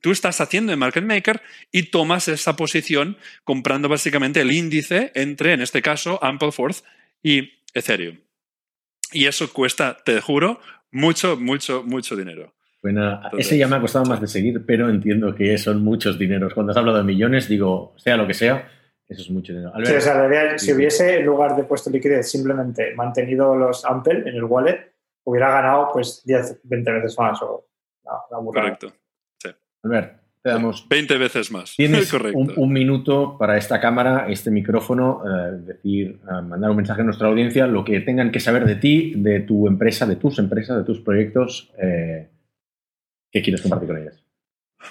tú 0.00 0.12
estás 0.12 0.40
haciendo 0.40 0.72
en 0.72 0.78
market 0.78 1.02
maker 1.02 1.42
y 1.72 1.90
tomas 1.90 2.28
esa 2.28 2.54
posición 2.54 3.18
comprando 3.42 3.88
básicamente 3.88 4.42
el 4.42 4.52
índice 4.52 5.10
entre, 5.16 5.54
en 5.54 5.60
este 5.60 5.82
caso, 5.82 6.22
Ampleforth 6.22 6.84
y 7.20 7.61
Ethereum. 7.74 8.18
Y 9.12 9.26
eso 9.26 9.52
cuesta, 9.52 9.96
te 10.04 10.20
juro, 10.20 10.60
mucho, 10.90 11.36
mucho, 11.36 11.82
mucho 11.82 12.16
dinero. 12.16 12.54
Bueno, 12.82 13.20
ese 13.38 13.56
ya 13.56 13.68
me 13.68 13.76
ha 13.76 13.80
costado 13.80 14.04
más 14.06 14.20
de 14.20 14.26
seguir, 14.26 14.64
pero 14.66 14.88
entiendo 14.88 15.34
que 15.34 15.56
son 15.56 15.84
muchos 15.84 16.18
dineros. 16.18 16.52
Cuando 16.52 16.72
has 16.72 16.78
hablado 16.78 16.98
de 16.98 17.04
millones, 17.04 17.48
digo, 17.48 17.94
sea 17.96 18.16
lo 18.16 18.26
que 18.26 18.34
sea, 18.34 18.68
eso 19.08 19.22
es 19.22 19.30
mucho 19.30 19.52
dinero. 19.52 19.72
sí, 19.84 19.92
o 19.92 20.00
sea, 20.00 20.58
si 20.58 20.72
hubiese, 20.72 21.18
en 21.18 21.26
lugar 21.26 21.54
de 21.54 21.64
puesto 21.64 21.90
liquidez, 21.90 22.28
simplemente 22.28 22.94
mantenido 22.96 23.54
los 23.54 23.84
Ampel 23.84 24.26
en 24.26 24.34
el 24.34 24.44
wallet, 24.44 24.94
hubiera 25.24 25.50
ganado 25.50 25.90
pues 25.92 26.22
10, 26.24 26.62
20 26.64 26.92
veces 26.92 27.18
más 27.18 27.40
o 27.42 27.68
Correcto. 28.52 28.92
Sí. 29.38 29.50
Albert, 29.84 30.21
te 30.42 30.50
damos 30.50 30.86
20 30.88 31.18
veces 31.18 31.50
más. 31.50 31.74
Tienes 31.76 32.12
un, 32.12 32.72
minuto 32.72 33.36
para 33.38 33.56
esta 33.56 33.80
cámara, 33.80 34.26
este 34.28 34.50
micrófono, 34.50 35.22
eh, 35.24 35.58
decir, 35.64 36.20
eh, 36.22 36.42
mandar 36.42 36.70
un 36.70 36.76
mensaje 36.76 37.02
a 37.02 37.04
nuestra 37.04 37.28
audiencia, 37.28 37.66
lo 37.66 37.84
que 37.84 38.00
tengan 38.00 38.32
que 38.32 38.40
saber 38.40 38.66
de 38.66 38.76
ti, 38.76 39.14
de 39.16 39.40
tu 39.40 39.66
empresa, 39.66 40.06
de 40.06 40.16
tus 40.16 40.38
empresas, 40.38 40.76
de 40.76 40.84
tus 40.84 41.00
proyectos. 41.00 41.72
Eh, 41.78 42.28
¿Qué 43.30 43.40
quieres 43.40 43.62
compartir 43.62 43.88
con 43.88 43.98
ellas? 43.98 44.21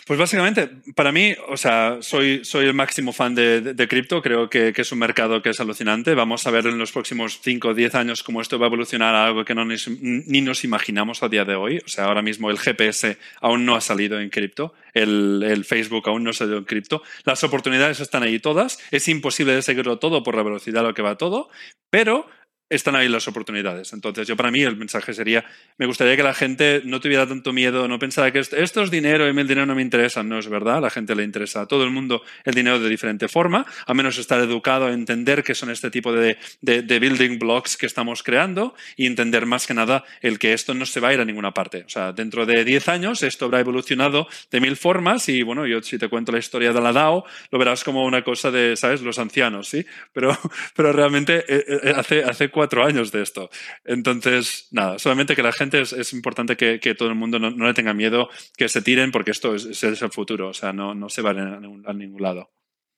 Pues 0.05 0.19
básicamente, 0.19 0.69
para 0.95 1.11
mí, 1.11 1.35
o 1.47 1.57
sea, 1.57 1.97
soy, 2.01 2.43
soy 2.43 2.65
el 2.65 2.73
máximo 2.73 3.13
fan 3.13 3.35
de, 3.35 3.87
cripto, 3.89 4.21
creo 4.21 4.49
que, 4.49 4.73
es 4.75 4.91
un 4.91 4.99
mercado 4.99 5.41
que 5.41 5.49
es 5.49 5.59
alucinante. 5.59 6.15
Vamos 6.15 6.47
a 6.47 6.51
ver 6.51 6.65
en 6.65 6.77
los 6.77 6.91
próximos 6.91 7.39
5 7.41 7.69
o 7.69 7.73
10 7.73 7.95
años 7.95 8.23
cómo 8.23 8.41
esto 8.41 8.57
va 8.57 8.65
a 8.65 8.69
evolucionar 8.69 9.15
a 9.15 9.25
algo 9.25 9.45
que 9.45 9.55
no 9.55 9.65
ni, 9.65 10.41
nos 10.41 10.63
imaginamos 10.63 11.23
a 11.23 11.29
día 11.29 11.45
de 11.45 11.55
hoy. 11.55 11.81
O 11.85 11.87
sea, 11.87 12.05
ahora 12.05 12.21
mismo 12.21 12.49
el 12.49 12.57
GPS 12.57 13.17
aún 13.41 13.65
no 13.65 13.75
ha 13.75 13.81
salido 13.81 14.19
en 14.19 14.29
cripto, 14.29 14.73
el, 14.93 15.43
el 15.45 15.65
Facebook 15.65 16.07
aún 16.07 16.23
no 16.23 16.31
ha 16.31 16.33
salido 16.33 16.57
en 16.57 16.65
cripto. 16.65 17.03
Las 17.23 17.43
oportunidades 17.43 17.99
están 17.99 18.23
ahí 18.23 18.39
todas, 18.39 18.79
es 18.91 19.07
imposible 19.07 19.53
de 19.53 19.61
seguirlo 19.61 19.99
todo 19.99 20.23
por 20.23 20.35
la 20.35 20.43
velocidad 20.43 20.83
a 20.83 20.87
lo 20.87 20.93
que 20.93 21.01
va 21.01 21.17
todo, 21.17 21.49
pero 21.89 22.27
están 22.71 22.95
ahí 22.95 23.09
las 23.09 23.27
oportunidades. 23.27 23.91
Entonces, 23.91 24.27
yo 24.27 24.37
para 24.37 24.49
mí 24.49 24.61
el 24.61 24.77
mensaje 24.77 25.13
sería, 25.13 25.43
me 25.77 25.85
gustaría 25.85 26.15
que 26.15 26.23
la 26.23 26.33
gente 26.33 26.81
no 26.85 27.01
tuviera 27.01 27.27
tanto 27.27 27.51
miedo, 27.51 27.87
no 27.87 27.99
pensara 27.99 28.31
que 28.31 28.39
esto, 28.39 28.81
es 28.81 28.89
dinero 28.89 29.27
y 29.27 29.29
el 29.29 29.47
dinero 29.47 29.65
no 29.65 29.75
me 29.75 29.81
interesa. 29.81 30.23
No 30.23 30.39
es 30.39 30.47
verdad, 30.47 30.77
a 30.77 30.81
la 30.81 30.89
gente 30.89 31.13
le 31.13 31.23
interesa 31.23 31.61
a 31.61 31.65
todo 31.67 31.83
el 31.83 31.91
mundo 31.91 32.23
el 32.45 32.53
dinero 32.53 32.79
de 32.79 32.89
diferente 32.89 33.27
forma, 33.27 33.65
a 33.85 33.93
menos 33.93 34.17
estar 34.17 34.39
educado 34.39 34.87
a 34.87 34.93
entender 34.93 35.43
qué 35.43 35.53
son 35.53 35.69
este 35.69 35.91
tipo 35.91 36.13
de, 36.13 36.37
de, 36.61 36.99
building 36.99 37.39
blocks 37.39 37.75
que 37.75 37.85
estamos 37.85 38.23
creando 38.23 38.73
y 38.95 39.05
entender 39.05 39.45
más 39.45 39.67
que 39.67 39.73
nada 39.73 40.05
el 40.21 40.39
que 40.39 40.53
esto 40.53 40.73
no 40.73 40.85
se 40.85 40.99
va 40.99 41.09
a 41.09 41.13
ir 41.13 41.19
a 41.19 41.25
ninguna 41.25 41.53
parte. 41.53 41.83
O 41.85 41.89
sea, 41.89 42.13
dentro 42.13 42.45
de 42.45 42.63
10 42.63 42.87
años 42.87 43.21
esto 43.23 43.45
habrá 43.45 43.59
evolucionado 43.59 44.27
de 44.49 44.61
mil 44.61 44.77
formas 44.77 45.27
y 45.27 45.43
bueno, 45.43 45.67
yo 45.67 45.81
si 45.81 45.97
te 45.97 46.07
cuento 46.07 46.31
la 46.31 46.39
historia 46.39 46.71
de 46.71 46.79
la 46.79 46.93
DAO, 46.93 47.25
lo 47.51 47.59
verás 47.59 47.83
como 47.83 48.05
una 48.05 48.23
cosa 48.23 48.49
de, 48.49 48.77
¿sabes? 48.77 49.01
Los 49.01 49.19
ancianos, 49.19 49.67
¿sí? 49.67 49.85
Pero, 50.13 50.37
pero 50.75 50.93
realmente 50.93 51.43
eh, 51.47 51.65
eh, 51.83 51.93
hace, 51.95 52.23
hace 52.23 52.49
cuatro 52.49 52.60
años 52.83 53.11
de 53.11 53.21
esto. 53.21 53.49
Entonces, 53.83 54.67
nada, 54.71 54.99
solamente 54.99 55.35
que 55.35 55.43
la 55.43 55.51
gente 55.51 55.81
es, 55.81 56.13
importante 56.13 56.55
que, 56.55 56.95
todo 56.95 57.09
el 57.09 57.15
mundo 57.15 57.39
no, 57.39 57.49
le 57.49 57.73
tenga 57.73 57.93
miedo, 57.93 58.29
que 58.57 58.69
se 58.69 58.81
tiren, 58.81 59.11
porque 59.11 59.31
esto 59.31 59.55
es, 59.55 59.83
el 59.83 59.95
futuro, 60.11 60.49
o 60.49 60.53
sea, 60.53 60.73
no, 60.73 60.93
no 60.93 61.09
se 61.09 61.21
va 61.21 61.31
a 61.31 61.93
ningún, 61.93 62.21
lado. 62.21 62.51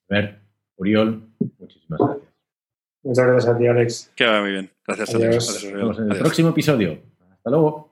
A 0.09 0.16
ver, 0.16 0.41
Uriol, 0.76 1.30
muchísimas 1.59 1.99
gracias. 1.99 2.34
Muchas 3.03 3.28
gracias 3.28 3.55
a 3.55 3.57
ti, 3.57 3.68
Alex. 3.68 4.11
Que 4.16 4.26
va 4.26 4.41
muy 4.41 4.51
bien. 4.51 4.72
Gracias 4.88 5.09
a 5.14 5.18
ti. 5.18 5.24
Nos 5.26 5.64
vemos 5.64 5.99
en 5.99 6.11
el 6.11 6.18
próximo 6.20 6.49
episodio. 6.49 7.01
Hasta 7.32 7.49
luego. 7.49 7.89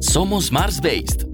Somos 0.00 0.50
Mars 0.50 0.80
Based 0.80 1.27